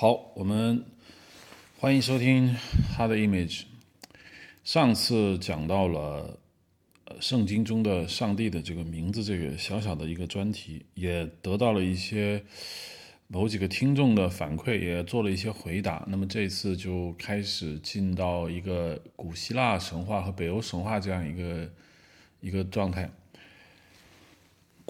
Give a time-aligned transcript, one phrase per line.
[0.00, 0.82] 好，我们
[1.78, 2.54] 欢迎收听
[2.96, 3.60] 《他的 Image》。
[4.64, 6.38] 上次讲到了
[7.20, 12.42] 圣经中的上帝的这个名字，这个小小的一个专题，也得到了一些
[13.26, 16.02] 某几个听众的反馈，也做了一些回答。
[16.08, 21.70] 那么这次就开始进到一个古希腊神话和北欧神话这样一个
[22.40, 23.10] 一个状态。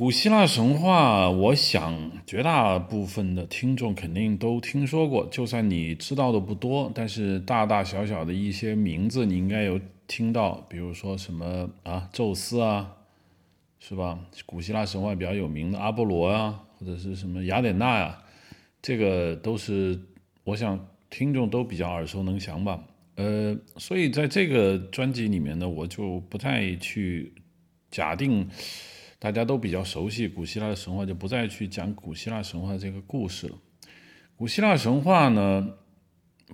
[0.00, 12.96] 古希腊神话，我想绝大部分的听众肯定都听说过，就算你知道的不多，但是大大小小的一些名字你应该有听到，比如说什么啊，宙斯啊，
[13.78, 14.18] 是吧？
[14.46, 18.22] 古希腊神话比较有名的阿波罗啊，或者是什么雅典娜呀，
[18.80, 20.00] 这个都是
[20.44, 20.80] 我想
[21.10, 22.82] 听众都比较耳熟能详吧。
[23.16, 27.34] 呃，所以在这个专辑里面呢，我就不再去
[27.90, 28.48] 假定。
[29.20, 33.54] 大家都比较熟悉古希腊的神话，就不再去讲古希腊神话这个故事了。
[34.34, 35.74] 古希腊神话呢，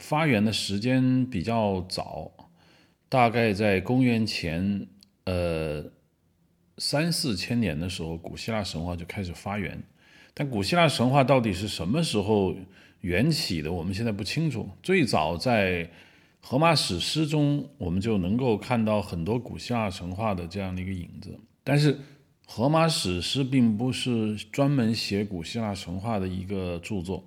[0.01, 2.33] 发源的时间比较早，
[3.09, 4.89] 大概在公元前
[5.27, 5.85] 呃
[6.77, 9.81] 三四千年的时候，古希腊神话就开始发源。
[10.35, 12.53] 但古希腊神话到底是什么时候
[13.03, 14.69] 缘起的，我们现在不清楚。
[14.83, 15.89] 最早在
[16.41, 21.97] 荷马史诗中，我们就能够看到很多古希腊神话的这样的一个影子，但是。
[22.49, 27.23] 荷马史诗并不是专门写古希腊神话的一个著作，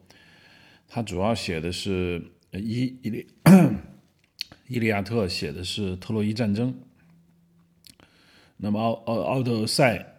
[0.87, 3.27] 它主要写的是伊伊利
[4.67, 6.73] 伊利亚特写的是特洛伊战争，
[8.57, 10.15] 那么奥奥奥德赛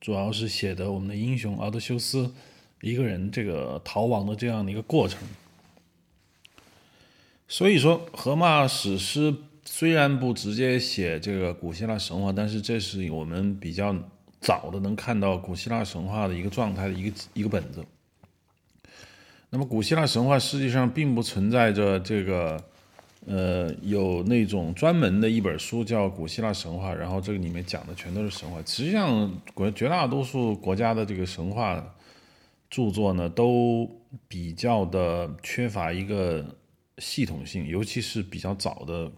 [0.00, 2.34] 主要是写的我们的英雄奥德修斯
[2.82, 5.20] 一个人这个逃亡的这样的一个过程，
[7.46, 9.34] 所以说荷马史诗。
[9.70, 13.94] 虽然不直接写这个古希腊神话，但是这是我们比较
[14.40, 17.84] 早的能看到古希腊神话的一个状态的一个一个本子。
[19.50, 22.64] 那么古希腊神话实际上并不存在着这个，
[23.26, 28.60] 呃，有那种专门的一本书叫《古希腊神话》，然后这个里面讲的全都是神话。
[28.66, 31.94] 实际上，国绝大多数国家的这个神话
[32.68, 33.88] 著作呢，都
[34.26, 36.56] 比较的缺乏一个
[36.96, 39.12] 系统性，尤其是比较早的。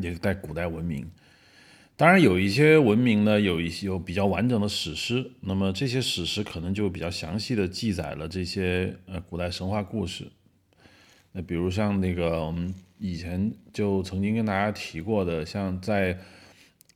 [0.00, 1.10] 也在古代文明，
[1.96, 10.32] 当然有一些文明呢，有一些有比较完整的史诗，那么这些史诗可能就比较详细的记载了这些呃古代神话故事。
[11.32, 16.18] 那比如像那个我们以前就曾经跟大家提过的，像在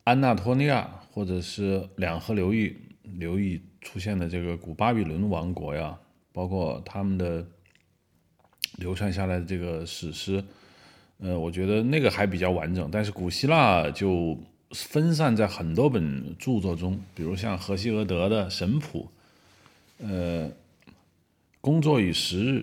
[0.04, 5.98] 安纳托利亚或者是两河流域流域出现的这个古巴比伦王国呀，
[6.32, 7.46] 包括他们的
[8.78, 10.42] 流传下来的这个史诗。
[11.18, 14.38] 呃，我觉得那个还比较完整，但是古希腊就
[14.72, 19.08] 分散在很多本著作中，比如像荷西俄德的《神谱》，
[20.06, 20.46] 呃，
[21.60, 22.58] 《工作与时日》，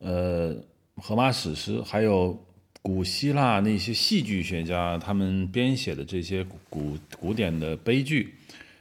[0.00, 0.54] 呃，
[0.96, 2.38] 《荷马史诗》，还有
[2.82, 8.34] 古希腊那些戏剧学家他们编写的这些古古典的悲剧，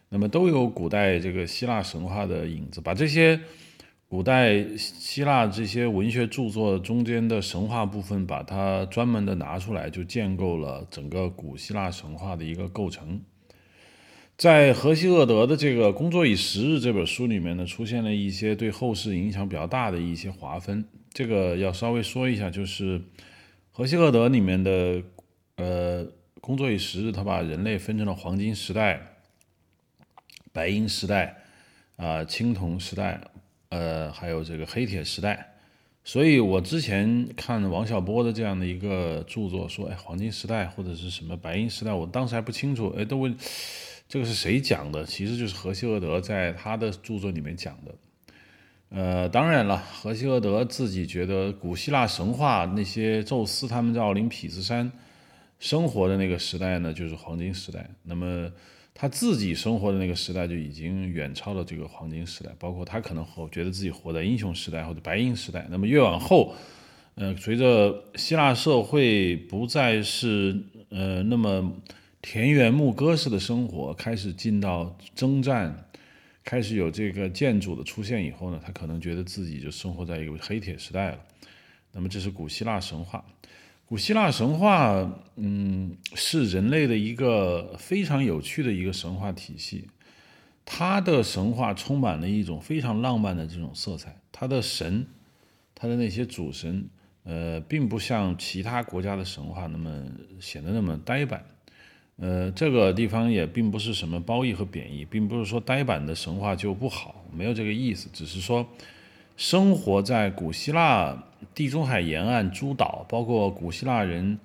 [0.10, 3.40] 那么都有古代这个希腊神话的影子，把这些。
[4.08, 13.22] 古代希腊这些文学著作中间的神话部分，把它专门的拿出来，就建构了整个古希腊神话的一个构成。
[14.38, 20.86] 在荷西厄德的这个《工作与时日》这本书里面呢，出现了一些对后世影响比较大的一些划分。
[21.12, 23.02] 这个要稍微说一下，就是
[23.72, 25.02] 荷西厄德里面的
[25.56, 26.06] 呃
[26.42, 29.02] 《工作与时日》，他把人类分成了黄金时代、
[30.54, 31.38] 白银时代、
[31.96, 33.20] 啊青铜时代。
[33.70, 35.54] 呃，还有这个黑铁时代，
[36.04, 43.36] 所以我之前看王小波的这样的一个著作，说哎，黄金时代或者是什么白银时代，我当时还不清楚，哎，都问
[44.08, 45.04] 这个是谁讲的？
[45.04, 47.96] 其实就是荷西厄德在他的著作里面讲的。
[48.90, 54.92] 呃，当然了，荷西厄德自己觉得古希腊神话那些宙斯他们在奥林匹斯山
[55.60, 57.90] 生活的那个时代呢，就是黄金时代。
[58.04, 58.50] 那么。
[58.98, 65.68] 他自己生活的那个时代就已经远超了这个黄金时代，包括他可能活觉得自己活在英雄时代或者白银时代。
[65.70, 66.56] 那么越往后，
[67.16, 71.74] 呃，随着希腊社会不再是呃那么
[72.22, 75.90] 田园牧歌式的生活，开始进到征战，
[76.46, 81.20] 开始有这个建筑的出现以后呢，他可能觉得自己就生活在一个黑铁时代了。
[81.92, 83.26] 那么这是古希腊神话。
[83.88, 89.88] 古希腊神话，嗯，是人类的一个非常有趣的一个神话体系。
[90.66, 94.20] 它的神话充满了一种非常浪漫的这种色彩。
[94.32, 95.06] 它的神，
[95.76, 96.90] 它的那些主神，
[97.26, 100.04] 呃，并不像其他国家的神话那么
[100.40, 101.46] 显得那么呆板。
[102.18, 108.68] 呃，这个地方也并不是什么褒义和贬义，并不是说呆板的神话就不好，没有这个意思，只是说
[109.38, 111.24] 生活在古希腊
[111.54, 114.40] 地中海沿岸诸岛，包括古希腊人，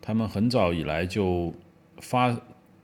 [0.00, 1.52] 他们很早以来就
[1.98, 2.36] 发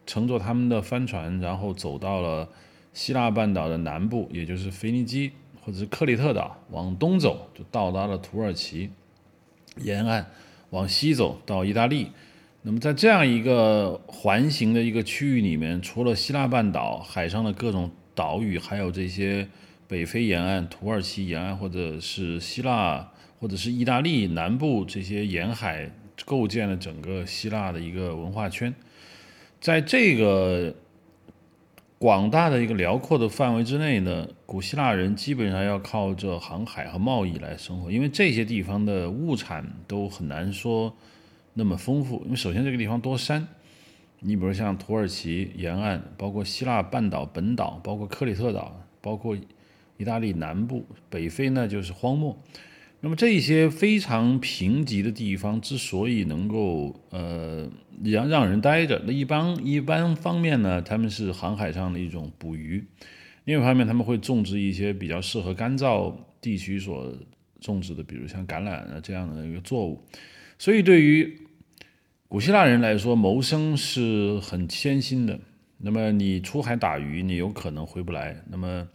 [0.05, 2.49] 乘坐他们的帆船，然后走到了
[2.93, 5.31] 希腊半岛的南部，也就是腓尼基
[5.65, 8.91] 或者是克里特岛，往东走就到达了土耳其
[9.77, 10.27] 沿岸，
[10.71, 12.09] 往西走到意大利。
[12.63, 19.47] 那么在这样一个环形的一个区域里面，除了希腊半岛海上的各种岛屿，还有这些。
[19.93, 25.91] 北非沿岸、土耳其沿岸，或者是希腊，或者是意大利南部这些沿海，
[26.25, 28.75] 构建了整个希腊的一个文化圈。
[29.61, 30.75] 在这个
[31.99, 40.97] 广大的一个辽阔的范围之内呢，古希腊人基本上要靠着航海和贸易来生活，因为这些地方的物产都很难说
[41.53, 42.23] 那么丰富。
[42.25, 43.47] 因为首先这个地方多山，
[44.21, 49.37] 你比如像土耳其沿岸，包括希腊半岛本岛，包括克里特岛，包括。
[50.03, 52.37] 意大利南部、北非呢，就是荒漠。
[53.01, 57.69] 那么这些非常贫瘠的地方之所以能够呃
[58.05, 62.81] 让让人待着，那一般一般方面呢，他们是航海上的一种捕鱼；
[63.45, 67.13] 另一方面，他们会种植一些比较适合干燥地区所
[67.61, 70.05] 种植的，比如像橄榄啊这样的一个作物。
[70.59, 71.41] 所以，对于
[72.29, 75.39] 古希腊人来说，谋生是很艰辛的。
[75.79, 78.45] 那么你出海打鱼，你有可能回不来。
[78.49, 78.87] 那么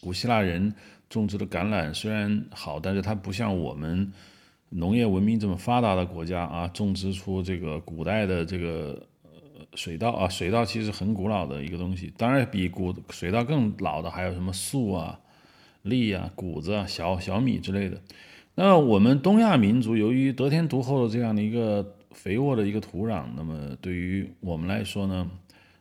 [0.00, 0.74] 古希腊人
[1.08, 4.12] 种植的橄榄虽然好，但是它不像我们
[4.70, 9.06] 农业文明这么发达的国家啊，种植出这个古代的这个
[9.74, 10.28] 水稻啊。
[10.28, 15.18] 水稻其实很古老的一个东西，当然比古水稻更老的还有什么粟啊、
[15.82, 18.00] 栗啊、谷子啊、小小米之类的。
[18.54, 25.30] 那我们东亚民族由于得天独厚的这样的一个肥沃的一个土壤，那么对于我们来说呢，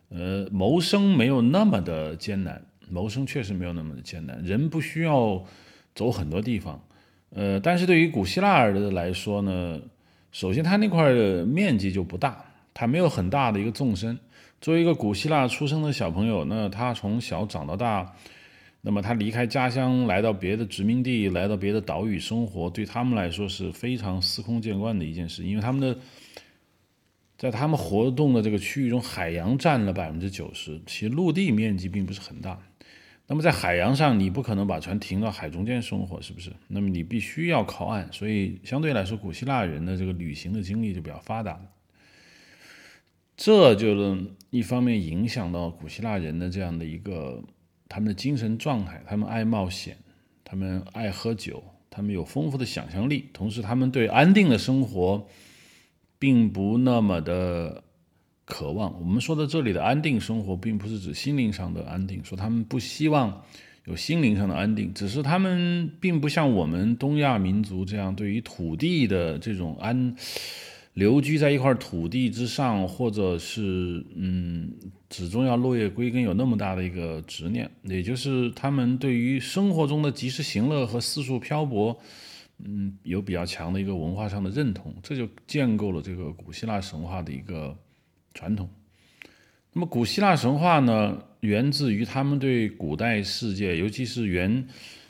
[0.09, 2.63] 呃，谋生没有那么的艰难。
[2.89, 5.43] 谋生确实没有那么的艰难，人不需要
[5.95, 6.83] 走很多地方，
[7.29, 9.79] 呃，但是对于古希腊人来说呢，
[10.31, 12.43] 首先他那块的面积就不大，
[12.73, 14.17] 他没有很大的一个纵深。
[14.61, 18.13] 作为一个古希腊出生的小朋友，那他从小长到大，
[18.81, 25.97] 那么他离开家乡来到别的殖民地，来到别的岛屿生活，对他们来说是非常司空见惯的一件事，因为他们的。
[27.37, 32.59] 在他们活动的这个区域中，海洋占了百分之九十，其陆地面积并不是很大。
[33.29, 36.51] 那么在海洋上，你不可能把船停到海中间生活，是不是？
[36.67, 41.61] 那么你必须要靠岸，所以相对来说，古希腊人的这个旅行的经历就比较发达。
[43.37, 47.43] 这就是一方面影响到古希腊人的这样的一个
[47.87, 49.95] 他们的精神状态，他们爱冒险，
[50.43, 55.27] 他们爱喝酒，他们有丰富的想象力，同时他们对安定的生活。
[56.21, 57.81] 并不那么的
[58.49, 58.99] 渴望。
[58.99, 63.43] 我们说的这里的安定生活，并不是指心灵上的安定，说他们不希望
[63.85, 70.15] 有心灵上的安定，只是他们并不像我们东亚民族这样对于土地的这种安
[70.95, 74.73] 留居在一块土地之上，或者是嗯，
[75.11, 77.69] 始终要落叶归根，有那么大的一个执念。
[77.83, 81.97] 也就是他们对于生活中的及时行乐和四处漂泊。
[82.61, 87.73] 嗯，有比较强的一个文化上的认同，这就建构了这个古希腊神话的一个
[88.33, 88.69] 传统。
[89.73, 94.67] 那么，古希腊神话呢，源自于他们对古代世界，尤其是原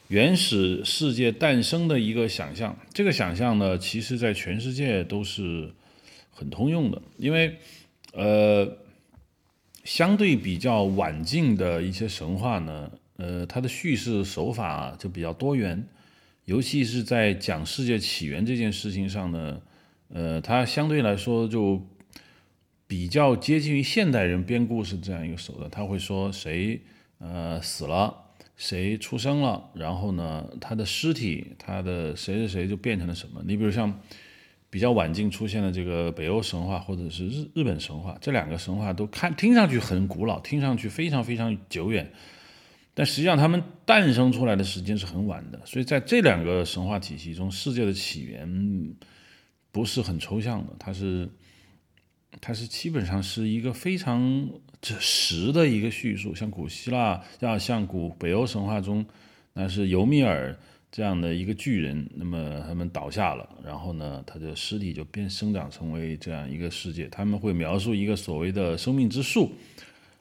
[0.09, 2.77] 原始世界诞生的一个想象。
[2.93, 5.71] 这个想象呢，其实在全世界都是
[6.29, 7.57] 很通用的，因为
[8.13, 8.77] 呃，
[9.83, 15.87] 相对比较晚近的一些神话呢，呃，它的叙事手法就比较多元。
[16.45, 19.61] 尤其是在讲世界起源这件事情上呢，
[20.09, 21.85] 呃，它相对来说就
[22.89, 25.69] 比较接近于现代人编故事这样一个手段。
[25.69, 26.81] 他会说谁
[27.19, 28.11] 呃死了，
[28.57, 33.43] 谁出生了，然后呢，他的尸体，他的谁谁谁就变成了什么。
[33.45, 34.01] 你比如像
[34.71, 42.11] 比较晚近出现的这个北欧神话或者是日日本神话，这两个神话都看听上去很古老，听上去非常非常久远。
[42.95, 48.95] 但实际上，他们诞生出来的时间是很晚的，所以在这两个神话体系中，世界的起源
[49.71, 51.29] 不是很抽象的，它是，
[52.41, 54.49] 它是基本上是一个非常
[54.81, 56.33] 实的一个叙述。
[56.33, 59.05] 像古希腊，要像古北欧神话中，
[59.53, 60.57] 那是尤米尔
[60.91, 67.07] 这样的一个巨人，那么他们倒下了，然后呢，他的尸体就变生长成为这样一个世界。
[67.09, 69.51] 他们会描述一个所谓的生命之树，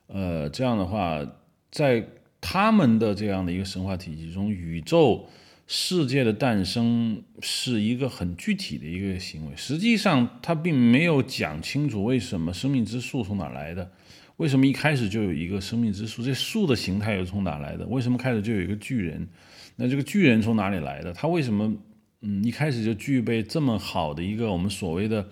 [0.09, 1.25] 呃，这样的话，
[1.71, 2.07] 在
[2.41, 5.29] 他们的这样的一个神话体系中，宇宙
[5.71, 9.53] 世界的诞生是一个很具体的一个行为。
[9.55, 13.93] 实际上，他并没有讲清楚为什么生命之树从哪来的，
[14.39, 17.87] 为什么一开始就有一个生命之树，这树的形态又从哪来的？
[17.87, 19.29] 为什么开始就有一个巨人？
[19.77, 21.13] 那这个巨人从哪里来的？
[21.13, 21.77] 他为什么
[22.23, 25.29] 嗯一开始就具备这么好的一个我们所谓的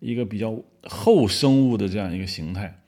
[0.00, 2.81] 一个比较后生物的这样一个形态？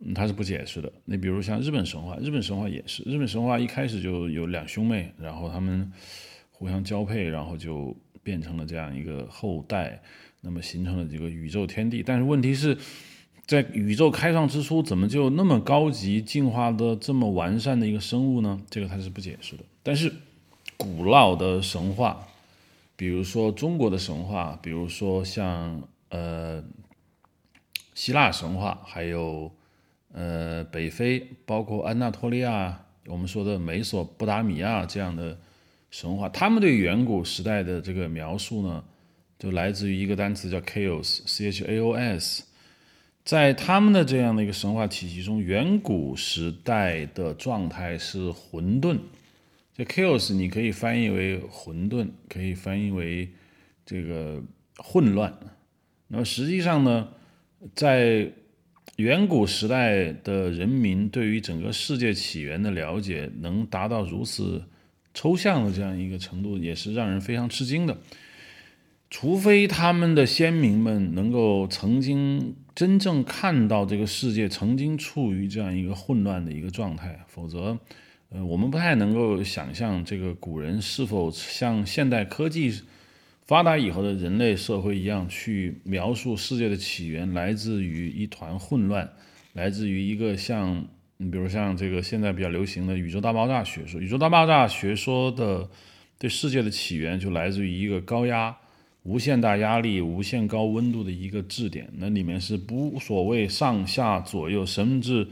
[0.00, 0.92] 嗯，他是不解释的。
[1.04, 5.92] 你比如像日本神话，日本神话也是，日本神话一开始就有两兄妹，然后他们
[6.50, 10.02] 互相交配，然后就变成了这样一个后代，
[10.40, 12.02] 那么形成了这个宇宙天地。
[12.02, 12.76] 但是问题是。
[13.46, 18.58] 在宇宙开创之初，怎么就那么高级、进化的这么完善的一个生物呢？
[18.70, 19.64] 这个它是不解释的。
[19.82, 20.10] 但是，
[20.78, 22.26] 古老的神话，
[22.96, 26.64] 比如说中国的神话，比如说像呃
[27.92, 29.52] 希腊神话，还有
[30.14, 35.36] 呃北非，包括安纳托利亚，我们说的美索不达米亚这样的
[35.90, 38.82] 神话，他们对远古时代的这个描述呢，
[39.38, 42.44] 就来自于一个单词叫 chaos，c h a o s。
[43.24, 48.98] 在他们的这样的一个神话体系中，远古时代的状态是混沌。
[49.76, 53.28] 这 chaos 你可以翻译为混沌，可以翻译为
[53.84, 54.40] 这个
[54.76, 55.36] 混乱。
[56.06, 57.08] 那么实际上呢，
[57.74, 58.30] 在
[58.96, 64.62] 远古时代的人民对于整个世界起源的了解，能达到如此
[65.12, 67.98] 抽象的这样一个程度，也是让人非常吃惊的。
[69.10, 72.56] 除非他们的先民们能够曾经。
[72.74, 77.78] 真正看到这个世界曾经处于这样一个混乱的一个状态，否则，
[78.30, 82.82] 呃，我们不太能够想象这个古人是否像现代科技
[83.44, 89.12] 发达以后的人类社会一样去描述世界的起源来自于一团混乱，
[89.52, 90.86] 来自于一个像，
[91.18, 95.68] 你比如像这个现在比较流行的宇宙大爆炸学说，宇宙大爆炸学说的
[96.18, 98.56] 对世界的起源就来自于一个高压。
[99.02, 105.28] 无限大压力、无限高温度的一个质点，那里面是不所谓上下左右，甚至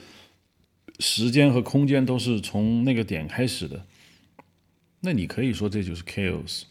[0.99, 3.87] 时间和空间都是从那个点开始的。
[5.01, 6.65] 那你可以说这就是 chaos，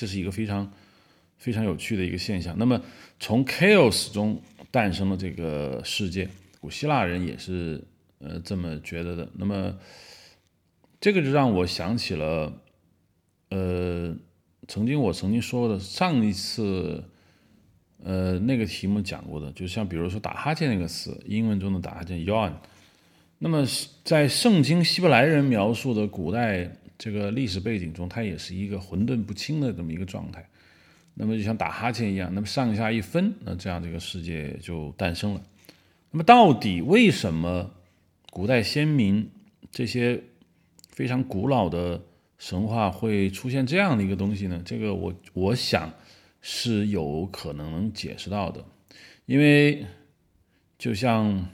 [0.00, 0.72] 这是一个非常
[1.36, 2.56] 非常有趣的一个现象。
[2.56, 2.80] 那么
[3.18, 4.40] 从 chaos 中
[4.70, 6.26] 诞生了这个世界，
[6.58, 7.84] 古希腊人也是
[8.18, 9.28] 呃这么觉得的。
[9.34, 9.78] 那么
[10.98, 12.62] 这个就让我想起了
[13.50, 14.16] 呃。
[14.68, 17.02] 曾经我曾经说的上一次，
[18.04, 22.52] 呃，那个题目讲过的，就像比如说打哈欠那个词，英文中的打哈欠 yawn。
[23.38, 23.66] 那么
[24.04, 30.46] 在圣经希伯来人描述的古代这个历史背景中，它也是一个混沌不清的这么一个状态。
[31.14, 35.42] 那么就像打哈欠一样，那么上下一分，那这样这个世界就诞生了。
[36.10, 37.70] 那么到底为什么
[38.30, 39.30] 古代先民
[39.72, 40.22] 这些
[40.90, 42.02] 非常古老的？
[42.38, 44.62] 神话会出现这样的一个东西呢？
[44.64, 45.92] 这个我我想
[46.40, 48.64] 是有可能能解释到的，
[49.26, 49.84] 因为
[50.78, 51.46] 就像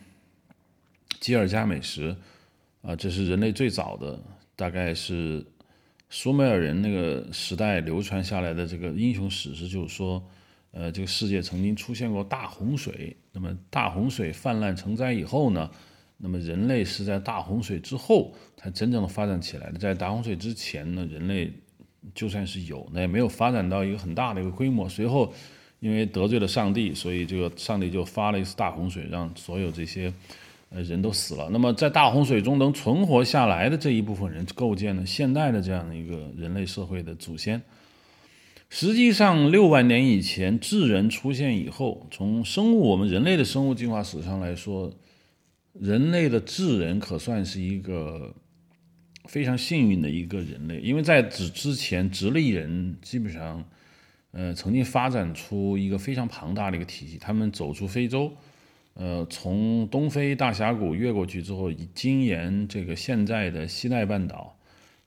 [1.18, 2.16] 吉尔加美什
[2.82, 4.22] 啊，这是人类最早的，
[4.56, 5.46] 大概是
[6.10, 10.26] 苏美尔人那个时代流传下来的这个英雄史诗，就是说，
[10.72, 15.70] 呃，这个世界曾经出现过大洪水，那么大洪水泛滥成灾以后呢？
[16.18, 21.52] 那么人类是在大洪水之后才真正的发展起来的，在大洪水之前呢，人类
[22.14, 24.88] 就算是有，那也没有发展到一个很大的一个规模。
[24.88, 25.34] 随后
[25.78, 30.10] 因为得罪了上帝，所以这个上帝就发了一次大洪水，让所有这些
[30.70, 31.48] 呃人都死了。
[31.50, 37.62] 那么在大洪水中能存活下来的这一部分人，构建了现代的这样的一个人类社会的祖先。
[38.68, 44.92] 实际上，六万年以前智人出现以后，从生物我们人类的生物进化史上来说。
[45.78, 48.34] 人类的智人可算是一个
[49.26, 53.62] 非常幸运的一个人类，因为在此之前，直立人基本上，
[54.30, 57.18] 呃，曾经发展出一个非常庞大的一个体系。
[57.18, 58.32] 他们走出非洲，
[58.96, 64.58] 呃，从东非大峡谷越过去之后，经沿这个现在的西奈半岛，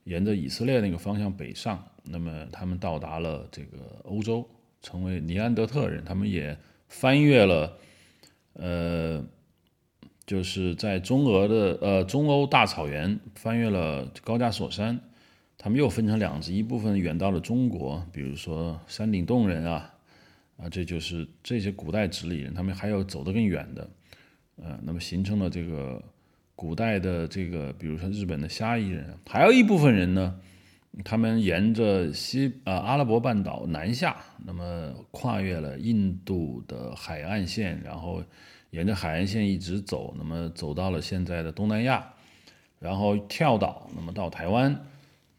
[0.04, 4.48] 沿着以色列那个方向北上，那么他们到达了这个欧洲，
[4.80, 6.04] 成为尼安德特人。
[6.04, 6.56] 他们也
[6.88, 7.76] 翻越了，
[8.54, 9.24] 呃。
[10.26, 15.00] 就是在中俄的呃中欧大草原翻越了高加索山，
[15.58, 19.92] 他们又分成两支，一部分远到了中国，比如说山顶洞人啊，
[20.60, 23.90] 啊，这就是这些古代直立人，他们还有走得更远的，
[24.56, 26.02] 呃，那么形成了这个
[26.54, 30.38] 古代的这个，比如说日本的虾夷人，还有一部分人呢，
[31.04, 38.22] 他们沿着西呃阿拉伯半岛南下，那么跨越了印度的海岸线，然后。
[38.72, 42.14] 沿着海岸线一直走，那么走到了现在的东南亚，
[42.78, 44.80] 然后跳岛，那么到台湾，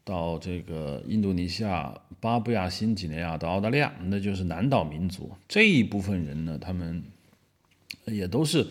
[0.04, 7.02] 到这个印度尼西亚、巴布亚新几内亚，到澳大利亚，那就是南岛民族这一部分人呢，他们
[8.04, 8.64] 也都是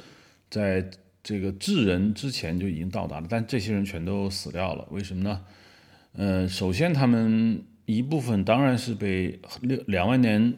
[0.49, 0.89] 在
[1.21, 5.41] 这个智人之前就已经到达了，但这些人全都死掉了，为什么呢？
[6.13, 10.53] 呃，首先他们一部分当然是被六两万年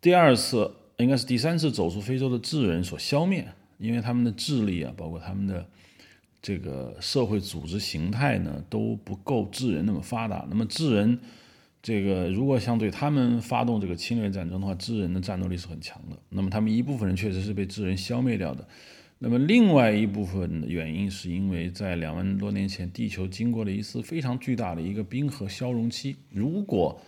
[0.00, 5.66] 第二次，应该是第三次走出非洲的智人所消灭，因为他们的智力啊，包括他们的
[6.40, 10.46] 这个社会组织形态呢，都不够智人那么发达。
[10.48, 11.18] 那么智人
[11.88, 16.18] 这个如果想对他们发动这个侵略战争的话，智人的战斗力是很强的。
[16.28, 18.68] 那么他们一部分人确实是被智人消灭掉的。
[19.18, 26.14] 那么另外一部分原因是因为在两万多年前，地球经过了一次非常巨大的一个冰河消融期。
[26.30, 27.00] 如果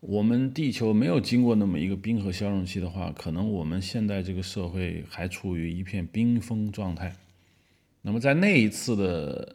[0.00, 7.14] 我们地球没有经过那么一个冰河消融期的话，可能我们现在这个社会还处于一片冰封状态。
[8.00, 9.54] 那么在那一次的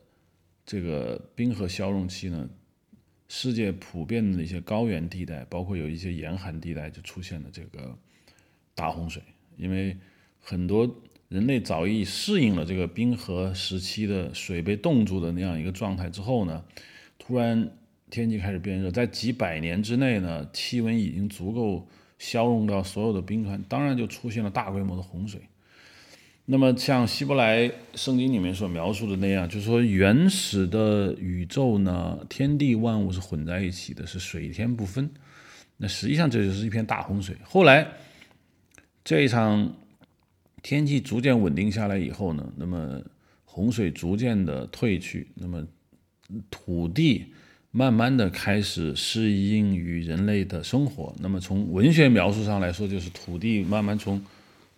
[0.64, 2.48] 这个冰河消融期呢，
[3.30, 7.98] 世界普遍的一些高原地带，包括有一些严寒地带，就出现了这个
[8.76, 9.24] 大洪水，
[9.56, 9.96] 因为
[10.42, 10.94] 很多。
[11.30, 16.66] 人类早已适应了这个冰河时期的水被冻住的那样一个状态之后呢，
[17.20, 17.70] 突然
[18.10, 25.40] 天气开始变热，在几百年之内呢，气温已经足够消融到所有的冰川，当然就出现了大规模的洪水。
[26.52, 35.10] 那么像希伯来圣经里面所描述的那样，就是说原始的宇宙呢，天地万物是混在一起的，是水天不分。
[35.78, 37.36] 那实际上这就是一片大洪水。
[37.44, 37.88] 后来
[39.04, 39.74] 这一场。
[40.62, 43.02] 天气逐渐稳定下来以后呢，那么
[43.46, 45.66] 洪水逐渐的退去，那么
[46.52, 47.28] 土地
[47.72, 51.16] 慢慢的开始适应于人类的生活。
[51.20, 54.22] 那么从文学描述上来说，就是土地慢慢从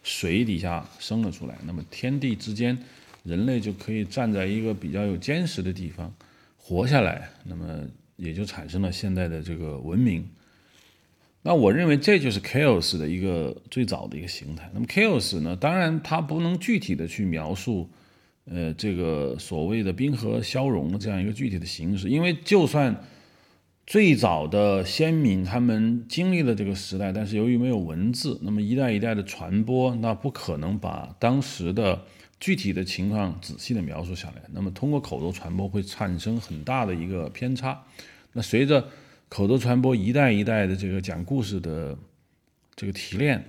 [0.03, 1.57] 水底下生了出来。
[1.65, 2.77] 那么天地之间，
[3.23, 6.13] 人类就可以站在一个比较有坚实的地方
[6.57, 7.29] 活下来。
[7.45, 7.81] 那么
[8.15, 10.27] 也就产生了现在的这个文明。
[11.43, 14.69] 那我认为这就是 chaos 的一个最早的一个形态。
[14.73, 17.89] 那么 chaos 呢，当然它不能具体的去描述，
[18.45, 22.95] 呃，这个所谓的冰河消融的这样一个具体的形式，因为就算
[23.91, 32.01] 最早的先民他们经历了这个时代，但是由于没有文字，那么一代一代的传播，那不可能把当时的
[32.39, 34.43] 具体的情况仔细的描述下来。
[34.53, 37.83] 那么通过口头传播会产生很大的一个偏差。
[38.31, 38.87] 那随着
[39.27, 41.97] 口头传播一代一代的这个讲故事的
[42.77, 43.43] 这个提炼，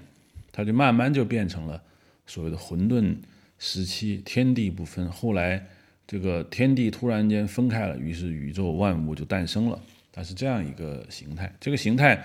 [0.50, 1.80] 它就慢慢就变成了
[2.26, 3.14] 所谓的混沌
[3.60, 5.08] 时期，天地不分。
[5.08, 5.68] 后来
[6.04, 9.80] 这个天地突然间分开了，于是宇宙万物就诞生了。
[10.12, 11.52] 它是这样一个形态。
[11.58, 12.22] 这个形态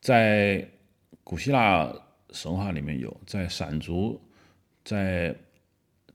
[0.00, 0.66] 在
[1.22, 1.94] 古希腊
[2.32, 4.20] 神话里面有，在闪族，
[4.82, 5.32] 在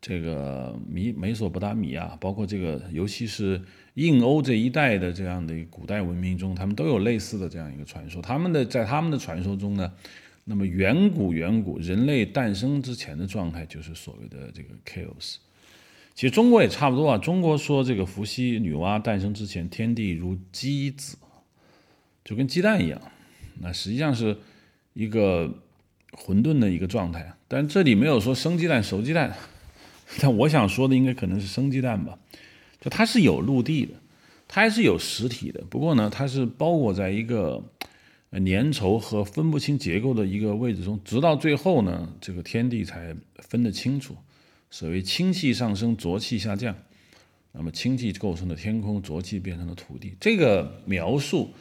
[0.02, 3.62] 这个米美索不达米亚，包括这个，尤其是。
[3.96, 8.22] 印欧这一带的这样的古代文明中，他们都有类似的这样一个传说。
[8.22, 9.90] 他们的在他们的传说中呢，
[10.44, 15.38] 那么远古远古人类诞生之前的状态就是所谓的这个 chaos。
[16.16, 17.18] 其实中国也差不多啊。
[17.18, 21.18] 中国说这个伏羲女娲诞生之前，天地如鸡子，
[22.24, 23.02] 就跟鸡蛋一样。
[23.60, 24.38] 那实际上是
[24.94, 25.54] 一个
[26.14, 27.34] 混沌的一个状态。
[27.50, 29.36] 但这里没有说生鸡蛋熟鸡蛋，
[30.22, 32.18] 但我想说的应该可能是生鸡蛋吧。
[32.80, 33.94] 就它是有陆地的，
[34.48, 35.66] 它还是有实体的。
[35.70, 37.62] 不过呢，它是包裹在一个
[38.32, 44.16] 粘稠和分不清结构的一个位置中，直到最后呢，这个天地才分得清楚。
[44.70, 46.76] 所谓清气上升，浊气下降。
[47.52, 50.14] 那么清气构成的天空，浊气变成了土地。
[50.20, 51.54] 这个描述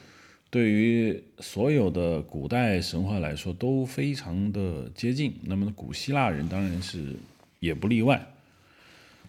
[0.50, 5.34] 对于所有的古代神话来说都非常的接近。
[5.42, 7.14] 那么古希腊人当然是
[7.60, 8.26] 也不例外。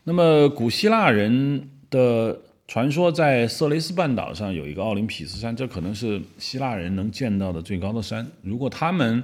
[0.03, 1.69] 那么古希腊人。
[1.91, 8.25] 的传说在色雷斯半岛上有一个奥林匹斯山，这可能是希腊人能见到的最高的山。
[8.41, 9.23] 如果他们，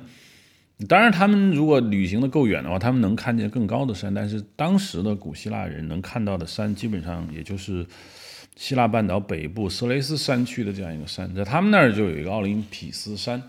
[0.88, 4.14] 当然他们如果旅行的够远的话，他们能看见更高的山。
[4.14, 7.86] 但是当时的古希腊人能看到的山，基本上也就是
[8.56, 13.42] 希腊半岛北部色雷斯山区的这样一个山，在他们那儿就有一个奥林匹斯山。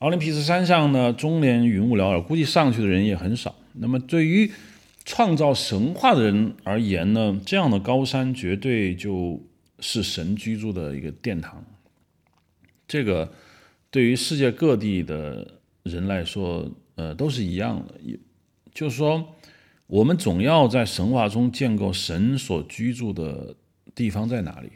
[0.00, 3.54] 奥林匹斯山上呢，终年云雾缭绕，估计上去的人也很少。
[3.74, 4.50] 那么对于
[5.04, 9.42] 创造神话的人而言呢，这样的高山绝对就
[9.78, 11.64] 是神居住的一个殿堂。
[12.86, 13.32] 这个
[13.90, 17.94] 对于世界各地的人来说，呃，都是一样的。
[18.02, 18.18] 也
[18.74, 19.34] 就是说，
[19.86, 23.54] 我们总要在神话中建构神所居住的
[23.94, 24.70] 地方在哪里。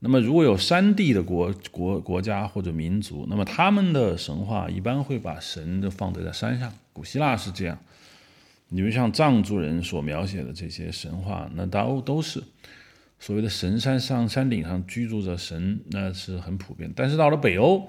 [0.00, 6.72] 那么，如果有山地的国国国家或者民族，那么他们的神话一般会把神就放在在山上。
[6.92, 7.78] 古希腊是这样。
[8.68, 12.42] 你们像藏族人所描写的这些神话，那都都是
[13.18, 16.90] 所谓的神山上山顶上居住着神，那是很普遍。
[16.96, 17.86] 但是到了北欧，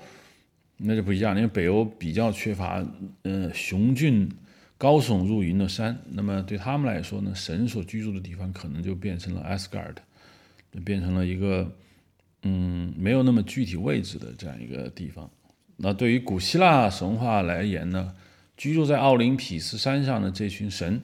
[0.83, 2.83] 那就不一样，因为北欧比较缺乏
[3.21, 4.27] 呃雄峻
[4.77, 9.97] 高耸入云的山，那么对他们来说呢，神所居住的地方可能就变成了 Asgard，
[10.83, 11.71] 变成了一个
[12.43, 15.29] 嗯，没有那么具体位置的这样一个地方。
[15.77, 18.13] 那对于古希腊神话来言呢，
[18.57, 20.99] 居住在奥林匹斯山上的这群神，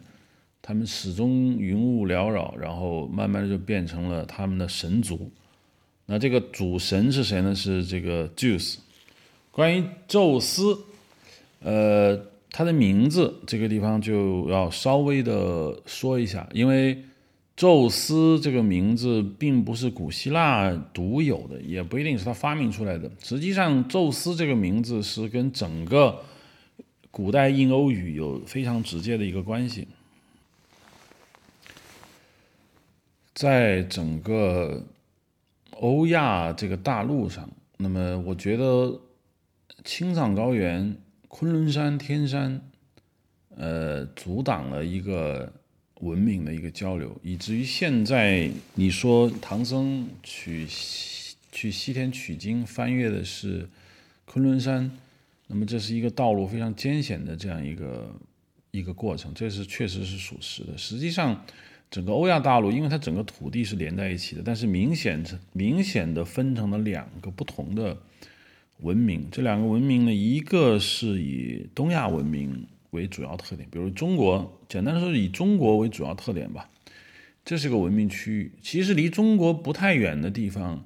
[0.62, 5.32] 他们始终云雾缭绕，然后慢慢的就变成了他们的神族。
[6.08, 7.54] 那这个主神是谁呢？
[7.54, 8.78] 是这个 Zeus。
[9.58, 10.78] 关于宙斯，
[11.62, 12.16] 呃，
[12.52, 16.96] 他的名字这个地方就要稍微的说一下，因为
[17.56, 23.10] 宙斯这个名字并不是古希腊独有的，也不一定是他发明出来的。
[23.20, 26.20] 实际上，宙斯这个名字是跟整个
[27.10, 29.88] 古代印欧语有非常直接的一个关系，
[33.34, 34.86] 在整个。
[35.80, 39.00] 欧亚这个大陆上，那么我觉得
[39.88, 40.98] 青藏高原、
[41.30, 42.62] 昆仑山、天山，
[43.56, 45.54] 呃，阻挡了一个
[46.02, 50.68] 文明的一个交流，以至于现在你说唐僧取
[51.54, 53.70] 去西天取经，翻越的是
[54.26, 54.92] 昆仑山，
[55.48, 58.14] 那么这是一个道路非常艰险的这样一个
[58.72, 60.78] 一个过程，这是确实是属实的。
[60.78, 61.42] 实际上。
[61.90, 65.24] 整个欧亚大陆，因为它整个土地是连在一起的，但是明显
[65.54, 67.98] 明显的分成了两个不同的
[68.80, 69.28] 文明。
[69.32, 76.70] 这两个文明呢，一个是以东亚文明为主要特点，比如中国，简单的说以中国为主要特点吧，
[77.44, 78.52] 这是个文明区域。
[78.62, 80.86] 其实离中国不太远的地方，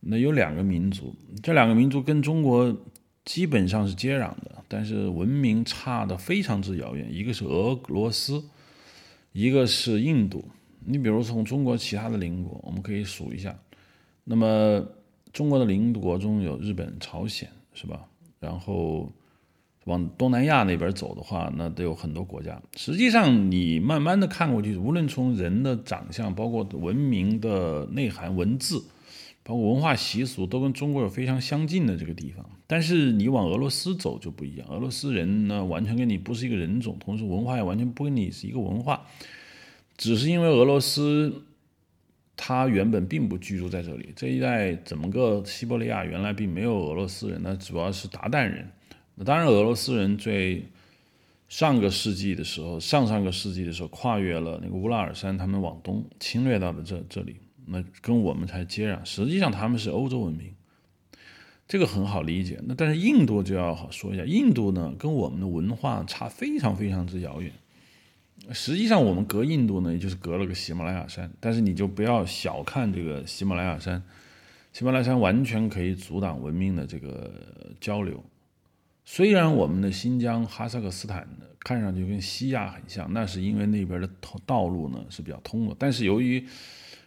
[0.00, 2.76] 那有两个民族，这两个民族跟中国
[3.24, 7.08] 基本上是接壤的，但是文明差的非常之遥远。
[7.12, 8.44] 一个是俄罗斯。
[9.34, 10.44] 一个是印度，
[10.84, 13.58] 你比如从中国其他的邻国，我们可以数一下。
[14.24, 14.86] 那么
[15.32, 18.06] 中国的邻国中有日本、朝鲜，是吧？
[18.38, 19.10] 然后
[19.84, 22.60] 往东南亚那边走的话，那得有很多国家。
[22.76, 28.84] 实际上，你慢慢的看过去，无论从人的长相，包括文明的内涵、文字，
[29.42, 32.44] 包括文化习俗，都跟中国有非常相近的这个地方。
[32.66, 39.06] 但是你往俄罗斯走就不一样，俄罗斯人呢，完全跟你不是一个人种，同时文化也完全不跟你是一个文化。
[39.96, 41.44] 只是因为俄罗斯，
[42.44, 44.12] 他原本并不居住在这里。
[44.16, 48.68] 这一带整个西伯利亚原来并没有俄罗斯人，那主要是鞑靼人。
[49.14, 50.66] 那当然，俄罗斯人最
[51.48, 59.04] 上个世纪的时候，上上个世纪的时候，跨越了那个乌拉尔山，他们往东侵略到了这这里，那跟我们才接壤。
[59.04, 60.52] 实际上他们是欧洲文明，
[61.68, 62.58] 这个很好理解。
[62.64, 67.52] 那但是印度就要好说一下，印度呢跟我们的文化差非常非常之遥远。
[68.50, 71.30] 实际上，我们隔印度呢，也就是隔了个喜马拉雅山。
[71.38, 74.02] 但是你就不要小看这个喜马拉雅山，
[74.72, 77.30] 喜马拉雅山完全可以阻挡文明的这个
[77.80, 78.22] 交流。
[79.04, 81.28] 虽然我们的新疆、哈萨克斯坦
[81.60, 84.08] 看上去跟西亚很像，那是因为那边的
[84.44, 85.74] 道路呢是比较通的。
[85.78, 86.44] 但是由于，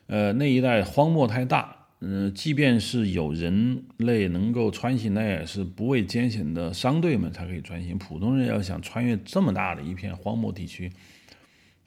[0.08, 7.98] 呃，那一带荒漠太大，嗯，即便是有人类能够穿行，那也是不畏艰险的商队们才可以穿行。
[7.98, 10.92] 普通人要想穿越这么大的一片荒漠地区，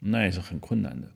[0.00, 1.08] 那也是很困难的，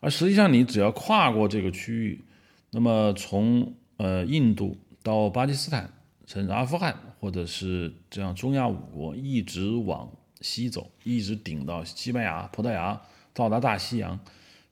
[0.00, 2.24] 而实际上你只要跨过这个区域，
[2.70, 5.92] 那么从呃印度到巴基斯坦，
[6.26, 13.00] 甚至阿富汗，或者是这样中亚五国，一直往西走，一直顶到西班牙、葡萄牙，
[13.34, 14.18] 到达大西洋，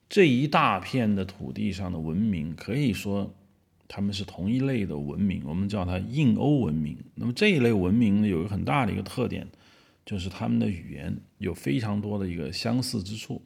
[0.09, 3.33] 这一大片的土地上的文明，可以说
[3.87, 6.97] 他们是同一类的文明，我们叫它印欧文明。
[7.15, 9.47] 那么这一类文明呢，有一个很大的一个特点，
[10.05, 13.41] 就是他们的语言有非常多的一个相似之处。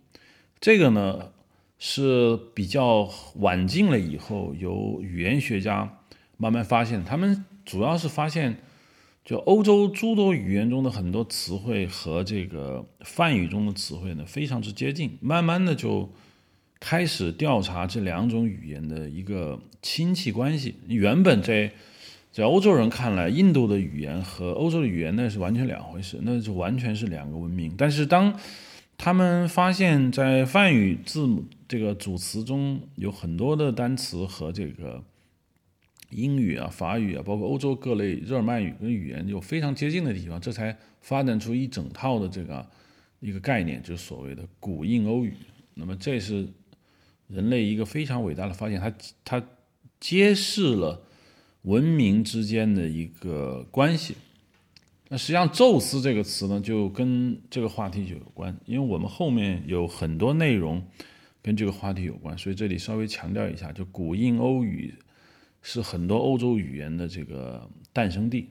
[0.59, 1.31] 这个呢
[1.77, 5.99] 是比较晚近了以后，由语言学家
[6.37, 8.57] 慢慢发现，他们主要是发现，
[9.23, 16.11] 就欧洲诸多语言中的很多词汇和这个梵语中的词汇呢非常之接近，慢慢的就
[16.79, 20.75] 开始调查这两种语言的一个亲戚关系。
[20.87, 21.73] 原本在
[22.35, 27.73] 在欧洲人看来，印度的语言和欧洲的语言那是完全两回事，那就完全是两个文明。
[27.77, 28.37] 但是当
[28.97, 35.01] 他们发现，在梵语字母这个主词中有很多的单词和这个
[36.09, 42.67] 英语啊、法语啊，包括欧洲各类日耳曼语跟语言有非常接近的地方，这才发展出一整套的这个
[43.21, 45.33] 一个概念，就是所谓的古印欧语。
[45.75, 46.45] 那么，这是
[47.29, 48.93] 人类一个非常伟大的发现，它
[49.23, 49.47] 它
[50.01, 51.01] 揭示了
[51.65, 54.15] 文明之间的一个关系。
[55.09, 60.83] 那实际上，宙斯这个词呢，就跟这个话题就有关，因为我们后面有很多内容
[61.43, 64.95] 跟这个话题有关，所以这里稍微强调一下，就古印欧语
[65.61, 68.49] 是很多欧洲语言的这个诞生地，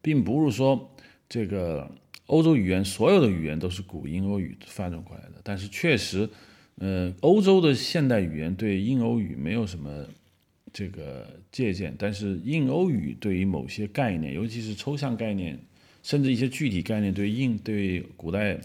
[0.00, 0.92] 并不是说
[1.28, 1.88] 这个
[2.26, 6.28] 欧洲语言所有的语言都是古印欧语发展过来的，但是确实，
[6.76, 10.06] 呃，欧洲的现代语言对印欧语没有什么
[10.72, 15.58] 这个借鉴，但是印欧语对于某些概念，尤其是抽象概念，
[16.02, 18.58] 甚至一些具体概念，对印对古代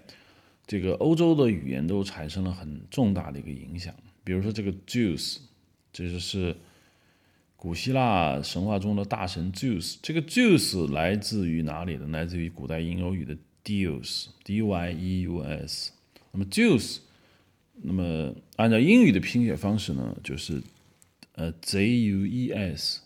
[0.66, 3.94] 这个欧洲的语言都产生了很重大的一个影响。
[4.24, 5.38] 比如说这个 Zeus，
[5.94, 6.56] 这就是
[7.56, 9.98] 古希腊神话中的大神 Zeus。
[10.02, 12.08] 这个 Zeus 来自于哪里呢？
[12.08, 15.92] 来自于古代印欧语的 Deus，D-Y-E-U-S。
[16.32, 16.98] 那么 Zeus，
[17.82, 20.62] 那么按照英语的拼写方式呢，就是
[21.38, 23.00] 呃 Z-U-E-S。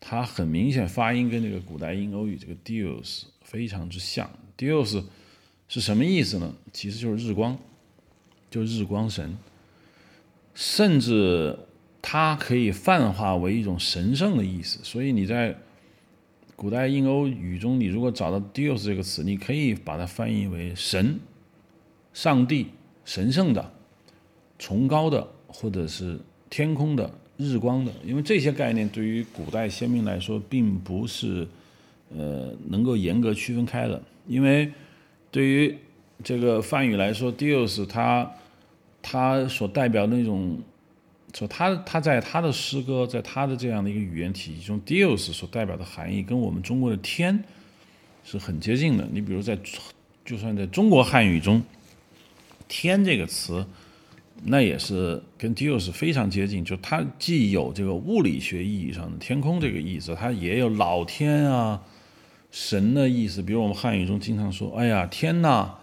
[0.00, 4.30] 它很明显发音跟这个古代印欧语这个 Deus 非常之像。
[4.56, 5.04] Deus
[5.68, 6.54] 是什么意思呢？
[6.72, 7.58] 其实就是日光，
[8.50, 9.38] 就日光神。
[10.54, 11.58] 甚至
[12.02, 15.56] 它可以泛化为一种神圣的意思，所以你在
[16.56, 21.20] 古代印欧语中，你如果找到 “deus” 这个词，你可以把它翻译为神、
[22.12, 22.68] 上帝、
[23.04, 23.72] 神圣的、
[24.58, 27.90] 崇高的，或者是天空的、日光的。
[28.04, 31.48] 因为这些概念对于古代先民来说，并不是
[32.14, 34.70] 呃能够严格区分开的，因为
[35.30, 35.76] 对于
[36.22, 38.30] 这个梵语来说，“deus” 它。
[39.02, 40.60] 他所代表的那种，
[41.32, 47.42] 说他他在他的诗歌，在他的这样的一个语言体系中，Deus 所代表的含义跟我们中国的天
[48.22, 49.08] 是很接近的。
[49.10, 49.58] 你比如在，
[50.22, 51.62] 就算在中国汉语中，
[52.68, 53.64] 天这个词，
[54.44, 56.64] 那也是跟 Deus 非常接近。
[56.64, 61.82] 就它既有这个物理学意义上的天空这个意思，它也有老天啊、
[62.50, 63.42] 神的意思。
[63.42, 65.74] 比如我们汉语中经常说：“哎呀，天呐！”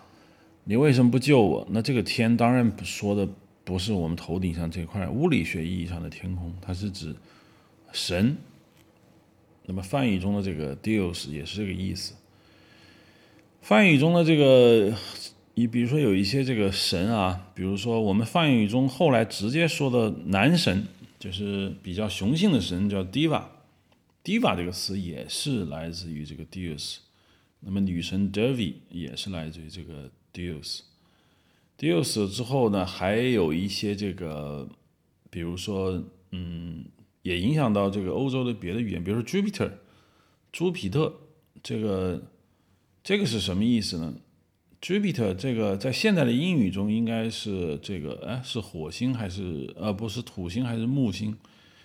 [0.70, 1.66] 你为什么不救我？
[1.72, 3.26] 那这个天当然说的
[3.64, 7.16] 不是我们头顶上这块物理学意义上的天空，它是指
[7.94, 8.36] 神。
[9.66, 12.16] 那么梵语中的这个 Deus 也是这个意思。
[13.62, 14.94] 梵语中的这个，
[15.58, 20.86] 你比如说有一些这个神啊，比如说我们梵语中后来直接说的男神，
[21.18, 23.44] 就是比较雄性的神叫 Diva。
[24.24, 26.98] Diva 这个词也是来自于这个 Deus。
[27.62, 30.12] 那么女神 Devi 也是来自于这个。
[30.32, 34.70] Deus，Deus 之后呢，还有一些这个，
[35.32, 36.86] 比如说，嗯，
[37.24, 39.72] 也影响到这个欧洲的别的语言，比如说 Jupiter，
[40.52, 41.12] 朱比特，
[41.64, 42.22] 这个，
[43.04, 44.14] 这个是什么意思呢
[44.82, 51.36] ？Jupiter 这个在现在的英语中应该是这个，哎，是火星还是呃，不是土星还是木星？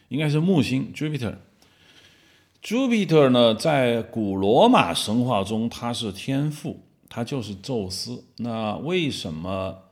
[0.08, 1.36] 应该是木星 Jupiter。
[2.62, 6.80] Jupiter 呢，在古罗马神话中，它是天赋。
[7.14, 8.24] 他就是宙斯。
[8.38, 9.82] 那为什么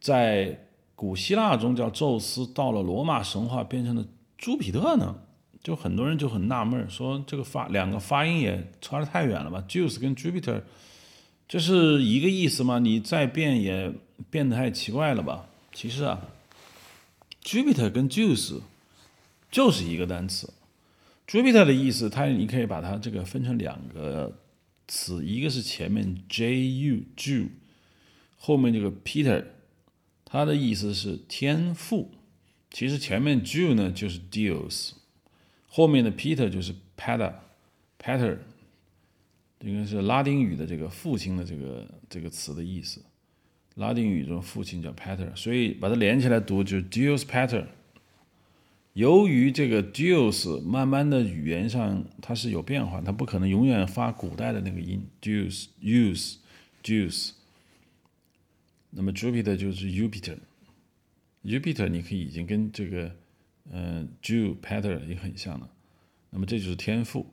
[0.00, 4.06] 在古希腊中叫宙斯，到了罗马神话变成了
[4.38, 5.16] 朱比特呢？
[5.62, 10.62] 就很多人就很纳闷，说这个发两个发音也差得太远了吧？Zeus 跟 Jupiter
[11.48, 12.78] 这是一个意思吗？
[12.78, 13.92] 你再变也
[14.30, 15.48] 变得太奇怪了吧？
[15.72, 16.28] 其实啊
[17.42, 18.60] ，Jupiter 跟 Juice
[19.50, 20.52] 就是一个单词。
[21.26, 24.40] Jupiter 的意思，它你可以把它这个分成两个。
[24.88, 27.48] 词一个是前面 JU，Ju，
[28.38, 29.44] 后面这个 Peter，
[30.24, 32.12] 它的意思是天赋。
[32.70, 34.92] 其实前面 Ju 呢就是 Deus，
[35.66, 38.38] 后面的 Peter 就是 Pater，Pater，
[39.60, 43.02] 应该是拉丁语的这个父亲的这个这个词的意思。
[43.76, 47.66] 拉丁语中父亲叫 Pater，所以把它连起来读就是 Deus Pater。
[48.94, 56.36] 由于这个 Deus 慢慢的语言上它是有变化，它不可能永远发古代的那个音 Deus use
[56.82, 57.32] Deus。
[58.88, 63.14] 那么 Jupiter 就是 Jupiter，Jupiter 你可以已经跟这个
[63.70, 65.68] 嗯 Jupiter 也很像了。
[66.30, 67.26] 那么这就是天赋。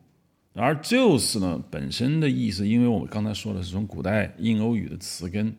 [0.54, 5.56] 而 Zeus 呢本身的意思，因为我们刚才说的是从古代印欧语的词根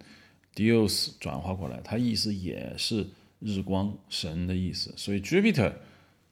[0.55, 3.07] Deus 转化过来，它意思也是
[3.39, 5.73] 日光神的意思，所以 Jupiter。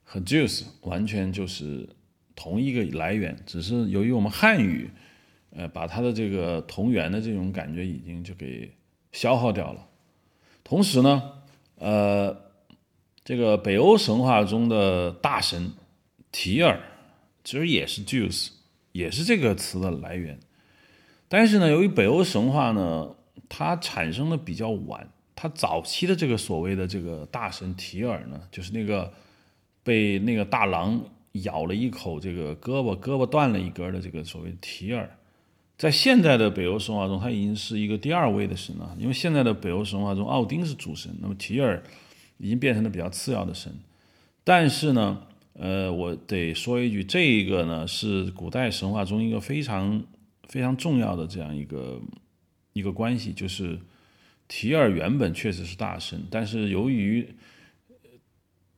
[0.06, 1.90] 和 Zeus 完全就是
[2.36, 4.92] 同一个来源，只是由于我们汉语，
[5.52, 8.70] 呃，把它的这个同源的这种感觉已经就给
[9.12, 9.88] 消耗掉了。
[10.64, 11.24] 同时呢，
[11.80, 12.38] 呃，
[13.24, 15.72] 这个北欧神话中的大神
[16.32, 16.80] 提尔，
[17.44, 18.50] 其实也是 Zeus，
[18.92, 20.40] 也是这个词的来源。
[21.28, 23.16] 但是呢，由于北欧神话呢，
[23.50, 29.12] 它产生的比较晚，它早期的这个所谓的这个大神提尔呢，就是那个。
[29.86, 31.04] 被那个大狼
[31.44, 35.18] 咬了一口，这个胳膊胳膊断了一根的这个所谓提尔，
[35.78, 38.96] 在现在的北欧神话中，他已经是一个第二位的神了。
[38.98, 41.84] 因为现在的北欧神话中，奥丁是主神，那么提尔
[42.38, 43.78] 已经变成了比较次要的神。
[44.46, 45.24] 但是呢，
[45.54, 50.04] 呃，我得说一句，这个呢是古代神话中一个非常
[50.48, 52.02] 非常重要的这样一个
[52.74, 53.80] 一个关系，就是
[54.48, 57.36] 提尔原本确实是大神，但是由于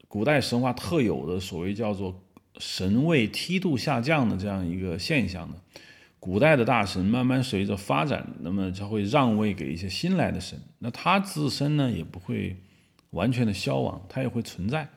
[0.08, 2.24] 古代神话特有的所谓叫做
[2.58, 5.56] 神位梯度下降的这样一个现象呢，
[6.20, 12.58] 古代的大神慢慢随着发展，那么就会让位给一些新来的神，那他自身呢也不会
[13.12, 14.90] 完全的消亡，他也会存在，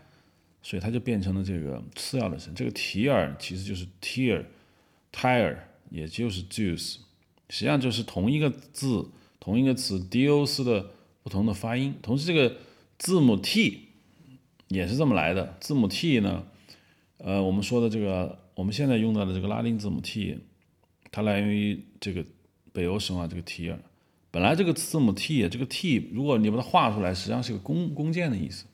[0.63, 2.55] 所以它就变成了这个次要的神。
[2.55, 5.59] 这个提尔其实就是 tear，tire，
[5.91, 6.99] 也就是 Zeus，
[7.49, 9.09] 实际上就是同一个字，
[9.41, 10.91] 同一个词 Dios 的
[11.23, 12.57] 不同的发音，同时这个
[12.99, 13.85] 字母 T。
[14.69, 15.57] 也是这么来的。
[15.61, 16.45] 字母 T 呢，
[17.17, 20.41] 呃，我们说的这个，我们现在用到的这个拉丁字母 T，
[21.11, 22.23] 它来源于这个
[22.71, 23.79] 北欧神话这个提尔。
[24.31, 28.67] 本来这个字母 T，这个 T，如果你把它画出来，实际上是个弓弓箭的意思。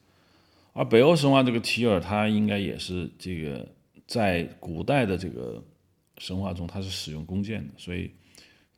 [0.74, 3.66] 而北欧神话这个提尔，它应该也是这个
[4.06, 5.64] 在古代的这个
[6.18, 8.10] 神话中，它是使用弓箭的，所以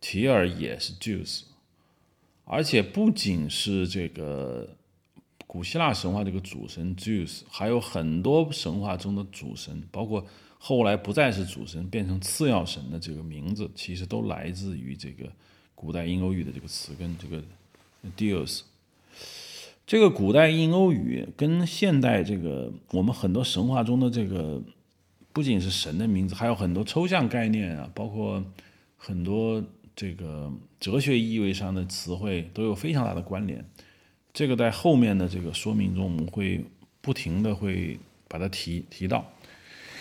[0.00, 1.42] 提尔也是 Zeus。
[2.44, 4.76] 而且不仅是这个。
[5.48, 10.26] 古希腊神话这个主神 Zeus，还有很多神话中的主神，包括
[10.58, 15.30] 后来不再是主神变成次要神的这个名字，其实都来自于这个
[15.74, 17.42] 古代印欧语的这个词根这个
[18.16, 18.62] Dios。
[19.86, 24.60] 这个古代印欧语跟现代这个我们很多神话中的这个
[25.32, 28.44] 不仅是神的名字，还有很多抽象概念啊，包括
[28.96, 29.62] 很多
[29.94, 33.64] 这个哲学意味上的词汇都有非常大的关联。
[34.32, 36.64] 这个在后面的这个说明中，我们会
[37.00, 37.96] 不停的会
[38.26, 39.24] 把它提提到，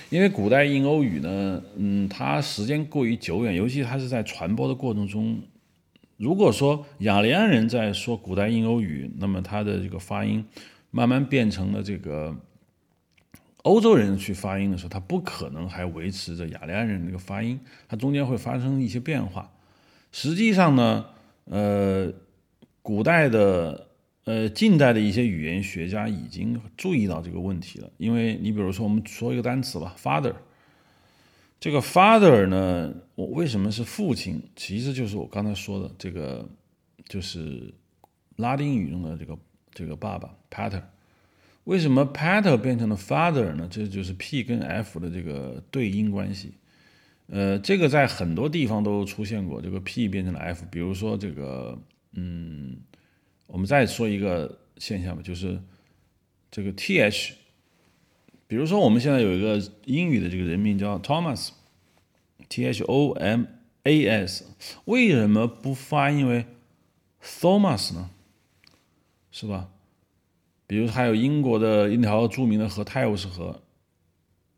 [0.10, 5.40] 因为古代印欧语呢，嗯，它时间过于久远，尤其它是在传播的过程中，
[6.18, 10.46] 如果说雅利安人在说古代印欧语，那么他的这个发音
[10.92, 12.36] 慢慢变成了这个
[13.64, 19.52] 欧洲人去发音的时候，他不可能还维持着雅利安人那个发音，它中间会发生一些变化。
[20.12, 21.06] 实际上呢，
[21.46, 22.12] 呃，
[22.82, 23.88] 古代的。
[24.28, 30.34] 呃，近代的一些语言学家已经注意到这个问题了，因为你比如说，我们说一个单词吧，father。
[31.60, 34.42] 这个 father 呢，我为什么是父亲？
[34.56, 36.48] 其实就是我刚才说的这个，
[37.08, 37.74] 就是
[38.36, 39.38] 拉丁语中的这个
[39.74, 40.82] 这个爸爸 pater。
[41.64, 43.68] 为什么 pater 变成了 father 呢？
[43.72, 46.54] 这就是 p 跟 f 的这个对应关系。
[47.28, 50.64] 呃，这个在很多地方都出现过，这个 p 变成了 f。
[50.70, 51.80] 比如说这个，
[52.14, 52.78] 嗯。
[53.48, 55.62] 我们再说一个现象吧，就是
[56.50, 57.36] 这个 T H，
[58.48, 63.46] 比如说我们现在有一个英语的这个人名叫 Thomas，T H O M
[63.84, 64.46] A S，
[64.86, 66.46] 为什么不发音为
[67.24, 68.10] Thomas 呢？
[69.32, 69.70] 是吧？
[70.68, 73.62] 比如还有英国的一条著名的河泰晤士河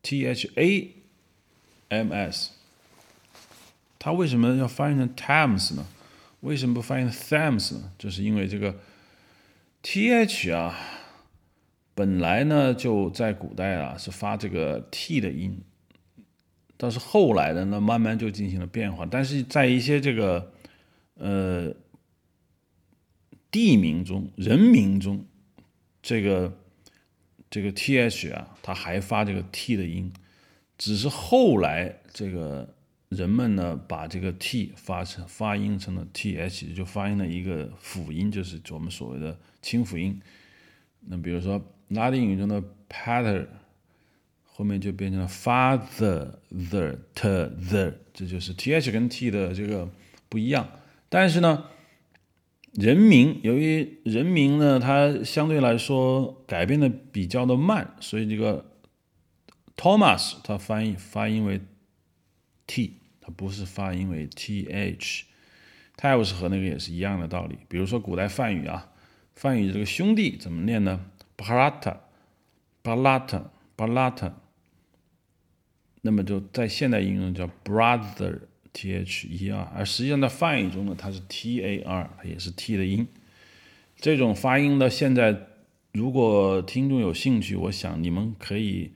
[0.01, 0.93] ，T H A
[1.89, 2.51] M S，
[3.99, 5.85] 它为什么要翻译成 Thames 呢？
[6.41, 7.91] 为什么不翻译成 Thames 呢？
[7.97, 8.75] 就是因为这个
[9.83, 10.77] th 啊，
[11.97, 15.59] 本来呢就在古代啊是发这个 t 的音，
[16.77, 19.03] 但是后来的呢慢慢就进行了变化。
[19.03, 20.53] 但是在一些这个
[21.15, 21.73] 呃
[23.49, 25.25] 地名中、人名中，
[26.03, 26.55] 这个
[27.49, 30.13] 这个 th 啊，它还发这个 t 的音，
[30.77, 32.75] 只是后来这个。
[33.09, 40.21] 人们呢，把这个 t 发成发音成了 th，就发音了一个辅音，就是我们所谓的清辅音。
[40.99, 41.57] 那比如说
[41.89, 43.47] 拉丁语中的 pater，
[44.43, 47.27] 后面就变成了 father the t
[47.69, 49.89] the，这就是 th 跟 t 的这个
[50.29, 50.69] 不一样。
[51.09, 51.65] 但是呢，
[52.73, 58.71] 人名由于人名呢，它相对来说改变的比较的慢，所以这个
[59.75, 61.61] Thomas 它翻译发音为。
[62.69, 65.21] t，它不是发音为 th，
[65.95, 67.57] 泰晤士河那个也是一样的道理。
[67.69, 68.91] 比如说古代梵语啊，
[69.35, 71.05] 梵语这个兄弟怎么念呢
[71.37, 74.33] brat，brat，brat，
[76.01, 83.07] 那么就在现代应用叫 brother，t-h-e-r，而实际上在梵语中呢，它是 t-a-r，它也是 t 的音。
[83.95, 85.47] 这种发音呢，现在
[85.93, 88.91] 如果听众有兴趣，我想你们可以。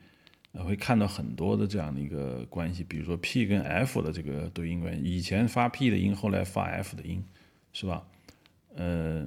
[0.66, 7.24] 会看到很多的这样的一个关系，比如说 P 跟 F 的这个对应关系，以前发 P 的音，后来发 F 的音，
[7.72, 8.06] 是吧？
[8.76, 9.26] 呃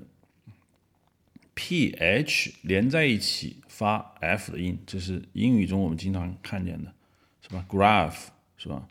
[1.56, 6.94] ，P H 连在一起发 F 的音，这是英语中我们经常看见的，
[7.42, 8.28] 是吧？Graph
[8.58, 8.88] 是吧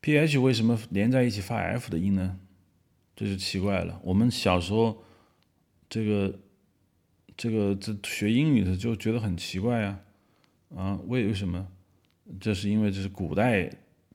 [0.00, 2.40] ？P H 为什么连在一起发 F 的音呢？
[3.14, 4.00] 这就奇怪了。
[4.02, 5.04] 我们小时候
[5.88, 6.40] 这个
[7.36, 10.00] 这个这学英语的就觉得很奇怪呀。
[10.74, 11.68] 啊，为为什么？
[12.40, 13.70] 这是因为这是古代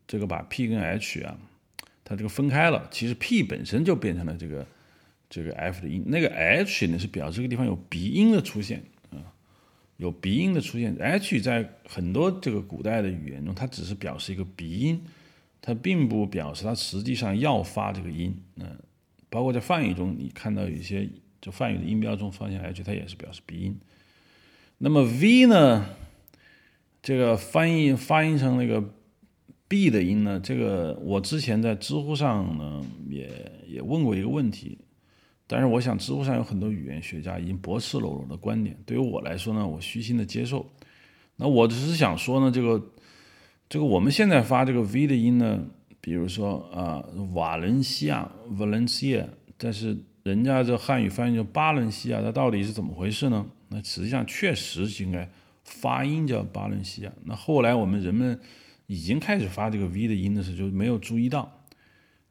[0.07, 1.37] 这个把 P 跟 H 啊，
[2.03, 2.87] 它这个分开了。
[2.89, 4.65] 其实 P 本身就变成了这个
[5.29, 9.33] 这个 F 的音，那个 H 呢是表示这个地方有鼻音的出现啊。
[9.97, 15.01] 有鼻音的出现，h 在很多这个古代的语言中，它只是表示一个鼻音，
[15.59, 18.39] 它并不表示它实际上要发这个音。
[18.57, 18.77] 嗯，
[19.27, 21.09] 包括在梵语中，你看到有一些
[21.41, 23.75] 就梵语的音标中发现 h，它也是表示鼻音。
[24.77, 25.89] 那么 v 呢，
[27.01, 28.93] 这个翻译发音成那个
[29.67, 34.77] b 的音呢，这个我之前在知乎上呢也也问过一个问题。
[35.49, 38.77] 但是我想，知乎上有很多语言学家已经驳斥了我的观点。
[38.85, 40.69] 对于我来说呢，我虚心的接受。
[41.37, 42.91] 那我只是想说呢，这个
[43.69, 45.63] 这个我们现在发这个 v 的音呢，
[46.01, 47.01] 比如说啊，
[47.33, 49.25] 瓦伦西亚 （Valencia），
[49.57, 53.45] 但是人家这汉语翻译叫巴伦西亚，它到底是怎么回事呢？
[53.69, 55.29] 那实际上确实应该
[55.63, 57.11] 发音叫巴伦西亚。
[57.23, 58.37] 那后来我们人们
[58.87, 61.53] 已经开始发这个 v 的音的时候，就没有注意到。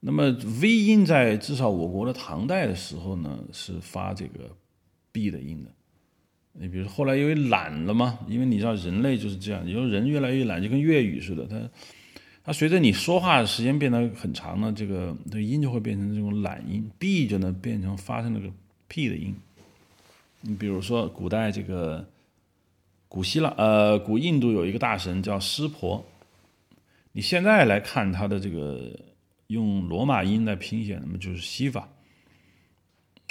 [0.01, 4.55] 那么 v 音在至少我国的唐代的时候呢，是发这个
[5.11, 5.71] b 的音的。
[6.53, 11.71] 你比如后来因为懒了嘛，因为你知道人类就是这样，以后人越来越懒，就跟粤语似的，它
[12.45, 18.49] 它随着你说话的时间变得很长呢，这个这音就会变成这种懒音，b 就能变成发生那个
[18.89, 19.35] p 的音。
[20.43, 22.07] 你比如说古代这个
[23.09, 26.05] 古希腊呃古印度有一个大神叫湿婆，
[27.13, 28.95] 你现在来看他的这个。
[29.49, 31.89] 用罗马音来拼写，那么就是西法。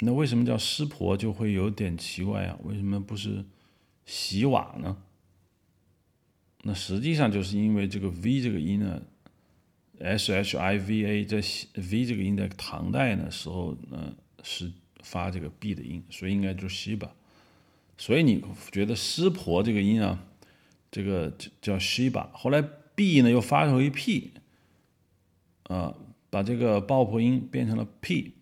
[0.00, 2.58] 那为什么叫湿婆就会有点奇怪啊？
[2.64, 3.44] 为什么不是
[4.04, 4.98] 洗瓦呢？
[6.62, 9.02] 那实际上就是因为这个 v 这个音呢
[9.98, 11.36] ，s h i v a 在
[11.74, 14.70] v 这个音在唐代的时候呢是
[15.02, 17.10] 发这个 b 的音，所以应该就是西巴。
[17.96, 20.26] 所以你觉得湿婆这个音啊，
[20.90, 22.60] 这个叫西巴，后来
[22.94, 24.32] b 呢又发成 p，
[25.64, 25.94] 啊。
[26.36, 28.34] 把这个爆破音变成了 p，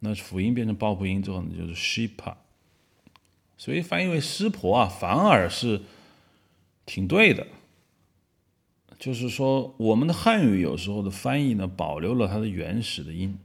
[0.00, 2.34] 那辅音变成爆破音之后呢，就是 shipa，
[3.56, 5.82] 所以翻译为湿婆啊，反而是
[6.84, 7.46] 挺对的。
[8.98, 13.38] 就是说，我们的汉语有时候的翻译呢，保留了它的原始的音。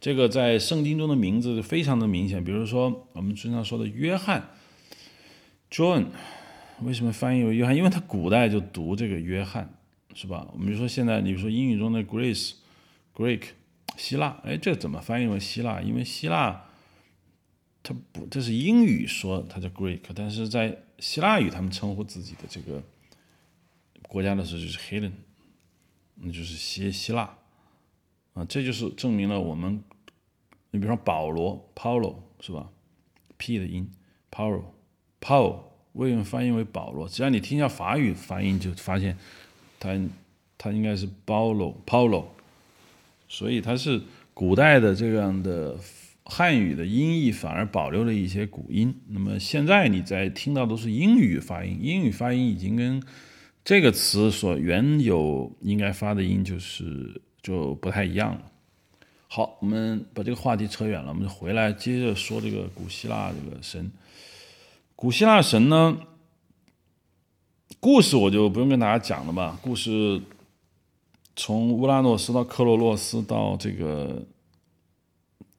[0.00, 4.48] 这个在圣经中的名字非常的明显，比如说我们经常说的约翰
[5.70, 6.06] ，John，
[6.80, 7.76] 为什么翻译为约翰？
[7.76, 9.74] 因为他古代就读这个约翰，
[10.14, 10.48] 是吧？
[10.54, 12.54] 我们就说现在，你比如说英语中的 Grace。
[13.16, 13.44] Greek，
[13.96, 15.80] 希腊，哎，这怎么翻译为希腊？
[15.80, 16.66] 因为希腊，
[17.82, 22.82] 它不，这是英语说它叫 Greek，但是在希腊语他们称呼自己的这个
[24.02, 25.12] 国家的时候就是 Helen，
[26.16, 27.38] 那就是希希腊，
[28.34, 29.82] 啊，这就是证明了我们，
[30.72, 32.70] 你比如说保罗 Paulo 是吧
[33.38, 33.90] ？P 的音
[34.30, 35.60] Paulo，Paul
[35.94, 37.08] 为什么翻译为保罗？
[37.08, 39.16] 只要你听一下法语发音，就发现
[39.80, 39.98] 它
[40.58, 42.35] 它应该是 Paulo，Paulo。
[43.28, 44.00] 所以它是
[44.32, 45.76] 古代的这样的
[46.24, 48.94] 汉语的音译，反而保留了一些古音。
[49.08, 53.02] 那么现在你在听到都是英语发音，英语发音已经跟
[53.64, 58.42] 这个词所原有应该发的音就是就不太一样了。
[59.28, 63.90] 好，我们把这个话题扯远了，我们就回来接着说这个古希腊这个神。
[64.94, 65.98] 古希腊神呢，
[67.80, 70.20] 故事我就不用跟大家讲了吧，故事。
[71.36, 74.24] 从乌拉诺斯到克洛洛斯到这个，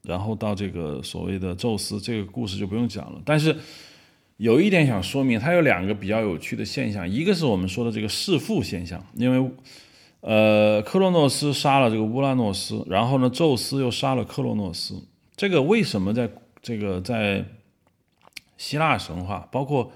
[0.02, 3.22] 然后到这个所谓的宙斯，这个故事就不用讲了。
[3.24, 3.56] 但是
[4.38, 9.52] 有一点想说明，它有两个比较有趣的现象，一个是我们说的这个弑父现象，因为
[10.22, 15.02] 呃，克洛诺斯杀了这个乌拉诺斯，然后呢，宙斯又杀了克洛诺斯。
[15.36, 16.30] 这个为什么在
[16.62, 17.46] 这个在
[18.58, 19.92] 希腊神话，包括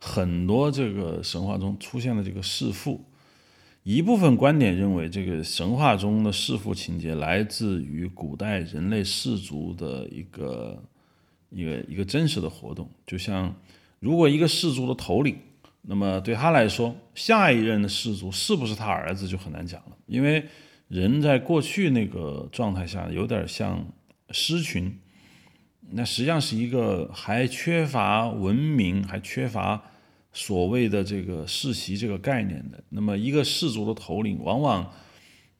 [0.00, 3.04] 很多这个神话中出现了这个弑父？
[3.88, 10.82] 一部分观点认为，这个神话中的弑父情节来自于古代人类氏族的一个
[11.50, 12.90] 一个一个真实的活动。
[13.06, 13.54] 就像，
[14.00, 15.38] 如果一个氏族的头领，
[15.82, 19.96] 那么对他来说，下一任的氏族是不是他儿子就很难讲了。
[20.06, 20.44] 因为
[20.88, 23.86] 人在过去那个状态下，有点像
[24.32, 24.98] 狮群，
[25.90, 29.80] 那实际上是一个还缺乏文明，还缺乏。
[30.36, 34.92] 所谓的这个世袭这个概念的，那么一个氏族的头领，往往，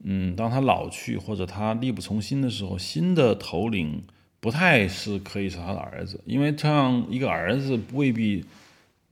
[0.04, 4.02] 嗯，当他老去或者他力不从心的时候，新的头领
[4.38, 8.44] 不太是可以是他的儿子，因为这样一个儿子未必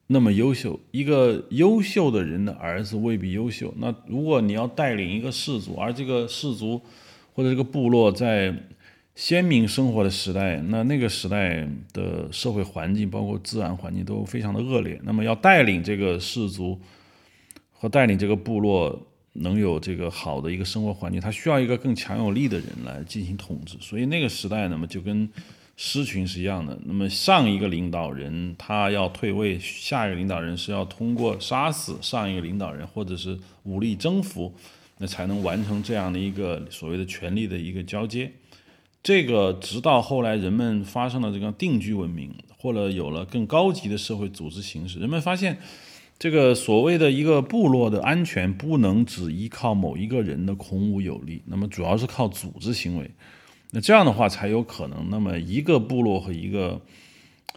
[0.05, 3.73] 那么优秀，一个优秀的人的儿子未必优秀。
[3.77, 6.79] 那如果你要带领一个氏族，而这个氏族
[7.33, 8.55] 或者这个部落在
[9.15, 14.99] 先民生活的时代，那那个时代的社会环境，包括自然环境都非常的恶劣。
[15.03, 16.77] 那么要带领这个氏族
[17.71, 23.77] 和带领这个部落能有这个好的一个生活环境，他需要一个更强有力的人来进行统治。
[23.79, 25.29] 所以那个时代，那么就跟
[25.77, 26.77] 狮群是一样的。
[26.83, 34.53] 那么上一个领导人他要退位，下一个领导人是要通过杀死上一个领导人，或者是武力征服，
[34.97, 38.29] 那才能完成这样的一个所谓的权力的一个交接。
[39.05, 45.59] 这个直到后来人们发生了这个定居文明，或者有了更高级的社会组织形式，人们发现。
[46.17, 53.11] 这个所谓的一个部落的安全，不能只依靠某一个人的孔武有力，那么主要是靠组织行为。
[53.71, 56.81] 那这样的话才有可能，那么一个部落和一个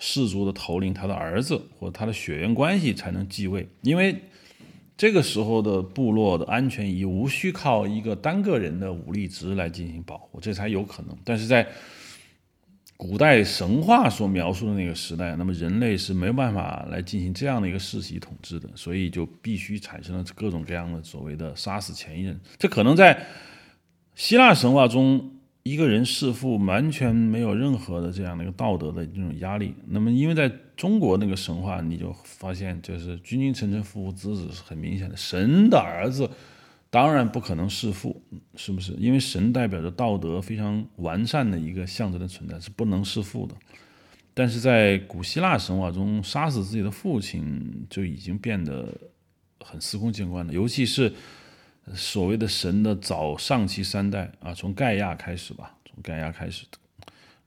[0.01, 4.25] 氏族的头领，他的儿子或者他的血缘关系才能继位，因为
[4.99, 11.17] 这个时候的部落的安全已无需靠一个单个人的武力值来进行保护，这才有可能。
[11.25, 11.65] 但是在
[12.97, 22.37] 古代神话所描述的那个时代，那么人类是没有办法来进行这样的一个世袭统治的，所以就必须产生了各种各样的所谓的杀死前一任。
[22.59, 23.25] 这可能在
[24.17, 25.31] 希腊神话中，
[25.69, 29.75] 一个人弑父完全没有任何的这样的一个道德的这种压力。
[29.87, 36.31] 那么，因为在中国那个神话，你就发现就是君君臣臣父父子子是很明显的，神的儿子。
[36.91, 38.23] 当然不可能弑父，
[38.57, 38.95] 是不是？
[38.95, 43.55] 因为神代表着道德非常完善的一个象征的存在，是不能弑父的。
[44.33, 48.91] 但是在古希腊神话中，杀死自己的父亲就已经变得
[49.61, 50.53] 很司空见惯了。
[50.53, 51.13] 尤其是
[51.95, 56.65] 所谓的神的早上期三代啊，从盖亚开始吧，从盖亚开始，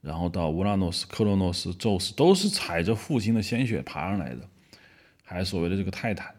[0.01, 4.47] 然后到乌拉诺斯、克洛诺斯、宙斯，都是踩着父亲的鲜血爬上来的。
[5.23, 6.35] 还所谓的这个泰坦，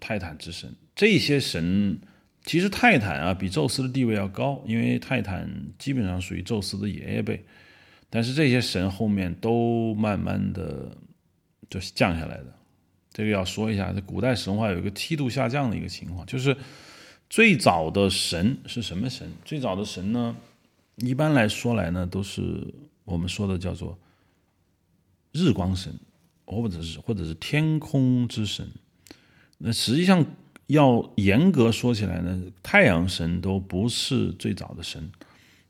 [0.00, 2.00] 泰坦之神，这些神。
[2.44, 7.44] 其实泰坦啊比宙斯的地位要高，因为泰坦基本上属于宙斯的爷爷辈。
[8.08, 10.96] 但是这些神后面都慢慢的
[11.68, 12.46] 就降下来的。
[13.12, 16.56] 这个要说一下，在古代神话有一个梯度下降的一个情况，就是
[17.28, 19.30] 最早的神是什么神？
[19.44, 20.36] 最早的神呢，
[20.96, 22.74] 一般来说来呢，都是
[23.04, 23.98] 我们说的叫做
[25.32, 25.92] 日光神，
[26.44, 28.68] 或者是或者是天空之神。
[29.58, 30.24] 那实际上。
[30.68, 35.08] 要严格说起来呢，太阳神都不是最早的神。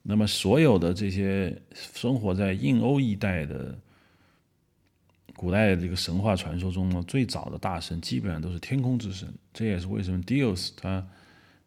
[0.01, 3.79] 那么，所有的这些生活在印欧一带的
[5.35, 9.31] 古代这个神话传说中呢，最早的大神基本上都是天空之神。
[9.53, 11.07] 这也是为什么 Dios 他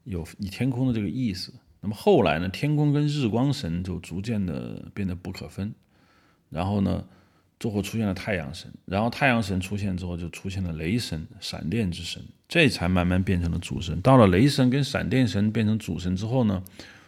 [0.10, 1.54] 有以天空的这个意思。
[1.82, 5.74] 那么后来呢，天空跟日光神就逐渐的变得不可分。
[6.50, 7.06] 然后呢？
[7.62, 14.00] 最后出现了太阳神，然后太阳神出现之后，就出现了雷神、闪电之神，这才慢慢变成了主神。
[14.00, 16.64] 到了雷神跟闪电神变成主神之后呢，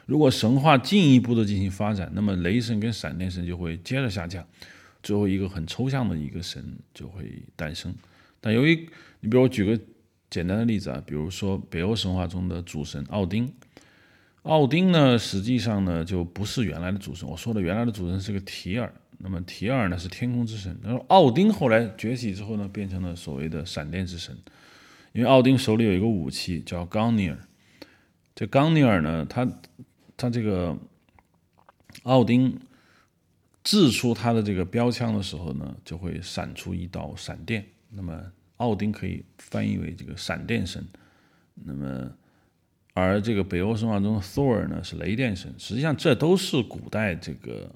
[0.05, 4.45] 如果神话进一步的进行发展，那么雷神跟闪电神就会接着下降，
[5.01, 7.95] 最后一个很抽象的一个神就会诞生。
[8.41, 8.89] 但由于
[9.21, 9.81] 你比如我举个
[10.31, 13.53] 简单的例子啊，比如说北欧神话中的主神奥丁，
[14.41, 18.91] 奥丁呢实际上呢就不是原来的主神，我说的原来的主神是个提尔。
[19.23, 24.35] 那么提尔呢是天空之神，然后奥丁后来崛起之后呢，变成了所谓的闪电之神，
[25.13, 27.37] 因为奥丁手里有一个武器叫冈尼尔，
[28.33, 29.47] 这冈尼尔呢，他
[30.17, 30.75] 他这个
[32.01, 32.59] 奥丁
[33.63, 38.19] 掷出他的这个标枪的时候呢，就会闪出一道闪电，那么
[38.61, 40.85] 奥丁可以翻译为这个闪电神，
[41.55, 42.11] 那么
[42.93, 47.73] 而这个北欧神话中的 Thor 呢是雷电神，实际上这都是古代这个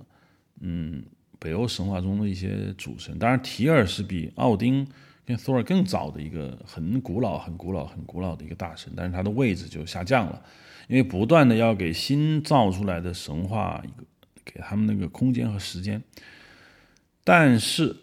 [0.61, 1.03] 嗯。
[1.38, 4.88] 北欧神话中的一些主神，当然提尔是比奥丁
[5.25, 10.41] 跟 Thor 更早的一个很古老、很古老、很古老的一个大神，但是他的位置就下降了，
[10.88, 14.07] 因为不断的要给新造出来的神话一个
[14.45, 16.01] 给他们那个空间和时间。
[17.23, 17.95] 但是，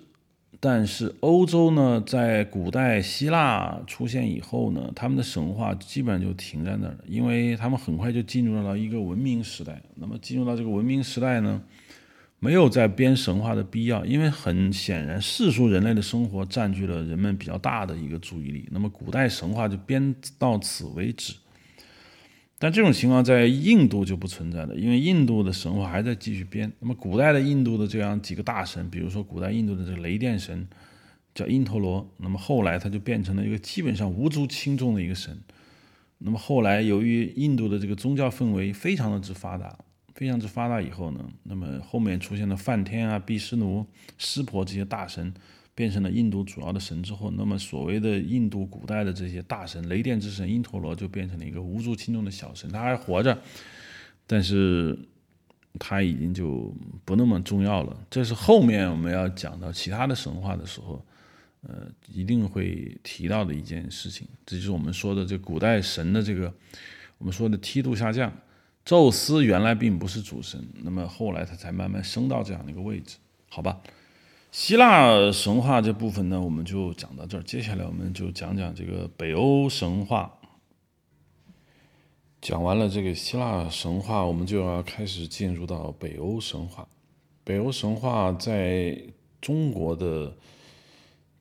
[0.65, 9.83] 但是欧洲呢，在古代希腊出现以后呢，他们的神话基本上就停在那儿了，因为他们很快就进入到一个文明时代。
[9.97, 11.61] 那么进入到这个文明时代呢？
[12.39, 18.69] 没有再编神话的必要，因为很显然世俗人类的生活占据了人们比较大的一个注意力。
[18.71, 21.35] 那么古代神话就编到此为止。
[22.63, 26.73] 但这种情况在印度就不存在了，因为印度的神话还在继续编。
[26.79, 30.69] 那么古代的印度的这样几个大神，比如说古代印度的这个雷电神
[31.35, 35.37] 叫因陀罗，那么后来他就变成了一个基本上无足轻重的一个神。
[36.19, 39.77] 那么后来由于印度的这个宗教氛围非常的之发达。
[40.15, 43.85] 非常之发达以后呢，那么后面出现了梵天啊、毗湿奴、
[44.19, 45.35] 湿婆这些大神，
[45.75, 53.39] 变成了印度主要的神之后，那么所谓的印度古代的这些大神，雷电之神因陀罗就变成了一个无足轻重的小神，他还活着，
[54.27, 54.99] 但是
[55.79, 56.75] 他已经就
[57.07, 57.97] 不那么重要了。
[58.11, 61.03] 这是后面我们要讲到其他的神话的时候，
[61.62, 64.29] 呃，一定会提到的一件事情。
[64.45, 66.53] 这就是我们说的这古代神的这个
[67.16, 68.31] 我们说的梯度下降。
[68.85, 73.16] 宙斯原来并不是主神，那么后来他才慢慢升到这样的一个位置。
[73.49, 73.81] 好吧。
[74.53, 77.43] 希腊神话这部分呢，我们就讲到这儿。
[77.43, 80.31] 接下来我们就讲讲这个北欧神话。
[82.43, 86.87] 讲完了这个希腊神话，我们就要开始进入到北欧神话。
[87.43, 89.03] 北欧神话在
[89.41, 90.37] 中国的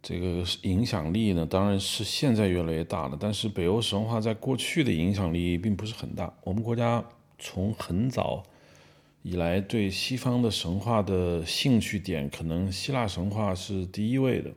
[0.02, 3.18] 这个影响力呢，当然是现在越来越大了。
[3.20, 6.34] 但是北欧神话在过去的影响力并不是很大。
[6.46, 7.04] 我们国家
[7.38, 8.42] 从很早
[9.24, 14.52] 以来对西方的神话的兴趣点，可能希腊神话是第一位的。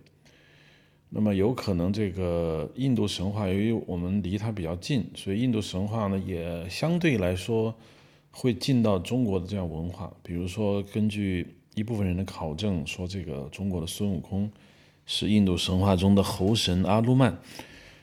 [1.11, 7.75] 那么有可能这个印度神话，由于我们离它比较近，所以印度神话呢也相对来说。
[8.37, 14.51] 会进到中国的这样文化，比如说，根据一部分人的考证说，这个中国的孙悟空
[15.07, 17.39] 是印度神话中的猴神阿鲁曼。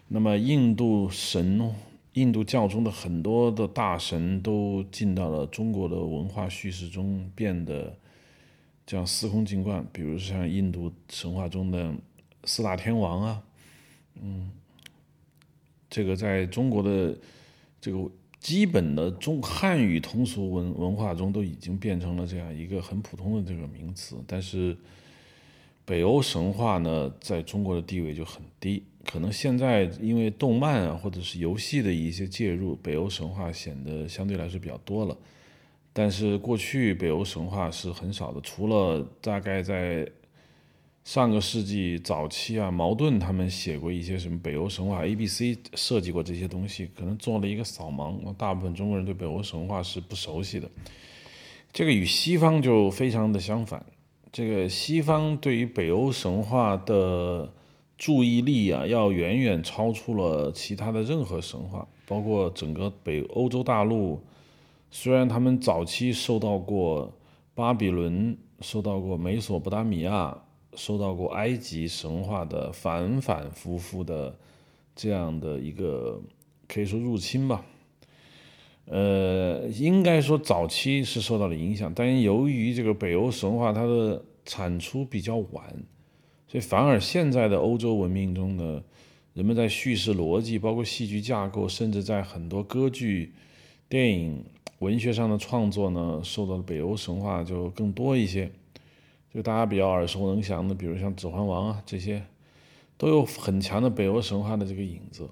[0.07, 1.75] 那么，印度神、
[2.13, 7.97] 印度教中的很多的大神都进到了中国的文化叙事中，变得
[8.85, 9.85] 这样司空见惯。
[9.93, 11.93] 比如像印度神话中的
[12.43, 13.43] 四大天王啊，
[14.21, 14.51] 嗯，
[15.89, 17.17] 这个在中国的
[17.79, 18.09] 这个。
[18.41, 24.75] 基本的中汉语通俗文文化中都已经变成了这样一个很普通的这个名词，但是
[25.85, 28.83] 北欧神话呢，在中国的地位就很低。
[29.05, 35.17] 可能现在因为动漫啊或者是游戏的一些介入，北欧神话显得相对来说比较多了。
[35.93, 40.07] 但是过去北欧神话是很少的，除了大概在。
[41.03, 48.31] 上个世纪早期啊，茅盾他们写过一些什么北欧神话 A B C，设计过这些东西，可能做了一个扫盲。
[48.35, 50.69] 大部分中国人对北欧神话是不熟悉的。
[51.73, 53.83] 这个与西方就非常的相反。
[54.31, 57.51] 这个西方对于北欧神话的
[58.01, 64.19] 注意力啊，要远远超出了其他的任何神话，包括整个北欧洲大陆。
[64.89, 67.13] 虽然他们早期受到过
[67.53, 70.35] 巴比伦，受到过美索不达米亚。
[70.73, 74.33] 受到过埃及神话的反反复复的
[74.95, 76.21] 这样的一个
[76.65, 77.65] 可以说入侵吧，
[78.85, 85.83] 呃，应该说早期是受到了影响，但由于这个北欧神话它的产出比较晚，
[86.51, 88.83] 所以反而现在的欧洲文明中呢，
[89.33, 93.31] 人们在叙事逻辑、包括戏剧架构，甚至在很多歌剧、
[93.87, 94.43] 电影、
[94.79, 98.51] 文学上的创作呢，受到了北欧神话就更多一些。
[99.33, 102.21] 就大家比较耳熟能详的，比如像《指环王》啊这些，
[102.97, 105.29] 都有很强的北欧神话的这个影子。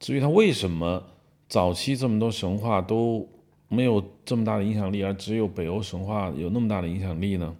[0.00, 1.04] 至于它为什么
[1.48, 3.28] 早期这么多神话都
[3.68, 7.56] 没有这么大的影响力，而只有北欧神话有那么大的影响力呢？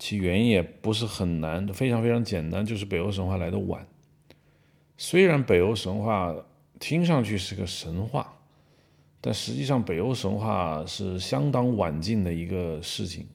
[0.00, 3.86] 其原因也不是很难，非常非常简单，就是北欧神话来的晚。
[4.96, 6.34] 虽然北欧神话
[6.78, 8.38] 听上去是个神话，
[9.20, 13.26] 但实际上北欧神话是相当晚近的一个事情。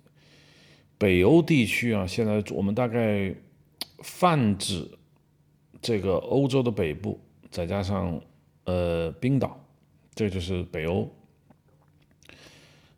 [0.98, 3.34] 北欧地区啊，现在我们大概
[4.00, 4.90] 泛指
[5.80, 7.20] 这个欧洲的北部，
[7.52, 8.20] 再加上
[8.64, 9.64] 呃冰岛，
[10.16, 11.08] 这就是北欧。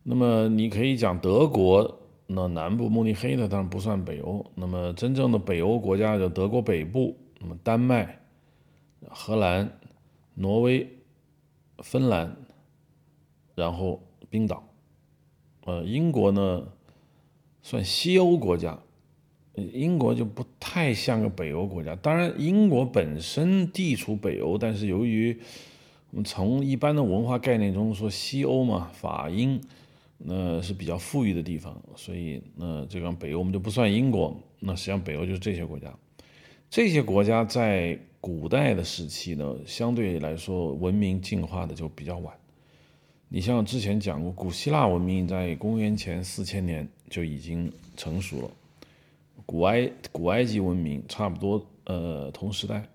[0.02, 1.97] 那么你可以讲德国，
[2.28, 4.46] 那南部慕尼黑的当然不算北欧。
[4.54, 8.20] 那么真正的北欧国家就德国北部，那么丹麦、
[9.08, 9.72] 荷兰、
[10.34, 10.88] 挪威、
[11.78, 12.36] 芬兰，
[13.54, 14.62] 然后冰岛，
[15.64, 16.68] 呃，英国呢？
[17.60, 18.78] 算西欧国家，
[19.54, 21.94] 英国就不太像个北欧国家。
[21.96, 25.38] 当然，英国本身地处北欧，但是由于
[26.10, 29.60] 我们从一般的文化概念中说西欧嘛，法英
[30.18, 34.36] 那是比较富裕的地方，所以那这个北欧我们就不算英国。
[34.58, 35.94] 那实际上北欧就是这些国家。
[36.68, 42.34] 这些国家在古代的时期呢，相对来说文明进化的就比较晚。
[43.28, 48.50] 你像之前讲过，古希腊文明在公元前四千年就已经成熟了，
[49.46, 52.86] 古埃古埃及文明差不多呃同时代，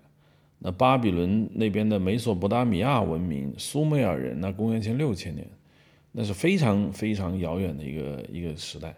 [0.58, 5.48] 那巴比伦那边的美索不达米亚文明，苏美尔人那公元前六千年，
[6.16, 8.94] 那是非常非常遥远的一个一个时代。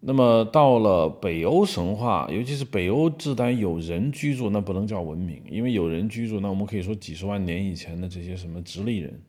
[0.00, 9.20] 那么到了北欧神话，尤其是北欧自然有人居住，那不能叫文明，因为有人居住，那我们可以说几十万年以前的这些什么直立人。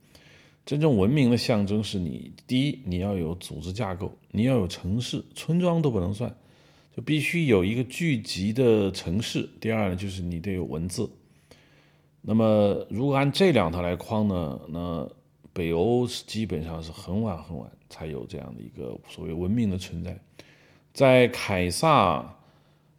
[0.66, 6.32] 真正文明的象征是你，第一，你要有组织架构，你要有城市、村庄都不能算，
[6.96, 9.48] 就必须有一个聚集的城市。
[9.60, 11.10] 第二呢，就是你得有文字。
[12.22, 15.10] 那么，如果按这两套来框呢，那
[15.52, 20.18] 北欧是基本上是很晚很晚才有这样的一个所谓文明的存在。
[20.92, 22.36] 在凯撒，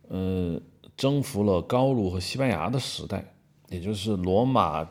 [0.08, 0.62] 呃，
[0.95, 3.34] 征服了高卢和西班牙的时代，
[3.70, 4.89] 也就是罗马。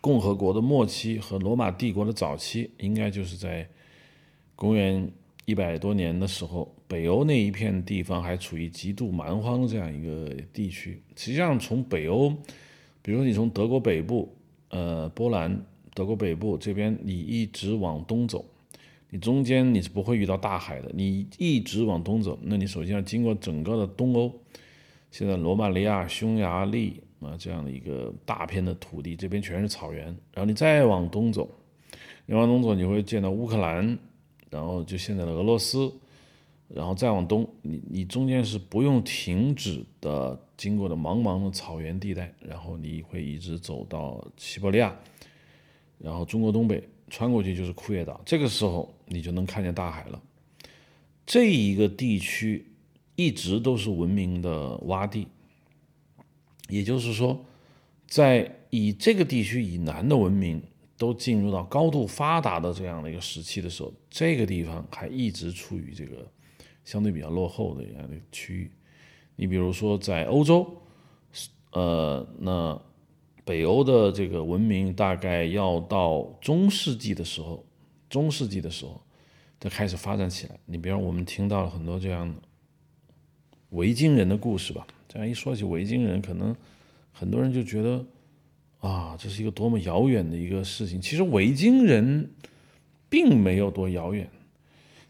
[0.00, 3.66] 共和国的末期和罗马帝国的早期，应该就是在
[4.54, 5.10] 公元
[5.46, 11.02] 一百多年的时候，北欧那一片地方还处于极度蛮荒这样一个地区。
[11.16, 12.28] 实际上，从北欧，
[13.00, 14.36] 比如说你从德国北部，
[14.68, 15.64] 呃，波兰、
[15.94, 18.44] 德国北部这边，你一直往东走，
[19.10, 20.90] 你中间你是不会遇到大海的。
[20.92, 24.30] 你一直往东走，那你首先要经过整个的东欧，
[25.10, 30.04] 现在罗马尼亚、匈牙利啊这样的一个大片的土地，这边全是草原。
[30.32, 31.48] 然后你再往东走，
[32.26, 33.96] 你往东走，你会见到乌克兰。
[34.50, 35.92] 然后就现在的俄罗斯，
[36.68, 44.96] 然后再往东，你你中间是不用停止的，经过的茫茫的草原地带，然后你会一直走到西伯利亚，
[46.04, 50.22] 然后中国东北穿过去就是库页岛，这个时候你就能看见大海了。
[51.24, 52.66] 这一个地区
[53.16, 55.26] 一直都是文明的洼地，
[56.68, 57.44] 也就是说，
[58.06, 60.62] 在以这个地区以南的文明。
[60.96, 66.24] 都进入到高度发达的这样的一个时期的时候，这个地方还一直处于这个
[66.84, 68.70] 相对比较落后的这样的区域。
[69.34, 70.64] 你比如说在欧洲，
[71.72, 72.80] 呃，那
[73.44, 77.64] 北欧的这个文明大概要到中世纪的时候，
[78.08, 79.00] 中世纪的时候
[79.60, 80.58] 才开始发展起来。
[80.66, 82.34] 你比如我们听到了很多这样的
[83.70, 84.86] 维京人的故事吧？
[85.08, 86.56] 这样一说起维京人，可能
[87.12, 88.04] 很多人就觉得。
[88.80, 91.00] 啊，这是一个多么遥远的一个事情！
[91.00, 92.28] 其实维京人
[93.08, 94.28] 并没有多遥远，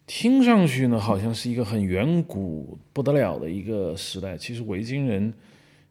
[0.06, 4.38] 听上去呢好像是一个很远古不得了的一个时代。
[4.38, 5.34] 其实维京人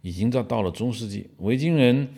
[0.04, 1.30] 已经在到了中世纪。
[1.40, 2.10] 维京人，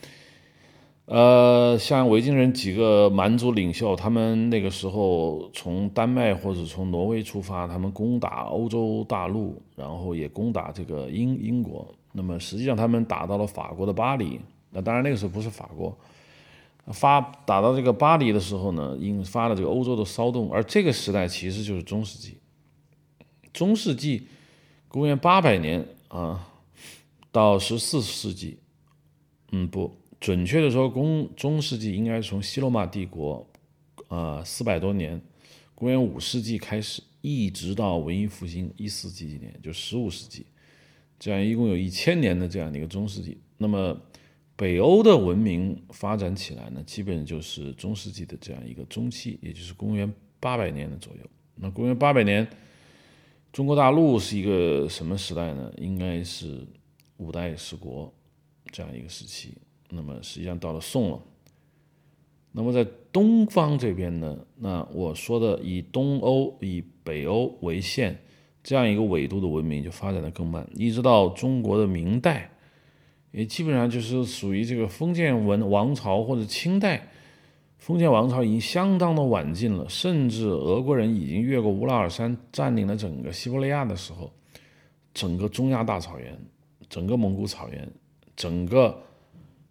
[1.05, 11.87] 呃，像维京人几个蛮族领袖，他们那个时候从丹麦或者从挪威出发，他们攻打欧洲大陆，然后也攻打这个英英国。
[12.11, 14.39] 那么实际上他们打到了法国的巴黎。
[14.71, 15.95] 那当然，那个时候不是法国
[16.87, 20.51] 发打到这个巴黎的时候呢，引发了这个欧洲的骚动。
[20.51, 22.37] 而这个时代其实就是中世纪。
[23.53, 24.27] 中世纪，
[24.87, 26.47] 公元八百年啊，
[27.35, 28.59] 到十四世纪，
[29.51, 33.45] 嗯，不准确的说，公中世纪应该是从西罗马帝国
[34.07, 35.21] 啊四百多年，
[35.75, 40.45] 公元五世纪开始，一直到文艺复兴一四几几年，就十五世纪，
[41.19, 43.37] 这样一共有一千年的这样的一个中世纪。
[43.57, 43.99] 那么。
[44.57, 50.09] 北欧的文明发展起来呢，基本就是中世纪的这样一个中期，也就是公元
[50.39, 51.29] 八百年的左右。
[51.55, 52.47] 那公元八百年，
[53.51, 55.69] 中国大陆是一个什么时代呢？
[55.75, 56.65] 应该是
[57.17, 58.13] 五代十国
[58.71, 59.57] 这样一个时期。
[59.89, 61.19] 那么实际上到了宋了。
[62.51, 68.17] 那么在东方这边呢，那我说的以东欧、以北欧为限
[68.63, 72.49] 这样一个纬度的文明就发展的更慢，一直到中国的明代。
[73.31, 77.09] 也基本上就是属于这个封建文王朝或者清代，
[77.77, 84.31] 封建王朝已经相当的晚近了，甚至俄国人已经越过乌拉尔山占领了整个西伯利亚的时候，
[85.13, 86.39] 整个中亚大草原、
[86.89, 87.91] 整个蒙古草原、
[88.35, 89.01] 整个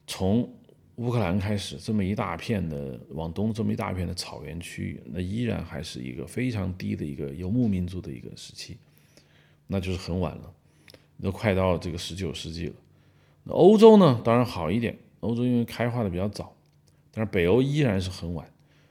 [0.06, 0.48] 从
[0.96, 8.76] 乌克兰开始这么一大片的往东这么一大片的草原区域，那依然还是一个非常低的一个游牧民族的一个时期，
[9.66, 10.52] 那就是很晚了，
[11.20, 12.74] 都快到这个十九世纪了。
[13.42, 14.96] 那欧洲呢，当然好一点。
[15.20, 16.54] 欧洲因为开化的比较早，
[17.10, 18.46] 但是北欧依然是很晚。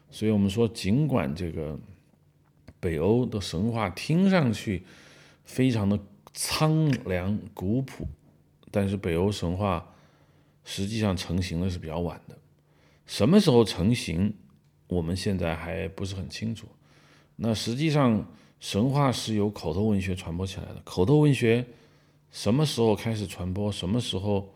[0.09, 1.80] 所以我们说，尽管这个
[2.80, 4.84] 北欧的神话听上去
[5.43, 5.99] 非常的
[6.34, 8.07] 苍凉古朴，
[8.71, 9.93] 但是北欧神话
[10.63, 12.38] 实际上成型的是比较晚的。
[13.05, 14.34] 什么时候成型，
[14.88, 16.67] 我们现在还不是很清楚。
[17.36, 18.27] 那实际上，
[18.59, 20.81] 神话是由口头文学传播起来的。
[20.84, 21.65] 口头文学。
[22.31, 23.71] 什么时候开始传播？
[23.71, 24.51] 什么时候，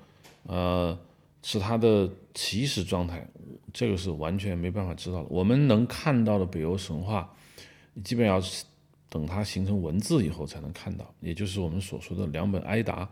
[0.47, 0.97] 呃，
[1.43, 3.23] 是它的起始状态？
[3.71, 5.28] 这个是完全没办法知道的。
[5.30, 7.32] 我们能看到的北欧神话，
[8.03, 8.41] 基本要
[9.10, 13.10] 等它形成文字以后才能看到，也就是我们所说的两本埃达。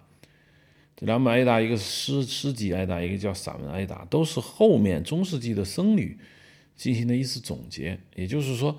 [0.95, 6.17] 这两本埃达，一个是诗诗集埃达，一个叫散文埃达，都是后面中世纪的僧侣
[6.75, 7.99] 进行的一次总结。
[8.15, 8.77] 也就是说，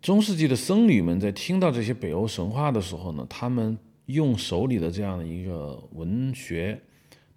[0.00, 3.78] 中世纪的僧侣们在听到这些北欧神话的时候呢，他们。
[4.06, 6.78] 用手里的这样的一个文学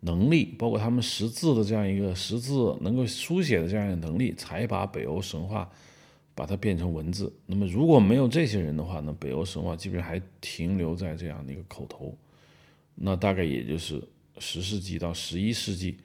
[0.02, 5.72] 能力，包括他们识字的这样一个识字能够书写的这样一个能力，才把北欧神话
[6.38, 7.34] 把它变成文字。
[7.48, 12.16] 那么如果没有这些人的话呢，北欧神话基本上还停留在这样的一个口头。
[12.94, 14.00] 那大概也就是
[14.38, 15.98] 十世纪到十一世纪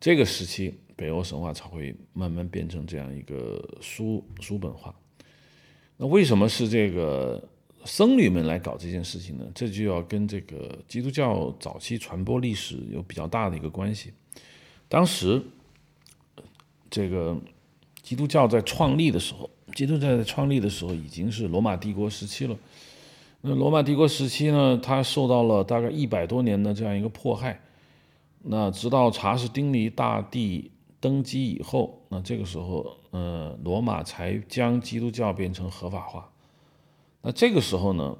[0.00, 4.94] 这个时期，北欧神话才会慢慢变成这样一个书书本化。
[5.98, 7.46] 那为什么是这个？
[7.88, 14.12] 僧侣们来搞这件事情呢，这就要跟这个基督教早期传播历史有比较大的一个关系。
[14.88, 15.40] 当时，
[16.90, 17.40] 这个
[18.02, 22.56] 基督教在创立的时候，基督教在创立的时候已经是罗马帝国时期了。
[23.42, 27.60] 那罗马帝国时期呢，它受到了大概一百多年的这样一个迫害。
[28.42, 36.32] 那直到查士丁尼大帝登基以后，那这个时候，呃，罗马才将基督教变成合法化。
[37.20, 38.16] 那这个时候呢，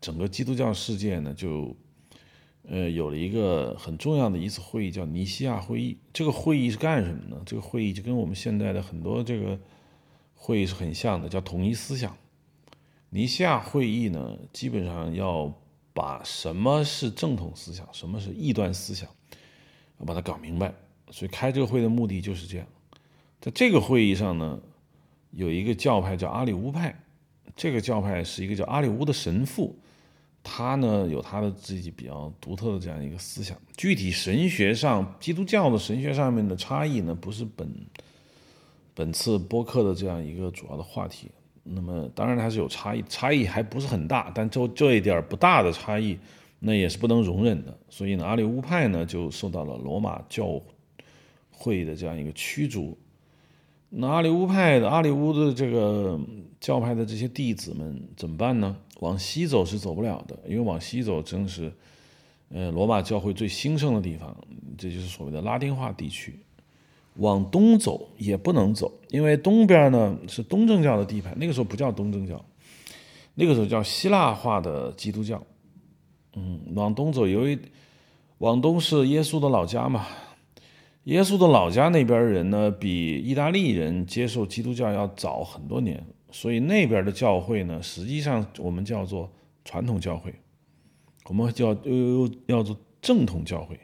[0.00, 1.76] 整个基督教世界呢，就，
[2.66, 5.98] 呃，有了一个很重要的一次会议，叫尼西亚会议。
[6.14, 7.42] 这个会议是干什么呢？
[7.44, 9.58] 这个会议就跟我们现在的很多这个
[10.44, 12.14] 会议是很像的，叫统一思想。
[13.08, 15.52] 尼西亚会议呢，基本上要。
[15.96, 19.08] 把什么是正统思想，什么是异端思想，
[20.00, 20.74] 要把它搞明白。
[21.12, 22.66] 所以开这个会的目的就是这样。
[23.40, 24.60] 在这个会议上呢，
[25.30, 27.00] 有一个教派叫阿里乌派，
[27.54, 29.78] 这个教派是一个叫阿里乌的神父，
[30.42, 33.56] 他呢有他的自己比较独特的这样一个思想。
[33.76, 37.72] 具体神学上，基督教的神学上面的差异呢，不是本
[38.94, 41.28] 本次播客的这样一个主要的话题。
[41.62, 46.18] 那么当然还是有差异，差异还不是很大，但就这一点不大的差异，
[46.58, 47.74] 那也是不能容忍的。
[47.88, 50.60] 所以呢，阿里乌派呢就受到了罗马教
[51.50, 52.96] 会的这样一个驱逐。
[53.88, 56.20] 那阿里乌派的阿里乌的这个
[56.60, 58.76] 教派的这些弟子们怎么办呢？
[59.00, 61.72] 往西走是走不了的，因为往西走正是
[62.50, 64.36] 呃罗马教会最兴盛的地方，
[64.76, 66.38] 这就是所谓的拉丁化地区。
[67.16, 71.36] 往东走也不能走，因为东边呢是东正教的地盘。
[71.38, 72.44] 那个时候不叫东正教，
[73.34, 75.40] 那个时候叫希腊化的基督教。
[76.34, 77.56] 嗯，往东走，由于
[78.38, 80.06] 往东是耶稣的老家嘛，
[81.04, 89.30] 耶稣的老家那边人呢，比意大利人接受基督教要早很多年，所以那边的教会呢，实际上我们叫做
[89.64, 90.34] 传统教会，
[91.26, 93.78] 我们叫又又叫做正统教会。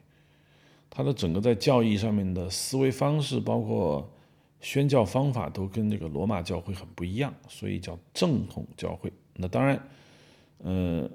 [0.91, 4.13] 他的整个在教义上面的思维方式，包括
[4.61, 9.11] 宣教方法，都跟这个罗马教会很不一样，所以叫正统教会。
[9.35, 9.81] 那当然，
[10.65, 11.09] 嗯，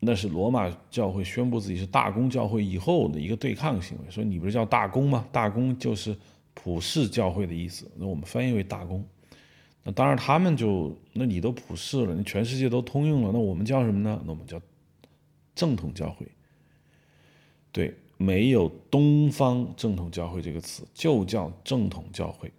[0.00, 4.10] 那是罗马教会宣布自己是大公教会以后的一个对抗行为。
[4.10, 5.28] 所以你不是叫大公吗？
[5.30, 6.16] 大公就是
[6.54, 7.88] 普世教会的意思。
[7.96, 9.06] 那我们翻译为大公。
[9.84, 14.20] 那当然，他们就那你都普世了，你全世界都通用了，那我们叫什么呢？
[14.24, 14.58] 那我们叫
[15.54, 16.26] 正统教会。
[17.70, 17.94] 对。
[18.22, 22.52] 没有“东方正统教会”这个词，就叫正统教会。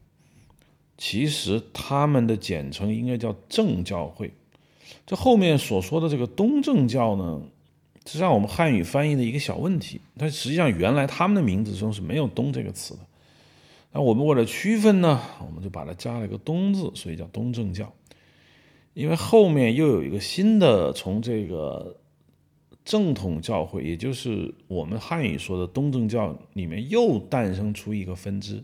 [0.98, 4.34] 其实他们的简称应该叫正教会。
[5.06, 7.40] 这后面所说的这个东正教呢，
[8.08, 10.02] 是让我们汉语翻译的一个小问题。
[10.18, 13.02] 但实际上，原来他们的名字中是没有“东”这个词的。
[13.92, 17.94] 那我们为了区分呢，我们就把它加了一个“东”字，所以叫东正教。
[18.96, 21.98] 因为后面又有一个新的从这个。
[22.84, 28.64] 正统教会，也就是我们汉语说的东正教里面，又诞生出一个分支。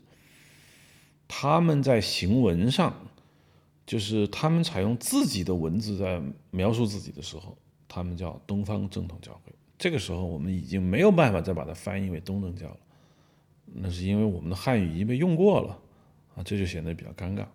[1.28, 2.96] 他们在行文上，
[3.86, 7.58] 就是他们采用自己的文字在描述自己的时候，
[7.88, 9.52] 他们叫东方正统教会。
[9.78, 12.78] 这个时候，我们已经没有办法再把它翻译为东正教了，
[13.66, 15.78] 那是因为我们的汉语已经被用过了
[16.36, 17.46] 啊，这就显得比较尴尬。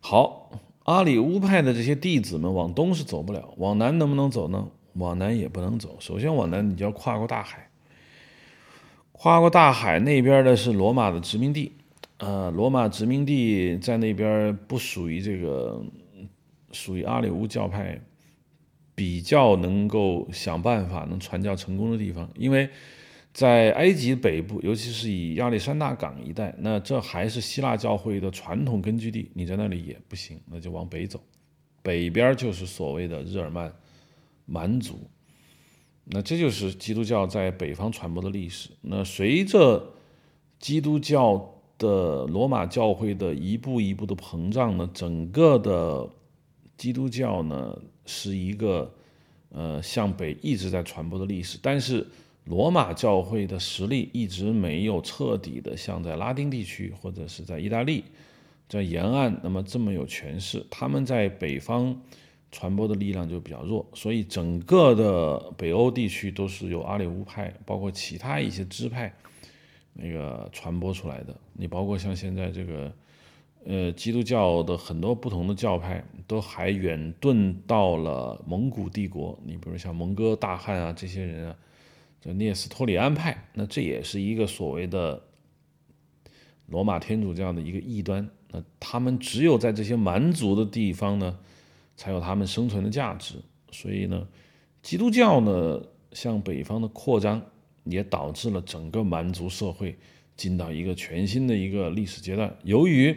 [0.00, 0.50] 好，
[0.84, 4.70] 阿里乌派的这些弟子们往东是走不了，往南能不能走呢？
[4.94, 5.96] 往南也不能走。
[6.00, 7.68] 首先，往南你就要跨过大海。
[9.12, 11.72] 跨过大海那边的是罗马的殖民地，
[12.16, 15.84] 呃，罗马殖民地在那边不属于这个，
[16.72, 18.00] 属于阿里乌教派
[18.94, 22.26] 比较能够想办法能传教成功的地方。
[22.34, 22.66] 因为
[23.34, 31.20] 在埃及北部，尤其是以亚历山大港一带，那这还是希腊教会的传统根据地，你在那里也不行，那就往北走。
[31.82, 33.70] 北边就是所谓的日耳曼。
[34.52, 35.08] 蛮族，
[36.06, 38.68] 那这就是基督教在北方传播的历史。
[38.80, 39.94] 那随着
[40.58, 46.10] 基督教的罗马教会的一步一步的膨胀呢，整个的
[46.76, 48.92] 基督教呢是一个
[49.50, 51.56] 呃向北一直在传播的历史。
[51.62, 52.04] 但是
[52.46, 58.02] 罗马教会的实力一直没有彻底的像在拉丁地区或者是在意大利
[58.68, 60.66] 在沿岸那么这么有权势。
[60.68, 62.02] 他们在北方。
[62.52, 69.14] 传播的力量就比较弱，所以整个的北欧地区都是由阿里乌派，包括其他一些支派，
[69.92, 71.36] 那个传播出来的。
[71.52, 72.92] 你包括像现在这个，
[73.64, 79.38] 呃，基督教的很多不同的教派都还远遁到了蒙古帝国。
[79.44, 81.56] 你比如像蒙哥大汗啊这些人啊，
[82.20, 85.22] 叫聂斯托里安派，那这也是一个所谓的
[86.66, 88.28] 罗马天主教的一个异端。
[88.50, 91.38] 那他们只有在这些蛮族的地方呢。
[92.00, 93.34] 才有他们生存的价值，
[93.70, 94.26] 所以呢，
[94.80, 95.78] 基督教呢
[96.12, 97.42] 向北方的扩张，
[97.84, 99.98] 也导致了整个蛮族社会
[100.34, 102.56] 进到一个全新的一个历史阶段。
[102.62, 103.14] 由于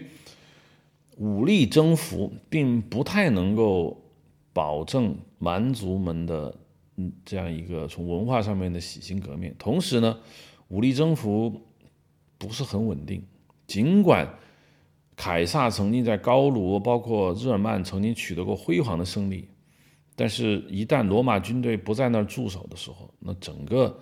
[1.16, 4.04] 武力征服并不太能够
[4.52, 6.54] 保证蛮族们的
[6.98, 9.56] 嗯这样一个从文化上面的洗心革面。
[9.58, 10.20] 同时呢，
[10.68, 11.62] 武力征服
[12.38, 13.24] 不是很稳定。
[13.66, 14.28] 尽管
[15.16, 19.48] 凯撒曾经在高卢，包括日耳曼曾经取得过辉煌的胜利，
[20.16, 24.00] 但是，一旦罗马军队不在那儿驻守的时候，那整个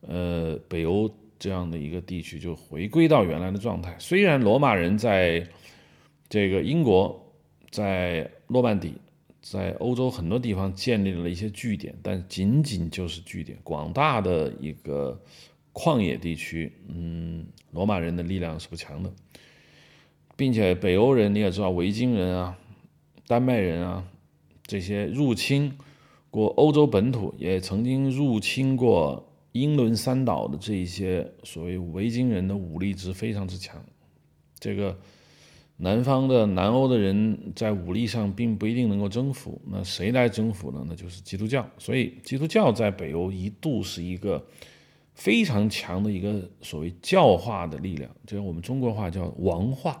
[0.00, 3.94] 呃北欧这样的一个地区就回归到原来的状态。
[3.98, 5.46] 虽然罗马人在
[6.28, 7.22] 这个英国、
[7.70, 8.94] 在诺曼底、
[9.42, 15.18] 在欧洲很多地方建立了一些据点，但仅仅就是据点，广大的一个
[15.72, 19.12] 旷野地区，嗯，罗马人的力量是不强的，
[20.36, 22.56] 并且北欧人你也知道，维京人啊、
[23.26, 24.04] 丹麦人啊
[24.66, 25.72] 这些入侵
[26.30, 33.84] 过欧洲本土，也曾经入侵过英伦三岛的这一些所谓维京人的武力值非常之强，
[34.60, 34.96] 这个。
[35.78, 40.82] 南方的南欧的人在武力上并不一定能够征服，那谁来征服呢？
[40.88, 41.68] 那就是基督教。
[41.76, 44.42] 所以基督教在北欧一度是一个
[45.12, 50.00] 非常强的一个所谓教化的力量，就我们中国话叫王化。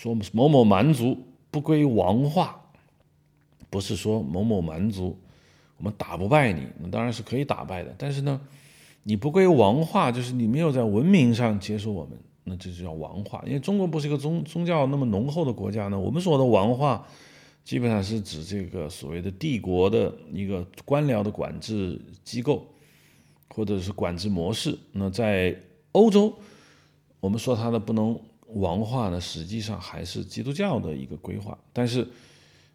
[0.00, 1.18] 说某某蛮族
[1.50, 2.58] 不归王化，
[3.68, 5.14] 不是说某某蛮族
[5.76, 7.94] 我们打不败你，那当然是可以打败的。
[7.98, 8.40] 但是呢，
[9.02, 12.18] 你不归王化，就是你没有在文明上接受我们。
[12.44, 16.00] 那这就叫王化，因为中国不是一个宗宗教那么浓厚的国家呢。
[16.00, 17.06] 我们说的王化，
[17.62, 22.66] 基本上是指这个所谓的帝国的一个官僚的管制机构，
[23.54, 24.78] 或者是管制模式。
[24.92, 25.54] 那在
[25.92, 26.32] 欧洲，
[27.20, 28.18] 我们说它的不能
[28.54, 31.58] 王化呢，实际上还是基督教的一个规划。
[31.72, 32.06] 但是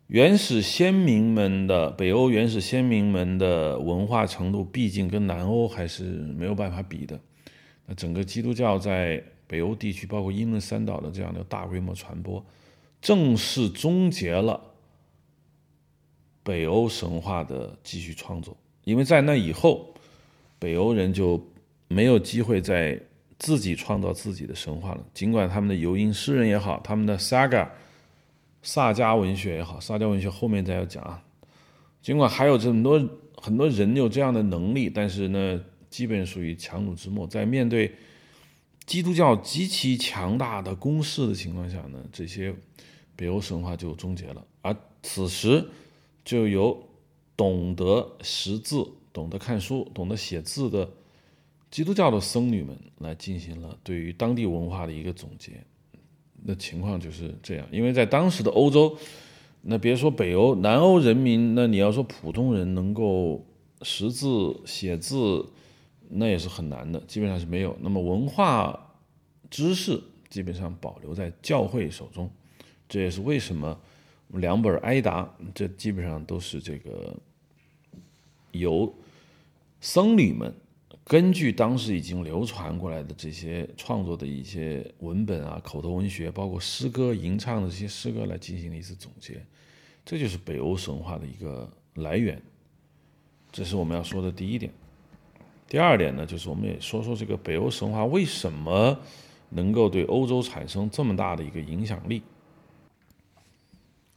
[0.07, 7.19] 原始先民们的北欧原始先民们的文化程度，毕竟跟南欧还是没有办法比的。
[7.85, 12.43] 那整个基督教在北欧地区，包括英伦三岛的这样的大规模传播，
[13.01, 14.59] 正式终结了
[16.43, 18.55] 北欧神话的继续创作。
[18.83, 19.93] 因为在那以后，
[20.59, 21.43] 北欧人就
[21.87, 22.99] 没有机会再
[23.45, 25.05] 自己创造自己的神话了。
[25.13, 27.69] 尽管他们的游吟诗人也好，他们的 saga
[28.63, 31.21] 萨迦文学也好，萨迦文学后面再要讲啊。
[32.01, 32.99] 尽管还有这么多
[33.35, 37.93] 很多人有这样的能力，但是呢，基本属于强弩之末，在面对。
[38.87, 42.55] 基督教极其强大的攻势的情况下呢，这些
[43.15, 44.43] 北欧神话就终结了。
[44.61, 45.67] 而此时，
[46.23, 46.87] 就由
[47.37, 50.89] 懂得识字、懂得看书、懂得写字的
[51.75, 55.61] 基督教的僧侣们来进行了对于当地文化的一个总结。
[56.41, 58.97] 那情况就是这样，因为在当时的欧洲，
[59.61, 63.45] 那别说北欧、南欧人民，那你要说普通人能够
[63.81, 65.45] 识字写字。
[66.07, 67.75] 那也是很难的，基本上是没有。
[67.81, 68.95] 那么文化
[69.49, 72.31] 知识基本上保留在教会手中，
[72.87, 73.77] 这也是为什么
[74.29, 77.13] 两本埃达这基本上都是这个
[78.51, 78.95] 由
[79.81, 80.55] 僧侣们
[81.05, 89.45] 根据当时已经流传过来的这些创作的一些文本啊、口头文学，包括诗歌吟唱的这些诗歌来进行了一次总结。
[90.03, 92.41] 这就是北欧神话的一个来源，
[93.51, 94.71] 这是我们要说的第一点。
[95.67, 98.99] 第二点呢，就是我们也说说这个北欧神话为什么
[99.49, 102.23] 能够对欧洲产生这么大的一个影响力。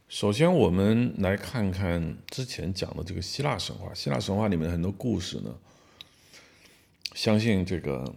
[0.07, 3.93] 首先，我们来看看之前讲的这个希腊神话。
[3.93, 5.55] 希腊神话里面很多故事呢，
[7.19, 8.15] 相信这个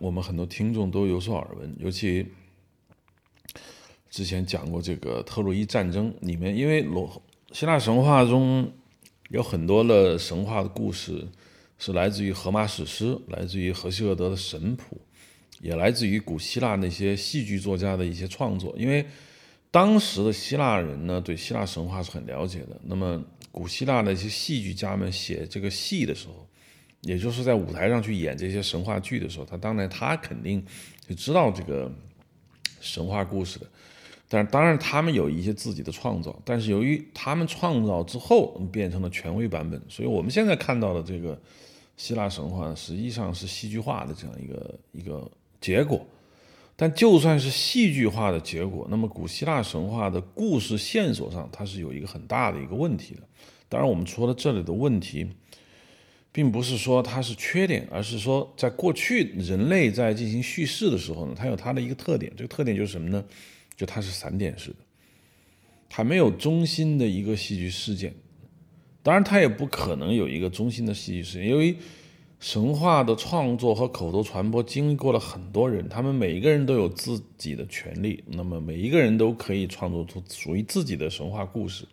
[0.00, 1.76] 我们很多听众都有所耳闻。
[1.78, 2.26] 尤其
[4.08, 7.22] 之前讲过这个特洛伊战争里面，因为罗
[7.52, 8.72] 希腊神话中
[9.28, 11.28] 有很多的神话的故事。
[11.78, 14.98] 是来自于荷马史诗，来自于荷西厄德的神谱，
[15.60, 18.74] 也来自于古希腊那些戏剧作家的一些创作。
[18.78, 19.04] 因为
[19.70, 22.80] 当时的希腊人呢，对希腊神话是很了解的。
[22.84, 23.22] 那么
[23.52, 26.46] 古希腊的一些戏剧家们写这个戏的时候，
[27.02, 30.64] 也就是在舞台上去演这些神话剧的时候，他当然他肯定
[31.08, 31.90] 就知道这个
[32.80, 33.66] 神话故事的。
[34.28, 41.40] 但是当然他们有一些自己的创造，但是由于他们创造之后变成了权威版本，所以我们现在看到的这个。
[41.96, 45.30] 希腊神话实际上是戏剧化的这样一个一个
[45.60, 46.02] 结果，
[46.74, 53.20] 但就算是戏剧化的结果，那么古希腊神话的故事线索上，它是有一个很大的一个问题的。
[53.68, 55.28] 当然，我们说的这里的问题，
[56.32, 62.32] 并不是说它是缺点，而是说在过去人类在进行叙事的时候呢，它有它的一个特点。
[62.36, 63.24] 这个特点就是什么呢？
[63.76, 64.76] 就它是散点式的，
[65.88, 68.14] 它没有中心的一个戏剧事件。
[69.02, 71.74] 当然，它也不可能有一个中心的戏剧事件，因为
[72.38, 81.86] 神话的创作和口头传播经历过了很多人，他们每一个人都有自己的权利，那么每一个人都可以创作出属于自己的神话故事，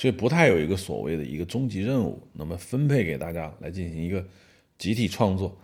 [0.00, 4.24] 所以不太有一个所谓的一个终极任务，那么分配给大家来进行一个
[4.78, 5.54] 集体创作。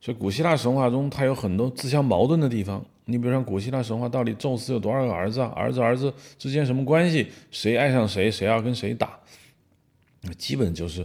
[0.00, 2.86] 所以古希腊神话中它有很多自相矛盾的地方。
[3.06, 5.48] 你比如说古希腊神话，到底宙斯有多少个儿子啊？
[5.56, 7.26] 儿子儿子之间什么关系？
[7.50, 9.18] 谁爱上谁，谁要跟谁打？
[10.20, 11.04] 那基本就是。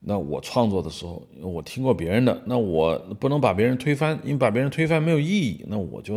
[0.00, 5.62] 那我创作的时候，我听过别人的，那我不能把别人推翻，因为把别人推翻没有意义。
[5.68, 6.14] 那我就，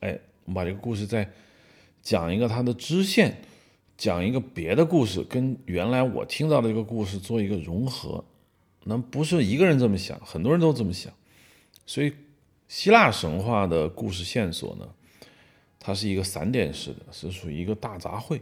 [0.00, 1.28] 哎，我们把这个故事再
[2.00, 3.36] 讲一个它的支线，
[3.98, 8.24] 讲一个别的故事，跟原来我听到的这个故事做一个融合。
[8.84, 11.12] 那不是一个人这么想，很多人都这么想。
[11.84, 12.12] 所以，
[12.68, 14.88] 希腊神话的故事线索呢，
[15.80, 18.40] 它是一个散点式的，是属于一个大杂烩。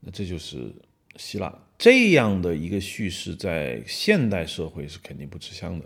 [0.00, 0.72] 那这就是
[1.16, 1.56] 希腊。
[1.76, 5.84] 这样的一个叙事在现代社会是肯定不吃香的，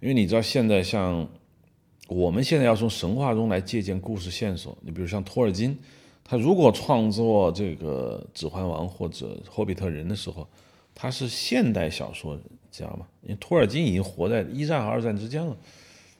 [0.00, 1.28] 因为你知道现在像
[2.06, 5.76] 我们现在要从神话中来借鉴故事线索，你比如像托尔金，
[6.30, 10.46] 他如果创作这个《指环王》或者《霍比特人》的时候，
[10.94, 12.38] 他是现代小说
[12.70, 13.04] 家嘛？
[13.22, 15.56] 因为托尔金已经活在一战和二战之间了，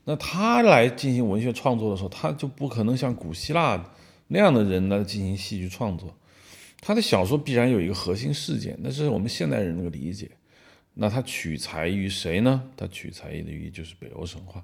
[0.02, 3.88] 那他来进行文学创作的时候，他就不可能像古希腊
[4.26, 6.12] 那样的人来进行戏剧创作。
[6.80, 10.28] 他的小说必然有一个核心事件，那是我们现代人那个理解。
[10.94, 12.61] 那他取材于谁呢？
[12.76, 14.61] 他取材于的就是北欧神话。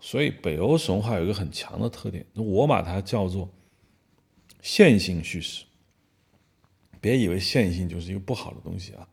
[0.00, 3.46] 所以北欧神话有一个很强的特点，我把它叫做
[4.64, 5.66] 线性叙事。
[6.98, 9.06] 别以为线性就是一个不好的东西啊！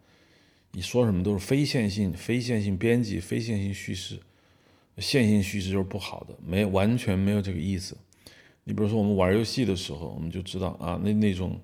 [0.72, 4.18] 你说什么都是非线性、非线性编辑、非线性叙事，
[4.98, 7.98] 线性叙事就是不好的，没完全没有这个意思。
[8.64, 11.60] 你比如说我们玩游戏的时候，我们就知道啊，那那种。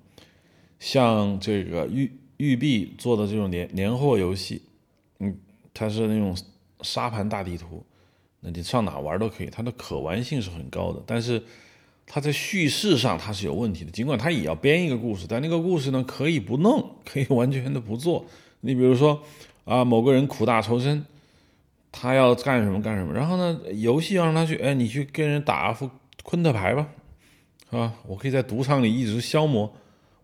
[0.78, 4.62] 像这个玉玉璧做的这种年年货游戏，
[5.18, 5.36] 嗯，
[5.74, 6.36] 它是那种
[6.82, 7.84] 沙盘大地图，
[8.38, 11.02] 那你上哪玩都可以，它的可玩性是很高的。
[11.04, 11.42] 但是
[12.10, 18.24] 他在叙事上他是有问题的，尽管他也要编一个故事，但那个故事呢可以不弄，可以完全的不做。
[18.60, 19.22] 你比如说
[19.64, 21.04] 啊，某个人苦大仇深，
[21.92, 25.90] 他要干什么干什么，然后呢，游戏要让他去，哎，你去跟人打副
[26.22, 26.88] 昆特牌吧，
[27.70, 27.92] 是吧？
[28.06, 29.70] 我可以在赌场里一直消磨。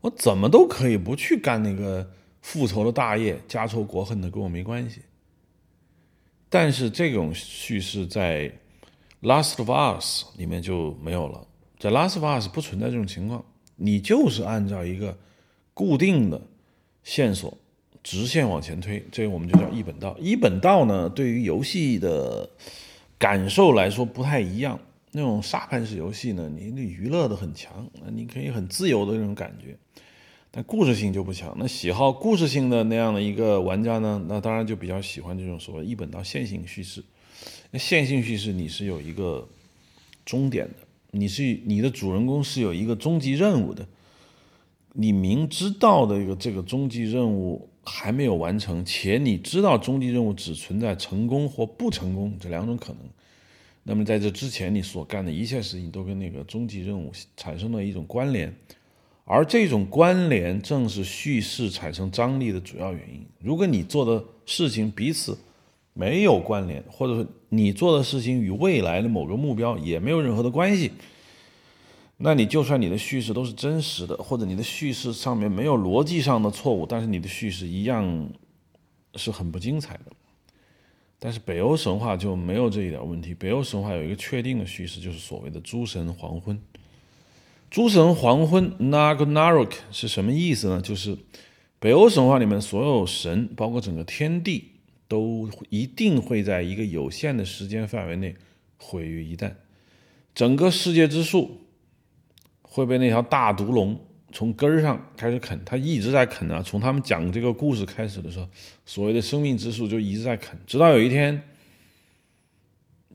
[0.01, 2.11] 我怎么都可以不去干那个
[2.43, 5.01] 复仇的大业，家仇国恨的跟我没关系。
[6.51, 8.43] 但是这种叙事在
[9.23, 11.47] 《Last of Us》里面就没有了，
[11.85, 13.45] 在《Last of Us》不存在这种情况，
[13.77, 15.15] 你就是按照一个
[15.75, 16.41] 固定的
[17.03, 17.59] 线索
[18.03, 20.17] 直线往前推，这个我们就叫一本道。
[20.19, 22.49] 一本道呢，对于游戏的
[23.19, 24.81] 感受来说不太一样。
[25.13, 29.77] 那种沙盘式游戏呢，你那娱乐的很强，那你可以很自由的那种感觉，
[30.51, 31.55] 但故事性就不强。
[31.59, 37.05] 那喜好故事性的那样的一个玩家呢，那当然就比较喜欢这种所谓一本道线性叙事。
[37.71, 39.47] 那线性叙事你是有一个
[40.25, 40.84] 终点的，
[41.17, 43.87] 你是你的主人公是有一个终极任务的，
[44.95, 52.99] 你明知道的一个这个终极任务还没有完成，且你知道终极任务只存在成功或不成功这两种可能。
[53.85, 58.53] 那么在这之前，你所干的一切事情都跟那个终极任务产生了一种关联，
[59.25, 63.25] 而这种关联正是叙事产生张力的主要原因。
[63.39, 65.39] 如果你做的事情彼此
[65.93, 67.27] 没有关联，或者说
[67.57, 70.93] 你做的事情与未来的某个目标也没有任何的关系，
[72.17, 78.29] 那你就算你的叙事都是真实的，或者你的叙事上面没有逻辑上的错误，但是你的叙事一样
[79.15, 80.13] 是很不精彩的。
[81.19, 83.33] 但是北欧神话就没有这一点问题。
[83.33, 86.61] 北欧神话有一个确定的叙事，就是所谓的诸神黄昏。
[87.71, 90.83] 诸神黄昏 （Nagnarok） 是什么意思呢？
[90.83, 91.17] 就是
[91.79, 94.73] 北欧神话里面所有神，包括整个天地，
[95.15, 98.35] 都一定会在一个有限的时间范围内
[98.77, 99.53] 毁于一旦。
[100.35, 101.61] 整个世界之树
[102.63, 103.97] 会被那条大毒龙。
[104.33, 106.61] 从根儿上开始啃，他一直在啃啊。
[106.61, 108.49] 从他们讲这个故事开始的时候，
[108.85, 111.41] 所谓的生命之树就一直在啃，直到有一天，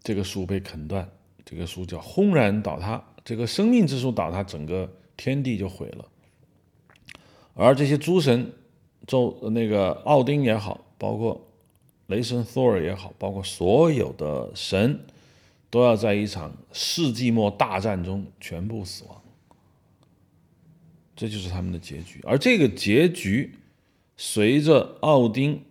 [0.01, 1.05] 这个树被啃断，
[1.43, 6.05] 这个树叫轰然倒塌，这个生命之树倒塌，整个天地就毁了。
[7.53, 8.53] 而这些诸神，
[9.05, 11.48] 宙那个奥丁也好，包括
[12.09, 14.99] 雷神 Thor 也好，包括所有的神，
[15.69, 19.21] 都要在一场世纪末大战中全部死亡。
[21.15, 23.53] 这就是他们的结局，而这个结局，
[24.15, 25.61] 随着奥丁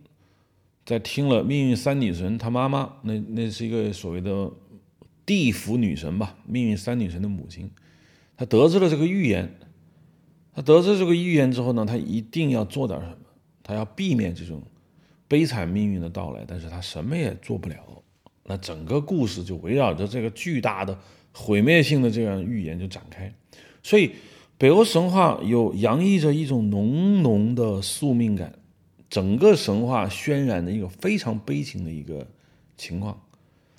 [0.84, 4.50] 在听了命运三女神她妈妈，那那是一个所谓的
[5.24, 7.70] 地府女神吧，命运三女神的母亲，
[8.36, 9.58] 她得知了这个预言，
[10.54, 13.16] 她得知这个预言之后呢，她一定要做点什么，
[13.62, 14.62] 她要避免这种
[15.28, 18.02] 悲惨命运的到来，但是他什么也做不了，
[18.44, 20.98] 那整个故事就围绕着这个巨大的
[21.32, 23.32] 毁灭性的这样预言就展开。
[23.82, 24.12] 所以，
[24.56, 28.58] 北欧神话有洋溢着一种浓浓的宿命感，
[29.10, 32.26] 整个神话渲染的一个非常悲情的一个
[32.76, 33.20] 情况。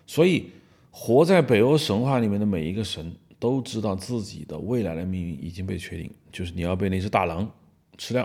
[0.05, 0.51] 所以，
[0.91, 7.49] 活在北欧神话里面的每一个神都知道自己的未来的命运已经被确定，就是你要被那只大狼
[7.97, 8.23] 吃掉，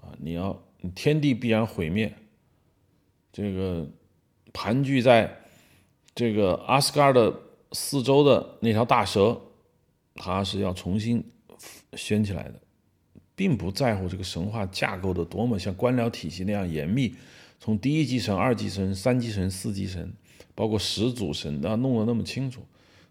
[0.00, 0.56] 啊，你要
[0.94, 2.12] 天地必然毁灭。
[3.32, 3.88] 这个
[4.52, 5.40] 盘踞在
[6.14, 7.34] 这个阿斯加尔的
[7.72, 9.40] 四周的那条大蛇。
[10.22, 11.24] 它是要重新
[11.94, 12.60] 掀起来的，
[13.34, 17.14] 并不在乎这个神话架构的多么像官僚体系那样严密，
[17.58, 20.12] 从第一级神、二级神、三级神、四级神，
[20.54, 22.60] 包括始祖神，要弄得那么清楚。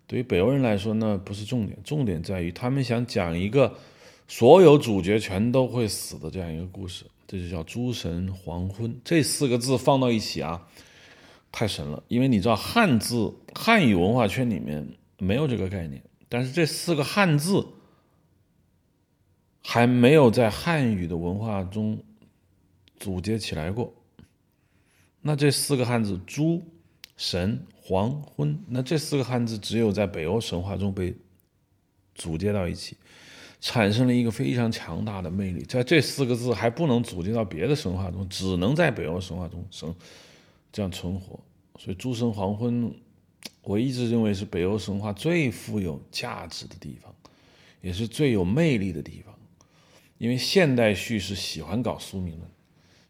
[0.05, 3.73] 对于北欧人来说，那不是重点，重点在于他们想讲一个
[4.27, 8.99] 所有主角全都会死的这样一个故事，这就叫诸神黄昏。
[9.03, 10.67] 这四个字放到一起啊，
[11.51, 16.03] 太神了，因为你知道汉字汉语文化圈里面没有这个概念。
[16.27, 17.67] 但是这四个汉字
[19.61, 22.03] 还没有在汉语的文化中
[22.97, 23.93] 组接起来过。
[25.21, 26.63] 那这四个汉字“诸
[27.15, 31.15] 神黄昏”，那这四个汉字只有在北欧神话中被
[32.15, 32.97] 组接到一起，
[33.59, 35.63] 产生了一个非常强大的魅力。
[35.63, 39.93] 在这四个字还不能组织到别的神话中，只能在北欧神话中生
[40.71, 41.39] 这样存活。
[41.77, 42.93] 所以“诸神黄昏”。
[43.61, 47.13] 我一直认为是北欧神话最富有价值的地方，
[47.81, 49.35] 也是最有魅力的地方。
[50.17, 52.49] 因为现代叙事喜欢搞宿命论，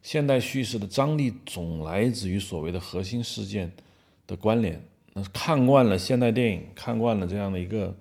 [0.01, 3.71] 现代叙事的张力总来自于所谓的核心事件
[4.27, 4.83] 的关联。
[5.13, 7.95] 那看惯了现代电影，看惯了这样的一个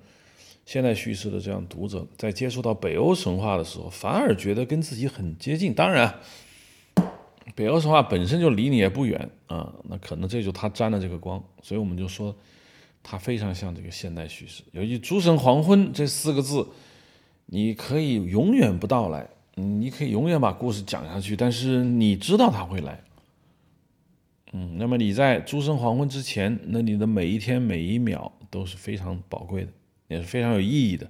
[0.69, 5.73] 现代叙事的这样读者，在接触到北欧神话的时候，反而觉得跟自己很接近。
[5.73, 6.15] 当然。
[7.55, 12.36] 北欧神话本身就离你也不远啊，那可能这就他沾了这个光，所以我们就说，
[13.03, 14.62] 它非常像这个现代叙事。
[14.73, 16.69] 由于“诸神黄昏”这四个字，
[17.47, 23.03] 你可以永远不到来，你可以永远把故事讲下去，但是你知道他会来。
[24.53, 29.73] 嗯，那么你在诸神黄昏之前，那你的每一天每一秒都是非常宝贵的，
[30.09, 31.09] 也是非常有意义的。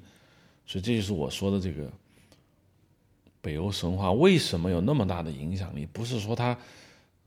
[0.66, 1.90] 所以这就是我说的这个。
[3.40, 5.86] 北欧神话为什么有那么大的影响力？
[5.86, 6.58] 不是说它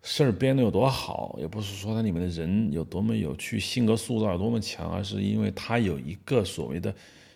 [0.04, 6.94] 事儿编的有多好，也不是说它里面的人有多么有趣，性格塑造有多么强，而是因为它有一个所谓的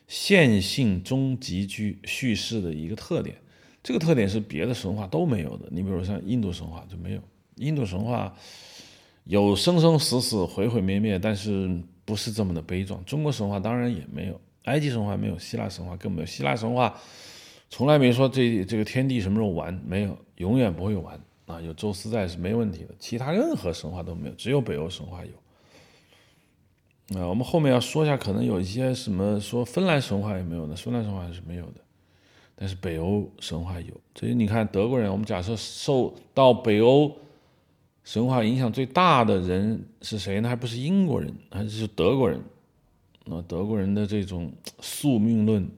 [0.10, 3.38] 线性终极句叙事的一个特点。
[3.82, 5.68] 这个特点是别的神话都没有的。
[5.72, 7.22] 你比如像印度神话就没有，
[7.56, 8.36] 印度神话
[9.24, 13.04] 有生生死死、毁毁灭灭，但是不是这么的悲壮。
[13.04, 16.26] 中国神话当然也没有，埃及神话没有，希腊神话更没有。
[16.26, 16.96] 希腊神话。
[17.68, 21.60] 从来没说这这个天地什么时候完，没有，永远不会完啊！
[21.60, 27.20] 有宙斯在是没问题的，其他任何神话都没有，只有北欧神话有。
[27.20, 31.82] 啊，我们后面要说一下，可能有一些什么说芬兰神话也没有的，芬兰神话是没有的，
[32.56, 34.00] 但是北欧神话有。
[34.14, 37.12] 所以你看，德国人，我们假设受到北欧
[38.06, 40.48] 神话影响最大的人是谁呢？
[40.48, 42.40] 还不是英国人，还是德国人。
[43.26, 45.70] 那德国人的这种宿命论。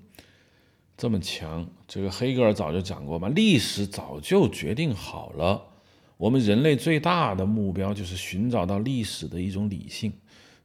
[0.98, 5.62] 这么强，这个黑格尔早就讲过嘛，历史早就决定好了。
[6.18, 10.12] 我们人类最大的目标就是寻找到历史的一种理性，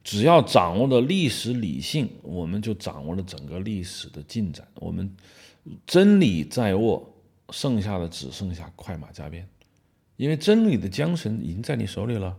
[0.03, 4.67] 只要掌握了历史理性，我们就掌握了整个历史的进展。
[4.73, 5.15] 我们
[5.85, 7.07] 真理在握，
[7.51, 9.47] 剩下的只剩下快马加鞭，
[10.23, 12.37] 因为真理的缰绳已经在你手里了。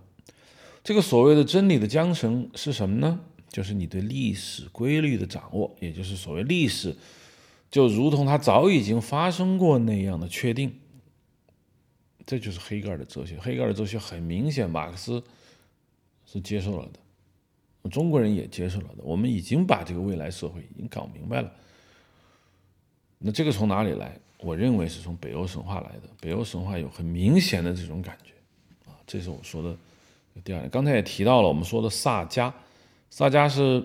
[0.82, 3.20] 这个所谓的真理的缰绳是什么呢？
[3.50, 6.96] 就是你对历史规律的掌握，也就是所谓历史。
[7.70, 10.74] 就如同它早已经发生过那样的确定，
[12.24, 13.38] 这就是黑格尔的哲学。
[13.38, 15.22] 黑格尔的哲学很明显，马克思
[16.24, 19.04] 是接受了的，中国人也接受了的。
[19.04, 21.52] 我们已经把这个未来社会已经搞明白了。
[23.18, 24.18] 那这个从哪里来？
[24.44, 26.02] 我认为是从北欧神话来的。
[26.20, 28.32] 北欧神话有很明显的这种感觉
[28.90, 29.74] 啊，这是我说的
[30.44, 30.68] 第二点。
[30.68, 32.52] 刚才也提到了，我们说的萨迦，
[33.08, 33.82] 萨迦是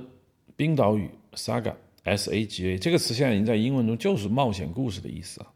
[0.56, 1.73] 冰岛语 saga。
[2.03, 5.52] S A G A 这个词现在已经在英文中就是冒险故事的意思啊。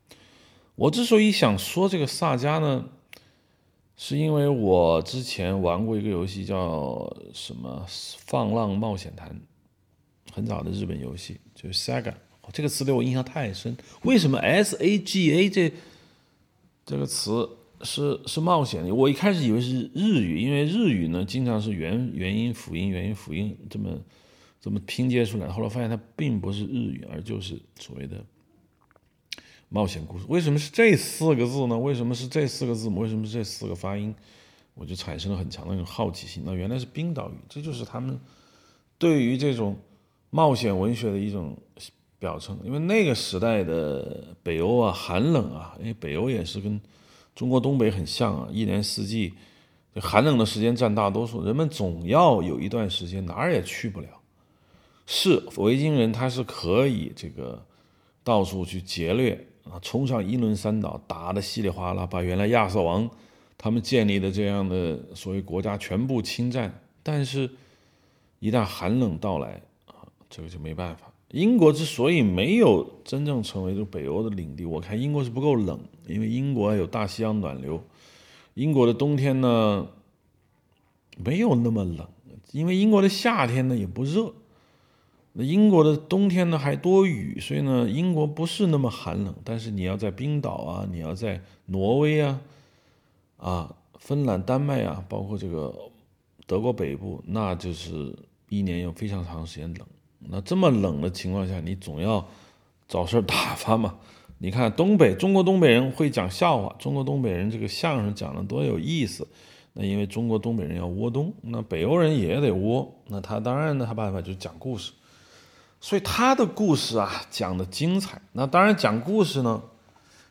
[0.75, 2.89] 我之所以想说这个萨迦呢，
[3.95, 7.85] 是因为我之前玩过一个游戏叫什么
[8.25, 9.41] 《放浪冒险坛》，
[10.33, 12.13] 很早的日本游戏，就是 Saga。
[12.51, 13.77] 这个词对我印象太深。
[14.03, 15.71] 为什么 S A G A 这
[16.85, 17.49] 这个词
[17.81, 18.93] 是是冒险的？
[18.93, 23.97] 我一开始以为是日语，因为日语呢经常是元元音辅音元音辅音这么。
[24.63, 25.49] 怎么拼接出来？
[25.49, 28.23] 后来发现它并不是日语，而就是所谓的
[29.67, 30.23] 冒险故事。
[30.29, 31.77] 为什么是这四个字呢？
[31.77, 33.01] 为什么是这四个字母？
[33.01, 34.15] 为什么是这四个发音？
[34.73, 36.43] 我就产生了很强的那种好奇心。
[36.45, 38.17] 那原来是冰岛语，这就是他们
[38.97, 39.77] 对于这种
[40.29, 41.57] 冒险文学的一种
[42.23, 42.57] 表层。
[42.63, 46.79] 因为那个时代的北欧啊，寒冷啊，因为北欧也是跟
[47.35, 49.33] 中国东北很像啊，一年四季
[49.99, 54.07] 寒冷的时间占大多数，人们总要有一段时间哪儿也去不了。
[55.05, 57.61] 是维京人，他是可以这个
[58.23, 63.09] 到处去劫掠啊，冲上英伦三岛，打得稀里哗啦，把原来亚瑟王
[63.57, 66.73] 他们建立的这样的所谓国家全部侵占。
[67.03, 67.49] 但是，
[68.39, 71.12] 一旦寒冷到来啊，这个就没办法。
[71.33, 77.83] 英国之所以没有真正成为这北欧的领地，我看英国是不够冷，因为英国有大西洋暖流，
[78.53, 79.87] 英国的冬天呢
[81.17, 82.07] 没有那么冷，
[82.51, 84.31] 因为英国的夏天呢也不热。
[85.31, 89.33] 那英国的冬天呢还多雨，所以呢英国不是那么寒冷。
[89.43, 92.41] 但是你要在冰岛啊，你要在挪威啊，
[93.37, 95.73] 啊，芬兰、丹麦啊，包括这个
[96.45, 98.15] 德国北部，那就是
[98.49, 99.87] 一年有非常长时间冷。
[100.29, 102.25] 那这么冷的情况下，你总要
[102.87, 103.95] 找事儿打发嘛。
[104.39, 109.27] 你看东北，中国东北人会讲笑话，中国东北人这个相声讲的多有意思。
[109.73, 114.91] 那因为中国东北人要窝冬，那北欧人也得窝，那他当然呢，他办法就是讲故事。
[115.79, 119.61] 所以他的故事啊讲的精彩，那当然讲故事呢，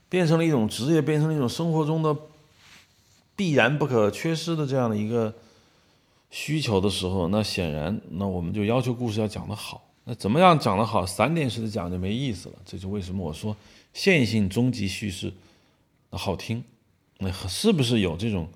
[0.09, 2.17] 变成了一种职业，变成了一种生活中的
[3.35, 5.35] 必然不可缺失的这样的一个
[6.33, 9.89] 需求的时候，那显然，那我们就要求故事要讲得好。
[10.03, 11.07] 那怎么样讲得好？
[11.07, 12.57] 散点式的讲就没意思了。
[12.65, 13.57] 这就为什么我说
[13.93, 15.33] 线性终极叙事
[16.11, 16.65] 好听。
[17.19, 18.49] 那是不是有这种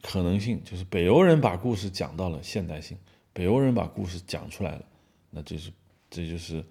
[0.00, 0.62] 可能性？
[0.64, 2.96] 就是北欧人把故事讲到了现代性，
[3.34, 4.82] 北欧人把故事讲出来了，
[5.28, 5.70] 那这是。
[6.10, 6.64] 这就是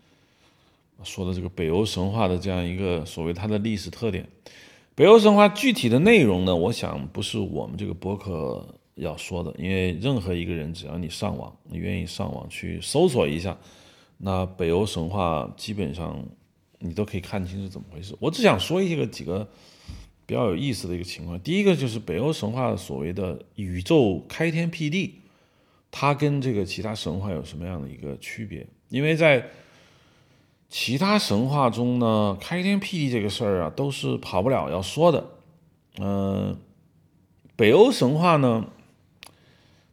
[1.03, 4.25] 说的这个北欧神话的这样一个所谓它的历史特点。
[4.95, 8.65] 北欧神话具体的内容呢，我想不是我们这个博客
[8.95, 13.57] 要说的，因为任何一个人只要你上网，你愿意上网去搜索一下，
[14.17, 16.23] 那北欧神话基本上
[16.79, 18.15] 你都可以看清是怎么回事。
[18.19, 19.47] 我只想说一个几个
[20.25, 21.39] 比较有意思的一个情况。
[21.39, 25.15] 第一个就是北欧神话所谓的宇宙开天辟地，
[25.91, 28.65] 它跟这个其他神话有什么样的一个区别？
[28.89, 29.49] 因为在
[30.69, 35.25] 其他神话中呢，开天辟地这个事儿啊，都是跑不了要说的。
[35.99, 36.57] 嗯，
[37.55, 38.65] 北欧神话呢，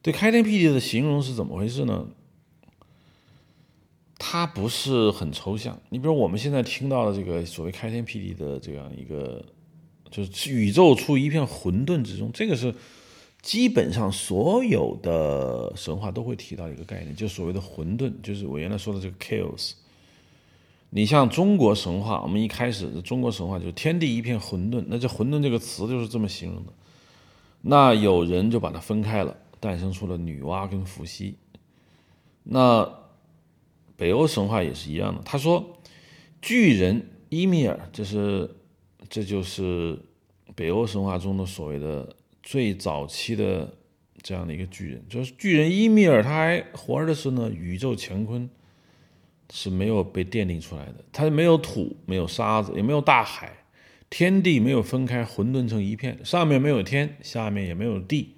[0.03, 2.07] 对开天辟地的形容是怎么回事呢？
[4.19, 5.81] 它不是很抽象。
[5.89, 9.45] 你比如我们现在听到的这个所谓开天辟地的这样一个，
[10.11, 12.75] 就是宇宙处于一片混沌之中，这个是。
[13.43, 19.73] 基本上所有的神话都会提到一个概念，就所谓的混沌，就是我原来说的这个 chaos。
[20.91, 26.73] 你像中国神话，我们一开始中国神话就是天地一片混沌，那这混沌这个词就是这么形容的。
[27.63, 31.37] 那有人就把它分开了，诞生出了女娲跟伏羲。
[32.43, 32.91] 那
[33.97, 35.79] 北欧神话也是一样的，他说
[36.43, 38.51] 巨人伊米尔，这是
[39.09, 39.99] 这就是
[40.57, 42.17] 北欧神话中的所谓的。
[42.43, 43.71] 最早期的
[44.23, 48.49] 这样的一个巨人，就是巨人伊米尔，他还活着的时候呢，宇宙乾坤
[49.53, 53.59] 是没有被奠定出来的，它没有土，没有沙子，也没有大海，
[54.09, 58.35] 天地没有分开，混沌成一片，上面没有天，下面也没有地。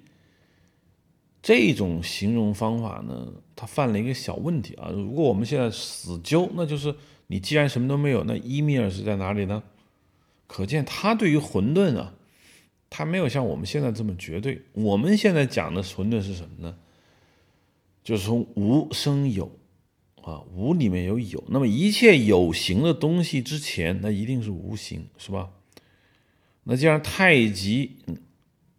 [1.43, 4.89] 这种形容方法呢，它犯了一个小问题啊。
[4.89, 6.95] 如果我们现在死揪，那就是
[7.27, 9.61] 你既然什么都没有，那伊米尔是在哪里呢？
[10.47, 12.15] 可见他对于混沌啊。
[12.95, 14.61] 它没有像我们现在这么绝对。
[14.73, 16.77] 我们现在讲的混沌是什么呢？
[18.03, 19.51] 就是从无生有，
[20.21, 21.43] 啊，无里面有有。
[21.47, 25.49] 那么一切有形的东西之前，那一定是无形，是吧？
[26.65, 27.93] 那既然太极，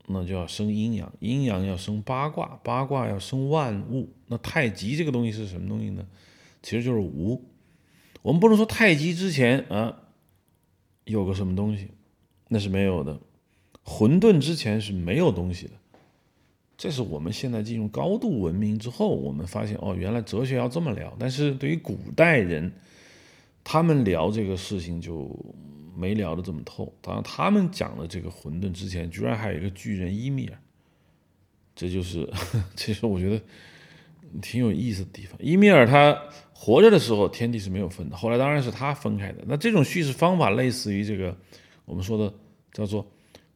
[0.07, 4.09] 那就要生阴阳，阴阳要生八卦，八卦要生万物。
[4.27, 6.07] 那太极这个东西是什么东西呢？
[6.63, 7.43] 其实就是无。
[8.23, 10.01] 我们不能说太极之前啊
[11.05, 11.89] 有个什么东西，
[12.49, 13.19] 那是没有的。
[13.83, 15.73] 混沌之前是没有东西的，
[16.79, 21.15] 这是我们现在进入高度文明之后，我们发现哦，原来哲学要这么聊。
[21.19, 22.73] 但是对于古代人，
[23.63, 25.31] 他们聊这个事情就
[25.97, 26.93] 没聊得这么透。
[27.01, 30.59] 当然，他们讲的这个混沌之前，居然还有一个巨人伊米尔，
[31.75, 32.29] 这就是
[32.77, 33.41] 其实我觉得
[34.43, 35.39] 挺有意思的地方。
[35.41, 36.19] 伊米尔他
[36.53, 39.45] 活着的时候，天地是没有分的，后来当然是他分开的。
[39.47, 41.37] 那这种叙事方法类似于这个
[41.85, 42.33] 我们说的
[42.73, 43.07] 叫做。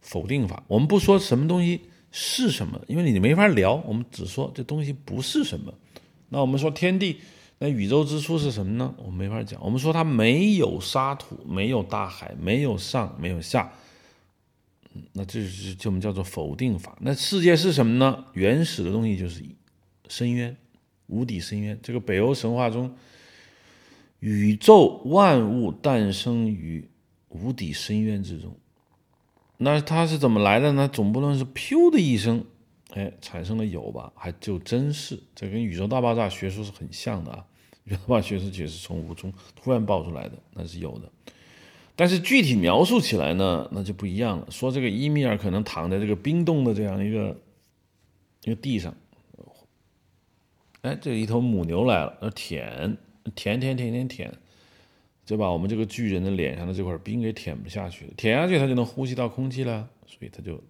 [0.00, 1.80] 否定法，我们不说什么东西
[2.12, 3.74] 是什么，因为你没法聊。
[3.84, 5.74] 我们只说这东西不是什么。
[6.28, 7.18] 那我们说天地，
[7.58, 8.94] 那宇宙之初是什么呢？
[8.98, 9.60] 我没法讲。
[9.62, 13.72] 我们说它没有沙土，没有大海，没有上，没有下。
[15.12, 16.96] 那这就是就我们叫做否定法。
[17.00, 18.24] 那世界是什么呢？
[18.32, 19.42] 原始的东西就是
[20.08, 20.56] 深渊，
[21.08, 21.78] 无底深渊。
[21.82, 22.94] 这个北欧神话中，
[24.20, 26.88] 宇宙万物诞生于
[27.28, 28.56] 无底深渊之中。
[29.56, 30.88] 那它是怎么来的呢？
[30.92, 32.44] 总不能是“噗”的一声，
[32.98, 34.12] 哎，产生了有吧？
[34.16, 37.46] 还就真是，这跟宇宙大爆炸学说是很像的啊。
[37.84, 41.08] 宇宙大爆炸学说解释从无中突然爆出来的，那是有的。
[41.94, 44.50] 但是具体描述起来呢，那就不一样了。
[44.50, 47.40] 说这个伊米尔可能躺在这个冰冻的这样一个
[48.42, 48.92] 一个地上，
[50.82, 52.96] 哎，这一头母牛来了，要舔
[53.36, 54.34] 舔舔舔舔舔，
[55.24, 58.12] 就把我们这个巨人的脸上的这块冰给舔不下去了。
[58.16, 60.60] 舔下去，它就能呼吸到空气了，所以它就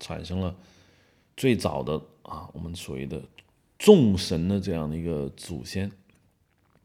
[0.00, 0.56] 产生了
[1.36, 3.22] 最早的啊，我们所谓的
[3.78, 5.90] 众神的这样的一个祖先。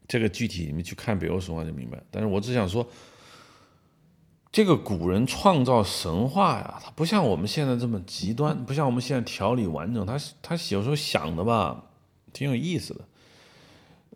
[0.08, 2.02] 这个具体你们去看北欧神话就明白。
[2.10, 2.86] 但是我只想说。
[4.52, 10.04] 这个古人创造神话呀，他不像我们现在这么极端，不像我们现在条理完整。
[10.04, 11.84] 他他有时候想的吧，
[12.32, 13.04] 挺有意思的。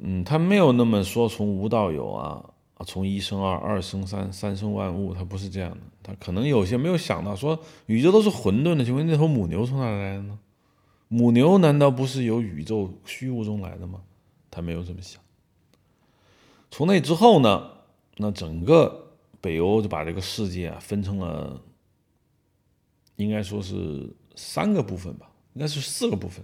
[0.00, 2.44] 嗯，他没有那么说从无到有，啊，
[2.84, 5.78] 从一生二，二生三，三生万物，他不是这样的。
[6.02, 10.38] 他可能有些没有想到，说宇宙都是混沌的，请问那头母牛从哪来的呢？
[11.08, 14.02] 母牛难道不是由宇宙虚无中来的吗？
[14.50, 15.20] 他没有这么想。
[16.70, 17.70] 从那之后呢，
[18.16, 19.00] 那整个。
[19.40, 21.60] 北欧就把这个世界啊分成了，
[23.16, 26.42] 应该说是三个部分吧，应该是四个部分。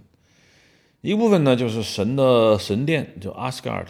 [1.01, 3.87] 一部分呢就是神的神殿，叫阿斯加尔，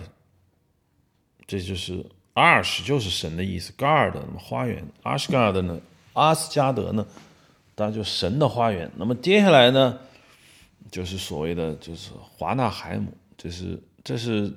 [1.45, 5.79] 这就是阿什就是神的意思，guard 那么花园，阿斯加尔呢，
[6.13, 7.05] 阿斯加德呢，
[7.75, 8.91] 当然就神的花园。
[8.95, 9.99] 那么接下来呢，
[10.89, 14.53] 就是所谓的就是华纳海姆，这是这是。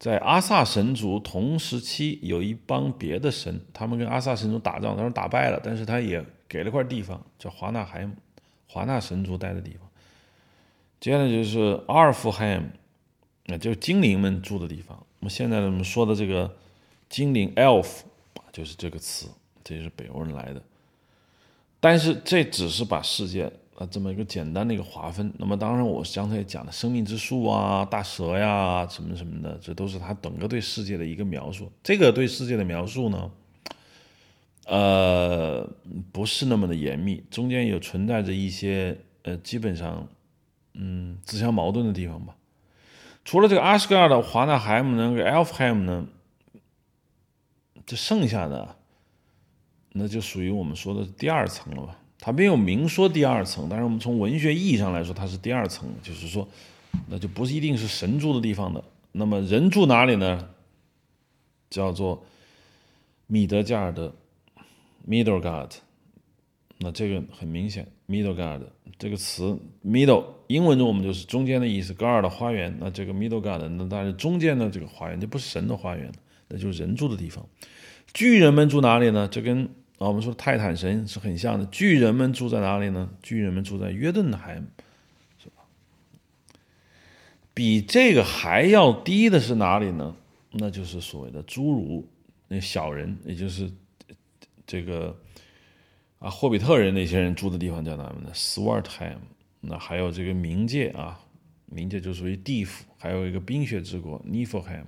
[0.00, 8.14] 在阿萨神族同时期，有一帮别的神，他们跟阿萨神族打仗，当然打败了，但是他也给了块地方，叫华纳海姆，
[8.68, 9.80] 华纳神族待的地方。
[11.00, 12.68] 接下来就是阿尔夫海姆，
[13.46, 14.96] 那就是精灵们住的地方。
[15.18, 16.48] 那么现在我们说的这个
[17.08, 18.00] 精灵 elf，
[18.52, 19.28] 就是这个词，
[19.62, 20.62] 这也是北欧人来的。
[21.80, 23.52] 但是这只是把世界。
[23.78, 25.32] 啊，这么一个简单的一个划分。
[25.38, 31.70] 那么，当然，我刚才讲的生命之树啊、大蛇呀、什么什么的，这都是他整个对世界的一个描述。
[31.80, 33.30] 这个对世界的描述呢，
[34.66, 35.64] 呃，
[36.10, 40.08] 不是那么的严密，中间有存在着一些呃，基本上，
[40.74, 42.34] 嗯，自相矛盾的地方吧。
[43.24, 46.04] 除了这个阿什加尔的华纳海姆呢，个 Elfheim 呢，
[47.88, 48.76] 这剩下的，
[49.94, 51.98] 那就属于我们说的第二层了吧。
[52.20, 56.46] 他没有明说第二层，但是我们从文学意义上来说，它是第二层，就是说，
[57.08, 58.84] 那就不是一定是神住的地方的。
[59.12, 60.50] 那么人住哪里呢？
[61.70, 62.22] 叫做
[63.26, 64.12] 米德加尔的
[65.08, 65.72] （Middle God）。
[66.80, 72.76] 那这个很明显，Middle God 这个词，Middle 英文中我们就是中间的意思，高尔的花园。
[72.78, 76.12] 那这个 Middle God，那当然中间的这个花园就不是神的花园，
[76.48, 77.44] 那就是人住的地方。
[78.12, 79.28] 巨人们住哪里呢？
[79.28, 79.64] 这跟
[79.98, 81.66] 啊，我们说泰坦神是很像的。
[81.66, 83.10] 巨人们住在哪里呢？
[83.22, 84.66] 巨人们住在约顿海姆，
[85.38, 85.64] 是吧？
[87.52, 90.16] 比这个还要低的是哪里呢？
[90.52, 92.08] 那就是所谓的侏儒，
[92.48, 93.70] 那小人，也就是
[94.66, 95.16] 这个
[96.18, 99.18] 啊，霍比特人那些人住的地方叫哪呢？Swartheim。
[99.60, 101.20] 那还有这个冥界啊，
[101.74, 104.84] 冥界就属于地府，还有一个冰雪之国 Niflheim。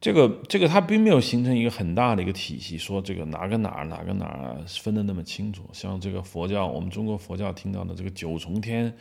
[0.00, 5.64] 这个这个它并没有形成一个很大的一个体系，说这个哪个哪儿哪个哪儿分的那么清楚。
[5.72, 8.94] 像这个佛教，我们中国佛教听到的这个九重天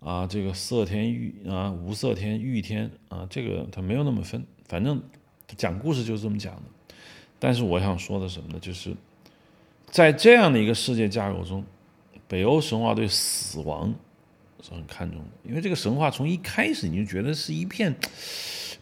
[0.00, 4.44] 啊，这个色天欲啊，无色天欲天啊，这个它没有那么分。
[4.66, 5.00] 反正
[5.56, 6.62] 讲故事就是这么讲的。
[7.38, 8.58] 但是我想说的什么呢？
[8.60, 8.92] 就是
[9.86, 11.64] 在这样的一个世界架构中，
[12.26, 13.94] 北欧神话对死亡
[14.60, 17.94] 是很看重的，因为这个神话从一开始你就觉得是一片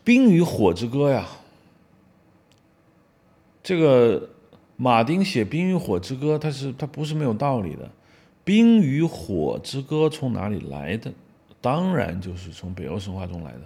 [0.02, 1.28] 冰与火之歌呀。
[3.62, 4.28] 这个
[4.76, 7.84] 马丁写《冰与火之歌》，他是他不是没有道理的。
[8.42, 11.12] 《冰与火之歌》从哪里来的？
[11.60, 13.60] 当然就是从北欧神话中来的。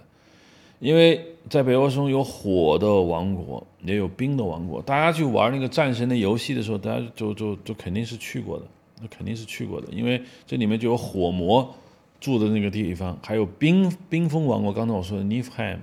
[0.79, 4.81] 因为在北欧中有火的王国，也有冰的王国。
[4.81, 8.65] 大家去玩那个战神的游戏的时候，大家就就就肯定是去过的，
[9.01, 9.87] 那肯定是去过的。
[9.93, 11.73] 因为这里面就有火魔
[12.19, 14.73] 住的那个地方，还有冰冰封王国。
[14.73, 15.77] 刚才我说的 Nifheim，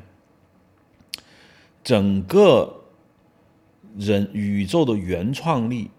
[1.83, 2.82] 整个。
[3.97, 5.91] 人宇宙的原创力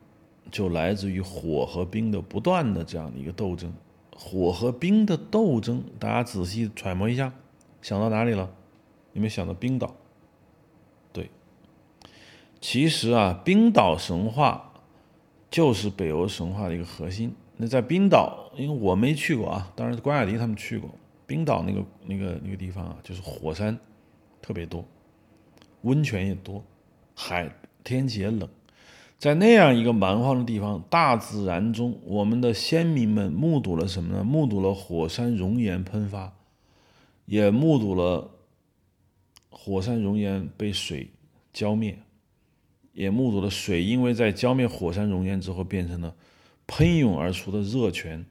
[0.51, 3.71] 就来自于火和冰的不断的这样的一个斗争，
[4.15, 7.33] 火和冰的斗争，大家仔细揣摩一下，
[7.81, 8.49] 想到哪里了？
[9.13, 9.95] 有没有想到冰岛？
[11.11, 11.29] 对，
[12.59, 14.73] 其实啊，冰岛神话
[15.51, 17.35] 就是北欧神话的一个核心。
[17.57, 20.89] 那在冰岛，因为我没去过啊，当然关雅迪他们去过。
[21.25, 23.77] 冰岛那个那个那个地方啊，就是火山
[24.41, 24.83] 特别多，
[25.81, 26.63] 温泉也多，
[27.15, 27.49] 海
[27.83, 28.49] 天气也冷。
[29.19, 34.23] 在那样一个蛮荒的地方，大自然中，我们的先民们目睹了什么呢？
[34.23, 36.33] 目睹了火山熔岩喷发，
[37.25, 38.31] 也目睹了
[39.49, 41.11] 火山熔岩被水
[41.53, 41.99] 浇灭，
[42.91, 46.15] 也目睹了水因为在浇灭火山熔岩之后变成了
[46.67, 48.25] 喷涌而出的热泉。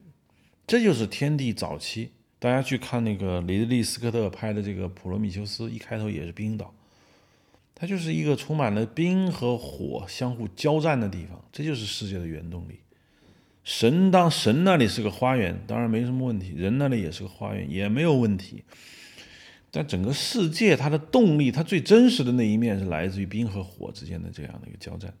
[0.67, 2.11] 这就是天地早期。
[2.37, 6.73] 大家去看那个雷德利·斯科特拍的这个《普罗米修斯》，一开头也是冰岛。
[7.75, 12.79] 它就是一个充满了冰和火相互交战的地方，这就是世界的原动力。
[13.63, 18.63] 神当神那里是个花园，当然没什么问题；人那里也是个花园，也没有问题。
[19.71, 25.13] 但整个世界它的动力，它最真实的那一面是来自于冰和火之间的这样的一个交战。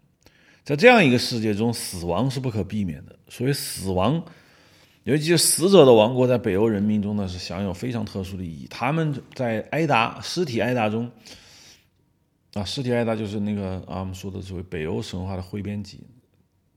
[0.63, 3.17] 在这样一个世界中，死亡是不可避免的。
[3.29, 4.23] 所以，死亡，
[5.05, 8.67] 尤其是死者的王国，在北欧人民中呢是享有非常特殊的意义。
[8.69, 11.11] 他们在挨打、尸体挨打中。
[12.53, 16.01] 啊，尸体艾达就是那个啊，我们说的所谓北欧神话的汇编辑，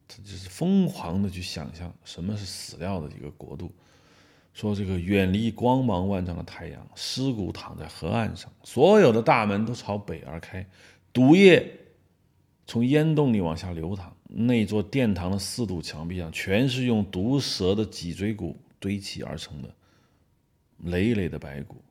[0.09, 3.71] 他就是疯狂的去想象什么是死掉的一个国度，
[4.55, 10.67] 说这个远离光芒万丈的太阳，尸骨躺在河岸上，所有的大门都朝北而开，
[11.13, 11.71] 毒液
[12.67, 19.75] 从烟洞里往下流淌，那座殿堂的四堵墙壁上全是用毒蛇的脊椎骨堆砌而成的
[20.79, 21.85] 累累的白骨，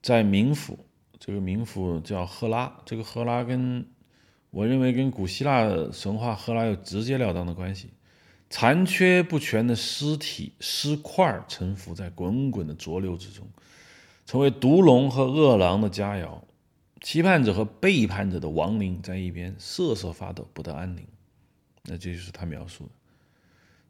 [0.00, 0.78] 在冥府。
[1.18, 3.86] 这个冥府叫赫拉，这个赫拉跟
[4.50, 7.90] 我认为跟古希腊神话赫拉有直截了当的关系。
[8.50, 13.48] 残缺不全的尸体尸块沉浮在滚滚的浊流之中，
[14.26, 16.40] 成为毒龙和恶狼的佳肴。
[17.00, 21.06] 期盼者和背叛者的亡灵在一边瑟瑟发抖，不得安宁。
[21.82, 22.90] 那这就是他描述的。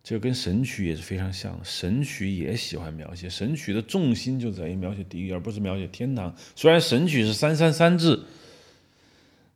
[0.05, 6.33] 这跟神曲也是非常像的，神曲也喜欢描写，神曲的重心就在于描写地狱，而不是描写天堂。
[6.55, 8.23] 虽然神曲是三三三制，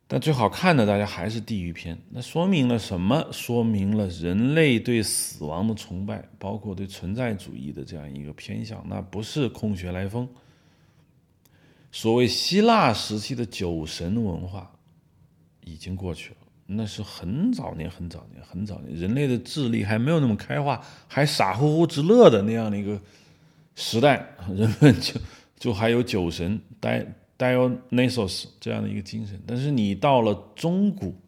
[0.07, 1.95] 但最好看的大家还是地狱篇。
[2.09, 3.27] 那说明了什么？
[3.31, 10.27] 说明了人类对死亡的崇拜，包括对存在主义的这样一个偏向，那不是空穴来风。
[11.91, 14.71] 所谓希腊时期的酒神文化
[15.63, 16.37] 已经过去了。
[16.71, 23.01] 那是很早年、很早年、很早年，人类的智力还没有那么开化，还傻乎乎之乐的那样的一个
[23.73, 25.19] 时代，人们就
[25.57, 26.61] 就还有酒神
[27.39, 29.41] Dionysos 这样的一个精神。
[29.47, 31.19] 但是你到了中古，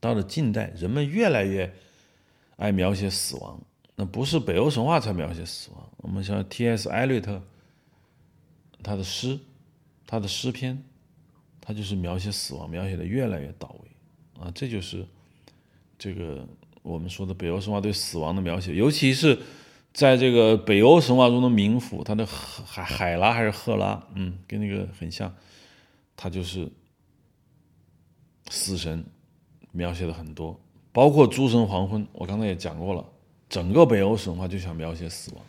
[0.00, 1.70] 到了近代，人们越来越
[2.56, 3.60] 爱描写死亡。
[3.96, 6.88] 那不是北欧神话才描写死亡，我们像 T.S.
[6.88, 7.42] 艾略特
[8.82, 9.38] 他的诗，
[10.06, 10.82] 他的诗篇，
[11.60, 13.91] 他就是描写死亡，描写的越来越到位。
[14.42, 15.06] 啊，这就是
[15.96, 16.44] 这个
[16.82, 19.38] 我们说的北欧神话对死亡的描写，尤其是
[19.92, 25.32] 在这个北欧神话中的冥府，它的海海拉还是赫拉，嗯，跟那个很像，
[26.16, 26.68] 它就是
[28.50, 29.04] 死神
[29.70, 30.58] 描写的很多，
[30.90, 33.04] 包括诸神黄昏，我刚才也讲过了，
[33.48, 35.44] 整个北欧神话就想描写死亡，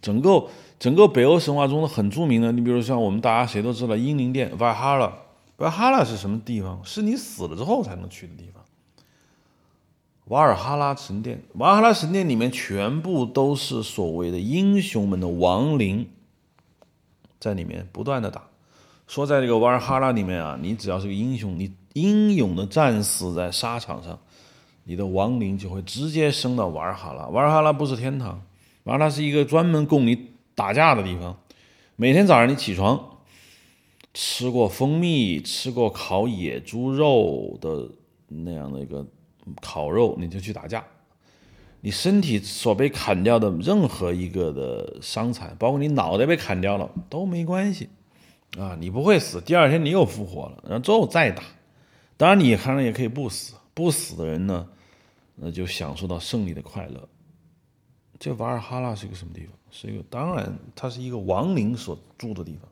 [0.00, 0.48] 整个
[0.78, 5.12] 整个北欧神话中的很著名的，你比如像我们大家谁都知道英灵殿 Valhalla。
[5.58, 6.80] 瓦尔哈拉是什么地方？
[6.84, 8.64] 是你死了之后才能去的地方。
[10.26, 16.08] 瓦尔哈拉神殿，瓦尔哈拉神殿里面全部都是所谓的英雄们的亡灵，
[17.40, 18.44] 在里面不断的打。
[19.06, 24.18] 说在这个瓦尔哈拉里面啊，你只要是个英雄，你英勇的战死在沙场上，
[24.84, 27.26] 你的亡灵就会直接升到瓦尔哈拉。
[27.28, 28.42] 瓦尔哈拉不是天堂，
[28.84, 31.36] 瓦尔哈拉是一个专门供你打架的地方。
[31.96, 33.17] 每天早上你起床。
[34.14, 37.88] 吃过蜂蜜、吃过烤野猪肉的
[38.28, 39.06] 那样的一个
[39.60, 40.84] 烤肉，你就去打架。
[41.80, 47.88] 你身体所被砍掉的任何一个的伤残，包括你脑袋被砍掉了都没关系
[48.58, 49.40] 啊，你不会死。
[49.40, 51.44] 第二天你又复活了，然后之后再打。
[52.16, 53.54] 当然，你当然也可以不死。
[53.74, 54.68] 不死的人呢，
[55.36, 57.08] 那就享受到胜利的快乐。
[58.18, 59.52] 这瓦尔哈拉是一个什么地方？
[59.70, 62.68] 是一个，当然它是一个亡灵所住的地方。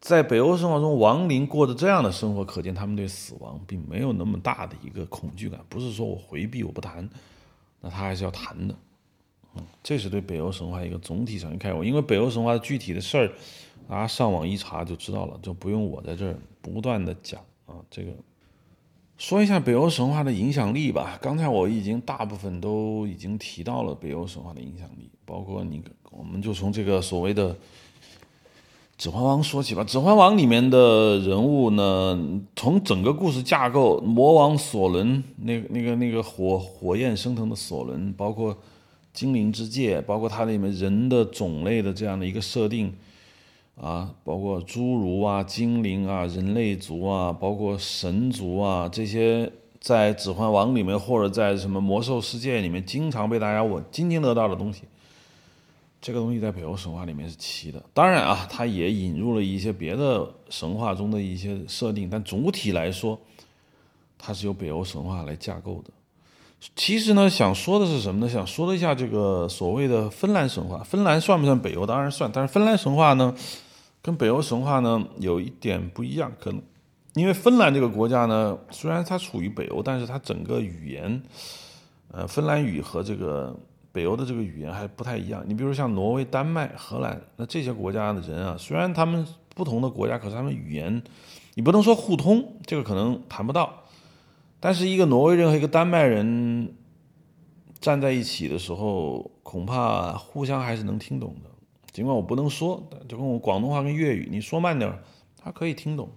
[0.00, 5.60] 在北欧神话中，亡灵过着这样的生活，可见他们对死亡并没有那么大的一个恐惧感。
[5.68, 7.06] 不是说我回避，我不谈，
[7.82, 8.74] 那他还是要谈的。
[9.54, 11.84] 嗯，这是对北欧神话一个总体上的概括。
[11.84, 13.30] 因为北欧神话的具体的事儿，
[13.86, 17.74] 大家上网一查就知道了，就不用我在这儿不断的讲啊。
[17.90, 18.10] 这个
[19.18, 21.18] 说一下北欧神话的影响力吧。
[21.20, 27.54] 刚才我已经大部分都已经提到了北欧神话的影响力，包括你，我们就从这个所谓的。
[29.00, 38.54] 指环王说起吧，指环王里面的人物呢，从整个故事架构，魔王索伦，那那个那个火火焰升腾的索伦，包括
[39.14, 42.92] 精灵之界，包括它里面人的种类的这样的一个设定，
[43.80, 49.50] 啊，包括侏儒啊、精灵啊、人类族啊，包括神族啊，这些
[49.80, 54.82] 在指环王里面或者在什么魔兽世界里面经常被大家我津津乐道的东西。
[56.00, 63.20] 这个东西在北欧神话里面是齐的，当然啊，它也引入了一些别的神话中的一些设定，但总体来说，
[64.16, 65.90] 它是由北欧神话来架构的。
[66.74, 68.32] 其实呢，想说的是什么呢？
[68.32, 71.84] 想说一下这个所谓的芬兰神话，芬兰算不算北欧？
[71.84, 73.34] 当然算，但是芬兰神话呢，
[74.00, 76.62] 跟北欧神话呢有一点不一样，可能
[77.12, 81.22] 因为芬兰这个国家呢，虽然它处于北欧，但是它整个语言，
[82.10, 83.54] 呃，芬兰语和这个。
[83.92, 91.02] 北欧的这个语言还不太一样，你比如像挪威、丹麦、荷兰，那这些国家的人啊，虽然他们不同的国家，可是他们语言，
[91.54, 93.84] 你不能说互通，这个可能谈不到。
[94.60, 96.72] 但是一个挪威人和一个丹麦人
[97.80, 101.50] 站在一起的时候，恐怕互相还是能听懂的。
[101.90, 104.96] 尽管我不能说，就跟我广东话跟粤语，你说慢点，
[105.36, 106.08] 他可以听懂。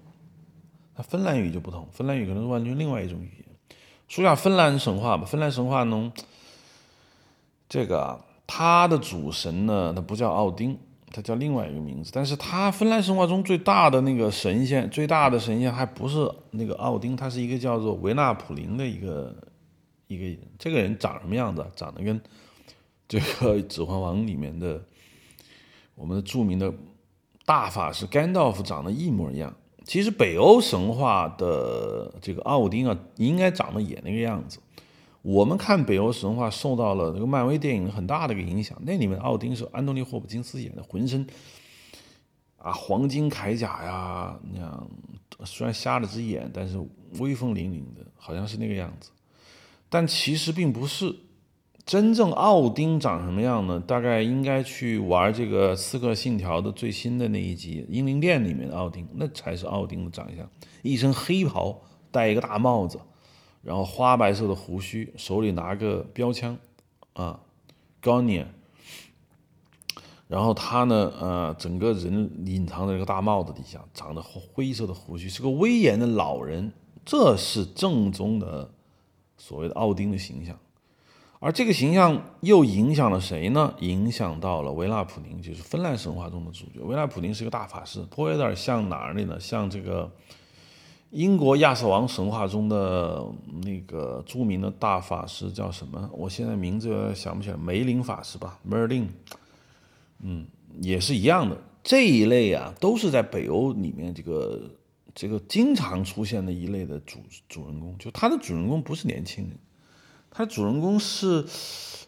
[0.96, 3.46] 那芬兰语就不同，芬兰语可能是完全另外一种语言。
[4.08, 6.12] 说下芬兰神话吧，芬兰神话能？
[7.74, 10.78] 这个他的主神呢，他不叫奥丁，
[11.12, 12.12] 他叫另外一个名字。
[12.14, 19.36] 但是他芬兰神话中最大的那个神仙，最大的神仙还不是那个奥丁，他是一个叫做维纳普林的一个
[20.06, 20.38] 一个人。
[20.60, 21.66] 这个人长什么样子？
[21.76, 22.22] 长得跟
[23.08, 24.80] 这个《指环王》里面的
[25.96, 26.72] 我们的著名的
[27.44, 29.52] 大法师甘道夫长得一模一样。
[29.84, 34.60] 其实北欧神话的这个奥丁啊，应该长得也那个样子。
[35.24, 41.26] 我们看北欧神话受到了那个漫威电影很大的一个影响，那里面奥丁是安东尼霍普金斯演的，浑身
[42.58, 44.88] 啊黄金铠甲呀，那样
[45.46, 46.78] 虽然瞎了只眼，但是
[47.20, 49.12] 威风凛凛的，好像是那个样子。
[49.90, 51.16] 但其实并不是
[51.86, 53.80] 真正奥丁长什么样呢？
[53.80, 60.46] 大概应该去玩这个《刺客信条》的最新的那一集《英灵殿》里面的奥丁，那才是奥丁的长相，
[60.82, 61.80] 一身黑袍，
[62.12, 63.00] 戴一个大帽子。
[63.64, 66.58] 然后花白色的胡须，手里拿个标枪，
[67.14, 67.40] 啊
[68.02, 68.46] g o n i
[70.28, 76.74] 然后他呢，呃，整个人隐藏在这个大帽子底下，长着灰色的胡须，是个威严的老人。
[77.06, 78.70] 这是正宗的
[79.38, 80.58] 所谓的奥丁的形象。
[81.40, 83.74] 而这个形象又影响了谁呢？
[83.80, 86.82] 影响到了维纳普宁，就是芬兰神话中的主角。
[86.84, 89.40] 维纳普宁是个大法师，颇有点像哪儿呢？
[89.40, 90.12] 像这个。
[91.14, 93.24] 英国亚瑟王神话中的
[93.64, 96.10] 那个著名的大法师叫什么？
[96.12, 99.10] 我现在名字想不起来，梅林法师吧，Merlin。
[100.24, 100.48] 嗯，
[100.82, 101.56] 也是一样的。
[101.84, 104.60] 这一类啊，都是在北欧里面这个
[105.14, 107.96] 这个经常出现的一类的主主人公。
[108.00, 109.56] 就他的主人公不是年轻人，
[110.32, 111.46] 他的主人公是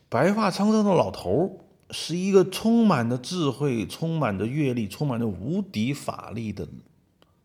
[0.10, 1.60] 白发苍苍的老头
[1.92, 6.68] 是一个充满着智慧、充满着阅历、充满着无敌法力的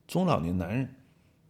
[0.08, 0.94] 中老年男人。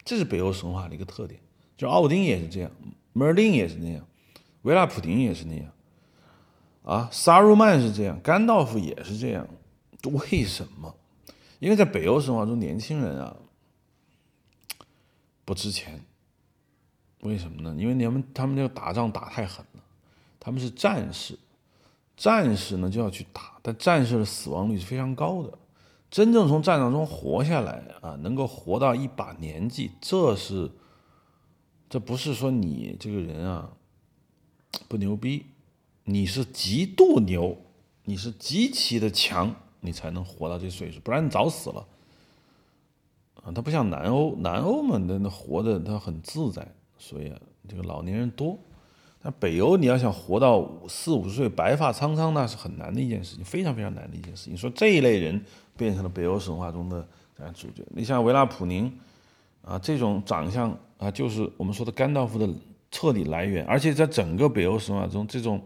[0.04, 1.40] 这是北欧神话的一个特点，
[1.76, 2.70] 就奥丁也是这样，
[3.12, 4.06] 梅尔丁也是那样，
[4.62, 5.70] 维拉普丁也是那样，
[6.82, 9.46] 啊，萨鲁曼是这样，甘道夫也是这样，
[10.04, 10.94] 为什么？
[11.58, 13.36] 因为在北欧神话中，年轻人啊
[15.44, 16.02] 不值钱，
[17.20, 17.76] 为什么呢？
[17.78, 19.82] 因为你们他们那个打仗打太狠了，
[20.40, 21.38] 他们是战士，
[22.16, 25.58] 战士呢就要去打，但战士的死亡率是非常高的。
[26.10, 30.70] 真正从战场中活下来啊，能够活到一把年纪，这是，
[31.88, 33.70] 这不是说你这个人啊
[34.88, 35.46] 不牛逼，
[36.04, 37.56] 你是极度牛，
[38.04, 41.86] 你是极其的强，你才能活到这岁数，不然你早死了。
[43.44, 46.66] 啊，他不像南欧，南欧嘛，那那活的他很自在，
[46.98, 48.58] 所以啊，这个老年人多。
[49.22, 54.56] 那北欧你要想活到四五十岁白发苍苍，那是很难的一件事情，非常非常难的一件事情。
[54.56, 55.44] 说这一类人
[55.76, 57.06] 变成了北欧神话中的
[57.52, 58.90] 主角，你像维拉普宁
[59.62, 62.48] 啊，这种长相啊，就是我们说的甘道夫的
[62.90, 63.62] 彻底来源。
[63.66, 65.62] 而且在整个北欧神话中，这种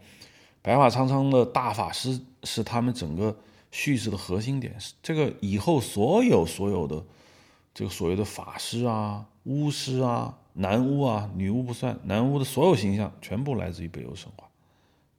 [0.61, 3.37] 白发苍苍的大法师是他们整个
[3.71, 4.77] 叙事的核心点。
[5.01, 7.01] 这个以后所有所有的
[7.73, 10.37] 这个所谓的法师啊、巫师啊。
[10.55, 14.49] 男巫啊，女巫不算，男巫的所有形象全部来自于北欧神话，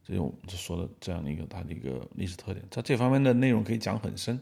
[0.07, 2.65] 这种就说的这样的一个它的一个历史特点。
[2.71, 4.39] 在这方面的内容可以讲很深，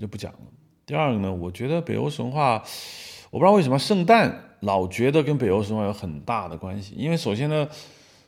[0.00, 0.38] 就不讲了。
[0.86, 2.62] 第二个呢，我觉得北欧神话，
[3.30, 7.68] 我不知道为什么圣诞老觉得跟北欧神话有很大的关系，因为首先呢，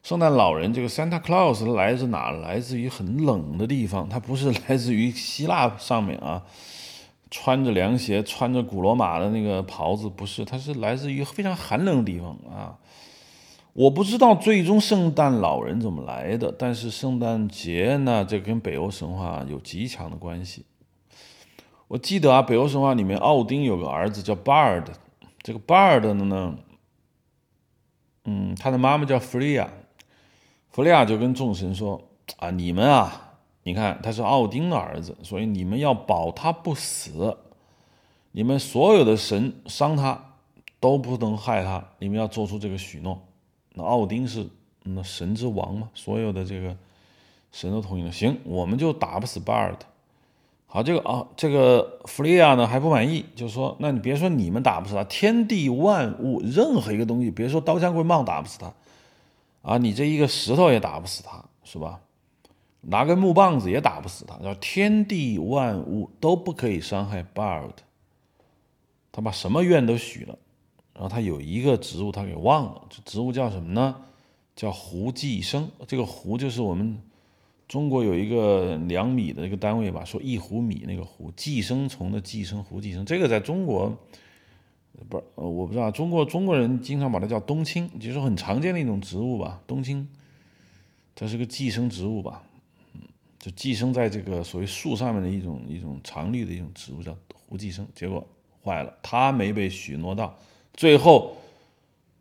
[0.03, 2.33] 圣诞老人这个 Santa Claus 来自哪？
[2.33, 6.45] 来自于很冷的地方，它不是来自于希腊上面啊。
[7.31, 12.77] 穿着凉鞋、穿着古罗马的那个袍子，不是，它是来自于非常寒冷的地方啊。
[13.73, 20.67] 我不知道最终圣诞老人怎么来的，但是圣诞节呢，这跟北欧神话有极强的关系。
[21.87, 24.93] 我记得啊，北欧神话里面，奥丁有个儿子叫巴尔的，
[25.43, 26.57] 这个巴尔的呢，
[28.25, 29.71] 嗯，他的妈妈叫弗利亚，
[30.69, 32.01] 弗利亚就跟众神说
[32.39, 33.30] 啊，你们啊，
[33.63, 37.37] 你看他是奥丁的儿子，所以你们要保他不死，
[38.33, 40.37] 你们所有的神伤他
[40.81, 43.21] 都不能害他，你们要做出这个许诺。
[43.75, 44.49] 那奥丁是
[44.83, 46.75] 那神之王嘛，所有的这个
[47.53, 48.11] 神都同意了。
[48.11, 49.87] 行，我们就打不死巴尔特。
[50.67, 58.73] 好，这个啊，这个弗利亚呢还不满意，就说：那你别说你们打不死他，天地万物任何一个东西，别说刀枪棍棒打不死他，
[59.63, 62.01] 啊，你这一个石头也打不死他，是吧？
[62.83, 64.37] 拿根木棒子也打不死他。
[64.39, 67.73] 叫天地万物都不可以伤害 Bird。
[69.13, 70.39] 他把什么愿都许了。
[70.95, 73.97] 然后他有一个植物，他给忘了，这植物叫什么呢？
[74.55, 75.71] 叫胡寄生。
[75.87, 77.01] 这个胡就是我们
[77.67, 83.05] 中国有一个量米的一个单位吧，说一壶米那个胡，寄生虫的寄生，胡寄生。
[83.07, 83.97] 这个在中国
[85.09, 90.07] 不是，我不知道，中国中国人经常把它叫冬青，就是很常见的一种植物吧，冬青。
[91.15, 92.43] 它是个寄生植物吧，
[93.41, 97.89] 就寄生在这个所谓树上面的一种一种常绿的一种植物叫胡寄生。
[97.95, 98.25] 结果
[98.63, 100.39] 坏了，它没被许诺到。
[100.75, 101.37] 最后，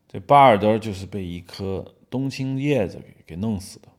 [0.07, 3.89] 这巴尔德就是被一颗冬青叶子给给弄死的。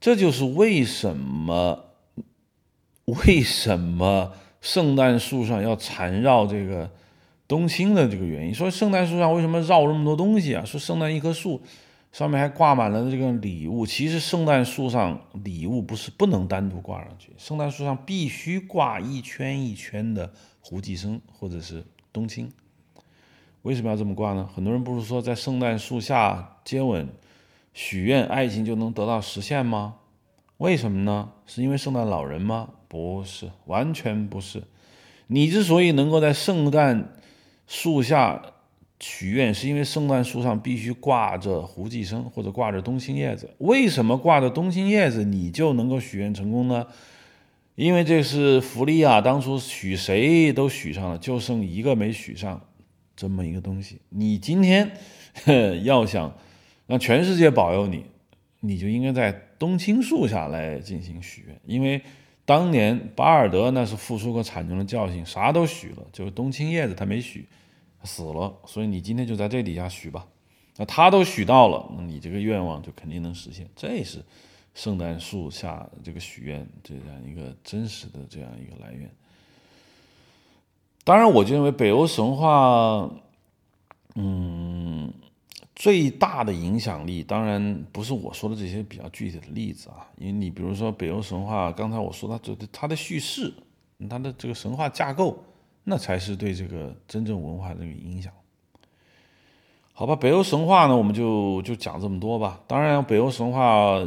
[0.00, 1.84] 这就是为什么
[3.04, 6.90] 为什么圣诞树上要缠绕这个
[7.46, 8.52] 冬青的这个原因。
[8.52, 10.64] 说圣诞树上为什么绕这么多东西啊？
[10.64, 11.62] 说圣诞一棵树
[12.12, 13.84] 上面还挂满了这个礼物。
[13.84, 22.52] 其实圣诞树上礼物不是不能单独挂上去，圣诞树上必须挂一圈一圈的胡寄生或者是冬青。
[23.62, 24.48] 为什么要这么挂呢？
[24.54, 27.08] 很多人不是说在圣诞树下接吻、
[27.72, 29.96] 许愿，爱情就能得到实现吗？
[30.58, 31.32] 为什么呢？
[31.46, 32.68] 是因为圣诞老人吗？
[32.88, 34.64] 不是，完全不是。
[35.28, 37.14] 你之所以能够在圣诞
[37.66, 38.51] 树下
[39.02, 43.50] 许愿，是因为圣诞树上必须挂着胡寄生或者挂着冬青叶子。
[43.58, 46.86] 为什么挂着冬青叶子你就能够许愿成功呢？
[47.74, 52.60] 因为这是弗利亚当初许谁都许上了，就剩一个没许上。
[53.14, 54.90] 这么一个东西，你今天
[55.84, 56.34] 要想
[56.86, 58.06] 让全世界保佑你，
[58.60, 61.60] 你就应该在冬青树下来进行许愿。
[61.66, 62.00] 因为
[62.44, 67.46] 当年巴尔德那是付出过惨重的教训，啥都许了，就是冬青叶子他没许，
[68.04, 68.52] 死了。
[68.66, 70.26] 所以你今天就在这底下许吧，
[70.76, 73.68] 那他都许到了，你这个愿望就肯定能实现。
[73.76, 74.24] 这是
[74.74, 79.10] 圣诞树下这个许愿这样一个真实的这样一个来源。
[81.04, 83.10] 当然，我就认为北欧神话，
[84.14, 85.12] 嗯，
[85.74, 93.52] 最大的影响力，当然不是我说的这些比较具体的例子啊，因为你比如说北欧神话，刚才我说它这它的叙事，
[94.08, 95.42] 它的这个神话架构，
[95.84, 98.32] 那才是对这个真正文化的这个影响。
[99.92, 102.60] 好吧，北欧神话呢，我们就就讲这么多吧。
[102.66, 104.00] 当然，北欧神话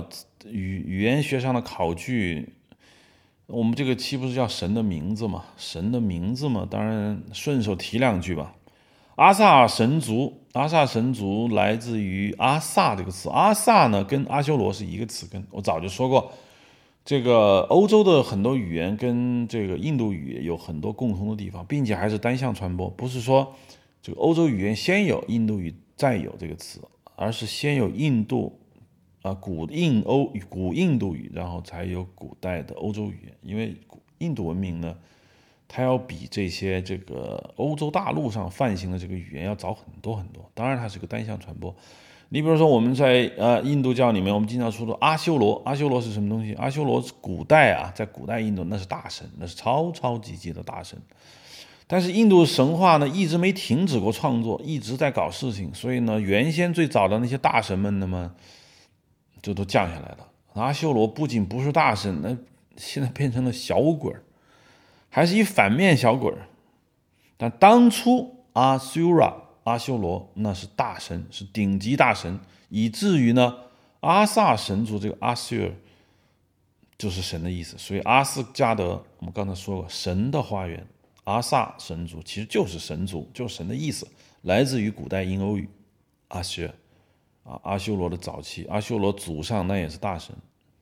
[0.45, 2.53] 语语言学上的考据。
[3.47, 5.45] 我们这个期不是叫神的名字嘛？
[5.55, 8.55] 神的名字嘛，当然顺手提两句吧。
[9.17, 13.29] 阿萨神族，阿萨神族来自于阿萨这个词。
[13.29, 15.45] 阿萨呢，跟阿修罗是一个词根。
[15.51, 16.33] 我早就说过，
[17.05, 23.55] 这个欧洲的很多语言跟这个印度语有很多共通的地方，并且还是单向传播，不是说
[24.01, 26.81] 这个欧洲语言先有印度语再有这个词，
[27.15, 28.59] 而是先有印度。
[29.21, 33.35] 啊，古印欧古印度语，然后才有古代的欧洲语言。
[33.41, 33.75] 因为
[34.19, 34.95] 印度文明呢，
[35.67, 40.47] 它要比这些这个欧洲大陆上泛行的这个语言要早很多很多。
[40.53, 41.75] 当然，它是个单向传播。
[42.29, 46.53] 你比如说，我们在呃印度教里面，我们经常说的阿修罗，阿修罗是什么东西？
[46.55, 50.99] 阿修罗是古代啊，在古代印度那是大神，那是超超级级的大神。
[51.87, 55.73] 但是印度神话呢，一直没停止过创作，一直在搞事情。
[55.73, 58.31] 所以呢，原先最早的那些大神们，那么。
[59.41, 60.27] 就都降下来了。
[60.53, 62.35] 阿修罗不仅不是大神，那
[62.77, 64.23] 现在变成了小鬼儿，
[65.07, 66.47] 还是一反面小鬼儿。
[67.37, 72.39] 但当初阿修罗，阿修罗那是大神，是顶级大神，
[72.69, 73.55] 以至于呢，
[73.99, 75.71] 阿萨神族这个阿修尔
[76.97, 77.77] 就是神的意思。
[77.77, 80.87] 所以阿斯加德，我们刚才说过，神的花园，
[81.25, 84.07] 阿萨神族其实就是神族，就是神的意思，
[84.43, 85.69] 来自于古代印欧语，
[86.29, 86.73] 阿修尔。
[87.43, 90.35] 啊，阿修罗的早期，阿修罗祖上那也是大神，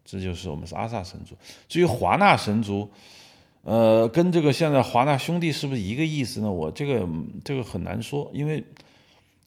[0.06, 1.36] 这就是我们是阿萨神族。
[1.68, 2.90] 至于华纳神族，
[3.64, 6.52] 呃，跟这个现在华纳兄弟是不是一个意思呢？
[6.52, 7.08] 我这个
[7.46, 8.62] 这个很难说，因为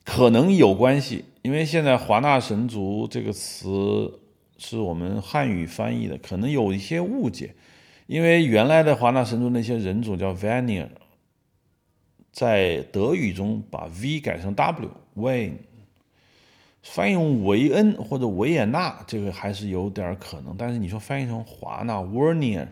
[0.05, 1.23] 可能有关系。
[1.43, 4.19] 因为现在华纳神族这个词
[4.57, 7.55] 是我们汉语翻译的，可能有一些误解。
[8.07, 10.89] 因为原来的华纳神族那些人种叫 Vanier，
[12.33, 15.59] 在德语中把 V 改成 W，Wayne，
[16.83, 20.57] 翻译成维恩或者维也纳，这个还是有点可能。
[20.57, 22.67] 但是你说翻译成华纳 Warner。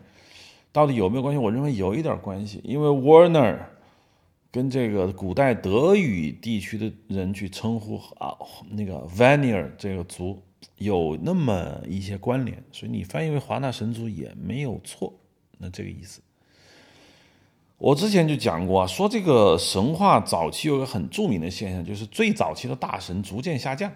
[0.74, 1.38] 到底有没有关系？
[1.38, 3.60] 我认为有一点关系，因为 Warner
[4.50, 8.36] 跟这个古代德语地区的人去称呼啊
[8.70, 10.42] 那个 Vanir 这个族
[10.78, 15.14] 有那么一些关联，所以你翻译为华纳神族也没有错。
[15.58, 16.20] 那这个意思，
[17.78, 23.92] 我之前就讲过啊，说这个神话早期有个很著名的现象，就是最早期的大神逐渐下降。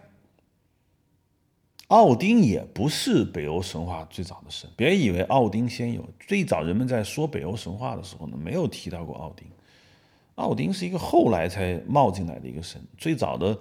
[1.89, 6.07] 奥丁也不是北欧神话最早的神，别以为奥丁先有。
[6.21, 9.47] 最早人们在说北欧神话的时候呢，没有提到过奥丁。
[10.35, 13.59] 奥丁是一个后来才冒进来的一个神，最早的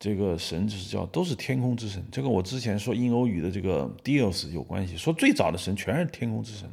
[0.00, 2.04] 这个神就是叫都是天空之神。
[2.10, 6.68] 这个我之前说印欧语的这个 Dios 有关系，说最早的神全是天空之神，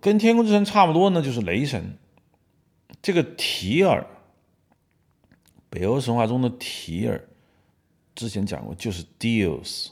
[0.00, 1.98] 跟天空之神差不多呢，就是雷神。
[3.02, 4.06] 这个提尔，
[5.68, 7.27] 北欧神话中的提尔。
[8.18, 9.90] 之前讲过，就是 deals。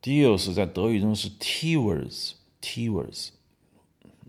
[0.00, 3.30] deals 在德语中是 Tivers，Tivers。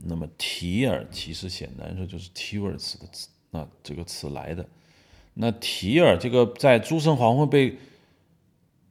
[0.03, 4.67] 那么提尔其实简单说就是 Tivers 的词，那这个词来的。
[5.35, 7.77] 那提尔这个在诸神黄昏被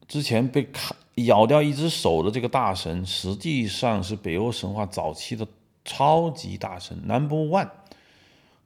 [0.07, 5.45] 之前被砍咬掉一只手的这个大神，实际上是北欧神话早期的
[5.85, 7.71] 超级大神 Number One。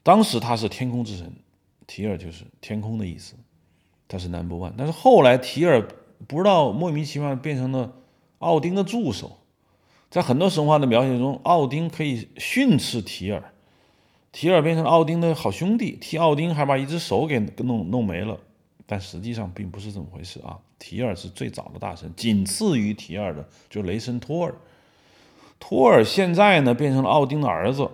[0.02, 1.32] 当时他是天空之神，
[1.86, 3.34] 提尔就是天空的意思。
[4.14, 5.88] 他是 number one，但是后来提尔
[6.28, 7.92] 不知道莫名其妙变成了
[8.38, 9.38] 奥丁的助手，
[10.08, 13.52] 在很多神话的描写中，奥丁可以训斥提尔，
[14.30, 18.38] 提尔变成奥丁的好兄弟，替奥丁还把一只手给弄弄没了，
[18.86, 20.60] 但实际上并不是这么回事啊！
[20.78, 24.54] 提尔是最早的大神，仅次于提尔的就雷神托尔，
[25.58, 27.90] 托尔现在呢变成了奥丁的儿子。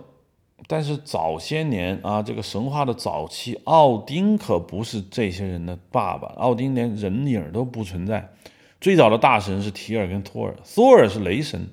[0.67, 8.31] 但是早些年啊，这个神话的早期，奥丁可不是这些人的爸爸，奥丁连人影都不存在。
[8.79, 11.69] 最早的大神是提尔跟托尔，索尔是雷神。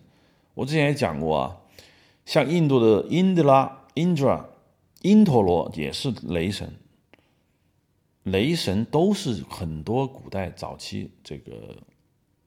[0.54, 1.56] 我之前也讲过啊，
[2.24, 4.44] 像印度的因德拉、Indra、
[5.02, 6.74] 因陀罗也是雷神。
[8.24, 11.76] 雷神都是很多古代早期这个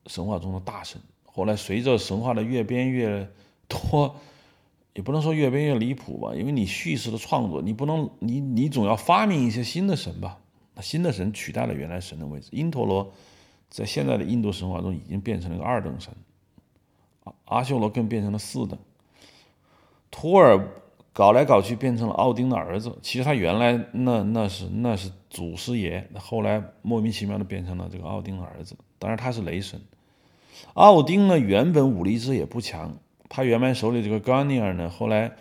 [0.07, 3.27] 神话中的大神，后来随着神话的越编越
[3.67, 4.15] 多。
[4.93, 10.37] 也不能说越编越离谱吧，因为你叙事的创作，你不能，你你总要发明一些新的神吧？
[10.81, 12.49] 新的神取代了原来神的位置。
[12.51, 13.13] 因陀罗
[13.69, 16.13] 在现在的印度神话中已经变成了个二等神，
[17.23, 18.77] 阿阿修罗更变成了四等。
[20.09, 20.67] 托尔
[21.13, 28.75] 搞来搞去变成了奥丁的儿子，其实他原来那那是那是祖师爷，后来莫名其妙的变成了这个奥丁的儿子。
[28.99, 29.79] 当然他是雷神。
[30.73, 32.97] 奥丁呢原本武力值也不强。
[33.33, 35.31] 他原本手里这个 g a n i e r 呢，后来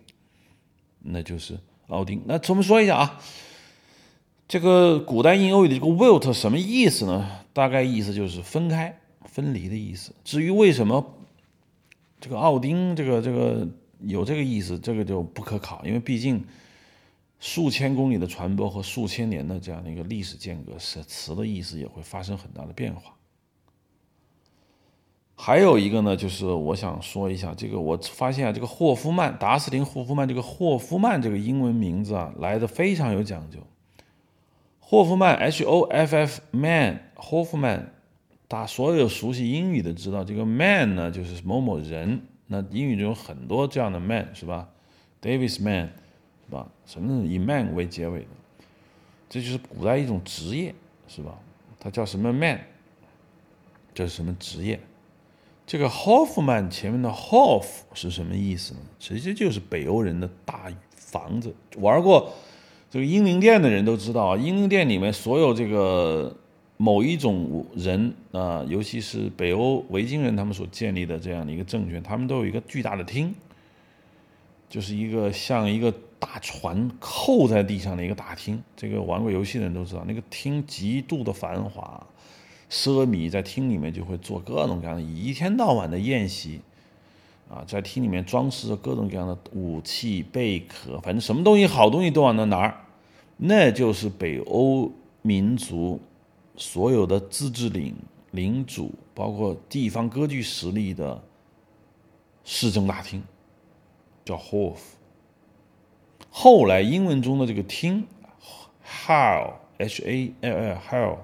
[0.99, 2.21] 那就是奥丁。
[2.25, 3.19] 那我们说一下啊，
[4.47, 7.29] 这个古代印欧语的这个 Wilt 什么意思呢？
[7.51, 10.13] 大概意思就是分开、分离的意思。
[10.23, 11.17] 至于为什么
[12.21, 13.67] 这个奥丁这个这个
[13.99, 16.45] 有这个意思，这个就不可考，因为毕竟
[17.41, 23.13] 数千公里的传播和数千年的这样的一个历史间隔，是词的意思也会发生很大的变化。
[25.41, 33.57] 还有一个呢，就是我想说一下这个，我发现啊，这个霍夫曼，达斯汀·霍夫曼，这个霍夫曼这个英文名字啊，来的非常有讲究。
[34.81, 37.93] 霍夫曼 （H O F F Man），霍夫曼
[38.49, 42.21] 大所有熟悉英语的知道，这个 man 呢就是某某人。
[42.47, 44.67] 那英语中有很多这样的 man 是吧
[45.21, 45.93] ？Davis man
[46.45, 46.67] 是吧？
[46.85, 48.27] 什么以 man 为结尾的？
[49.29, 50.75] 这就是古代一种职业
[51.07, 51.39] 是吧？
[51.79, 52.59] 它叫什么 man？
[53.93, 54.77] 这是什么职业？
[55.69, 57.63] 这个 Hoffman 前面的 Hoff
[57.93, 58.79] 是什么意思呢？
[58.97, 60.63] 其实就是北欧人的大
[60.95, 61.53] 房子。
[61.77, 62.33] 玩过
[62.89, 66.35] 这个英灵殿的人都知道，英灵殿里面所有这个
[66.77, 73.31] 某一种人啊，尤其是北欧维京人他们所建立的这样的一个政权，他们都有一个巨大的厅，
[74.67, 78.59] 就是一个像一个大船扣在地上的一个大厅。
[78.75, 82.03] 这个玩过游戏的人都知道，那个厅极度的繁华。
[82.69, 86.61] 奢靡在厅里面就会做各种各样的一天到晚的宴席，
[87.49, 92.85] 啊，在厅里面装饰着各种各样的武器、贝壳，反正什么东西好东西都往那拿，
[93.37, 94.91] 那就是北欧
[95.23, 95.99] 民族
[96.55, 97.95] 所有的自治领
[98.31, 101.23] 领主，包括地方割据实力的
[102.43, 103.23] 市政大厅，
[104.23, 104.77] 叫 Hof。
[106.29, 108.05] 后来英文中的这个厅
[108.85, 111.17] ，Hall，H A L L，Hall。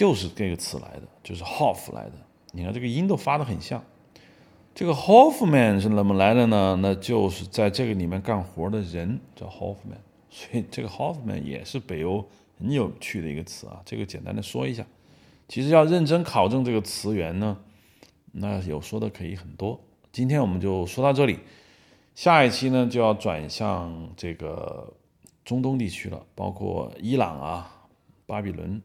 [0.00, 2.12] 就是这个词来的，就是 Hoff 来的。
[2.52, 3.84] 你看这个音都发的很像。
[4.74, 6.74] 这个 Hoffman 是怎么来的呢？
[6.80, 10.00] 那就是在这个里面干活的人叫 Hoffman，
[10.30, 12.26] 所以这个 Hoffman 也是北欧
[12.58, 13.82] 很有趣的一个词啊。
[13.84, 14.86] 这个简单的说一下。
[15.48, 17.58] 其实要认真考证这个词源呢，
[18.32, 19.78] 那有说的可以很多。
[20.10, 21.40] 今天我们就说到这里，
[22.14, 24.94] 下一期呢就要转向这个
[25.44, 27.86] 中东地区了，包括伊朗啊、
[28.24, 28.80] 巴比伦。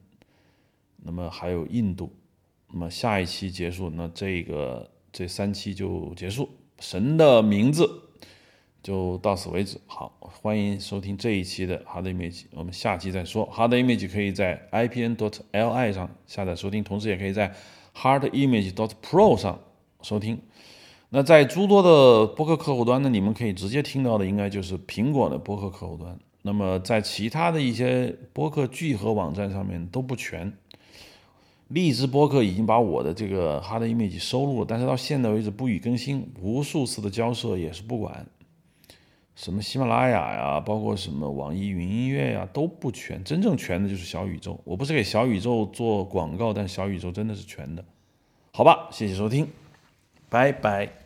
[1.08, 2.12] 那么还有印度，
[2.72, 6.50] 那么下一期结束，那这个这三期就结束。
[6.80, 7.88] 神的名字
[8.82, 9.80] 就到此为止。
[9.86, 13.48] 好，欢迎收听这一期的 Hard Image，我们下期再说。
[13.52, 17.54] Hard Image 可以在 IPN.DOT.LI 上下载收听，同时也可以在
[17.96, 19.60] Hard Image.DOT.PRO 上
[20.02, 20.42] 收听。
[21.10, 26.18] 那在诸多的播客客户端呢，你们可以直接听到的应该就是苹果的播客客户端。
[26.42, 30.52] 那么在其他的一些播客聚合网站上面都不全。
[31.70, 38.26] 荔枝播客已经把我的这个 Hard Image 收录了，但是到现在为止不予更新，无数次的交涉也是不管。
[39.36, 44.60] 什么喜马拉雅呀，包括什么网易云音乐呀都不全，真正全的就是小宇宙。
[44.64, 47.84] 我不是给小宇宙做广告，但小宇宙真的是全的。
[48.52, 49.48] 好吧，谢谢收听，
[50.30, 51.05] 拜拜。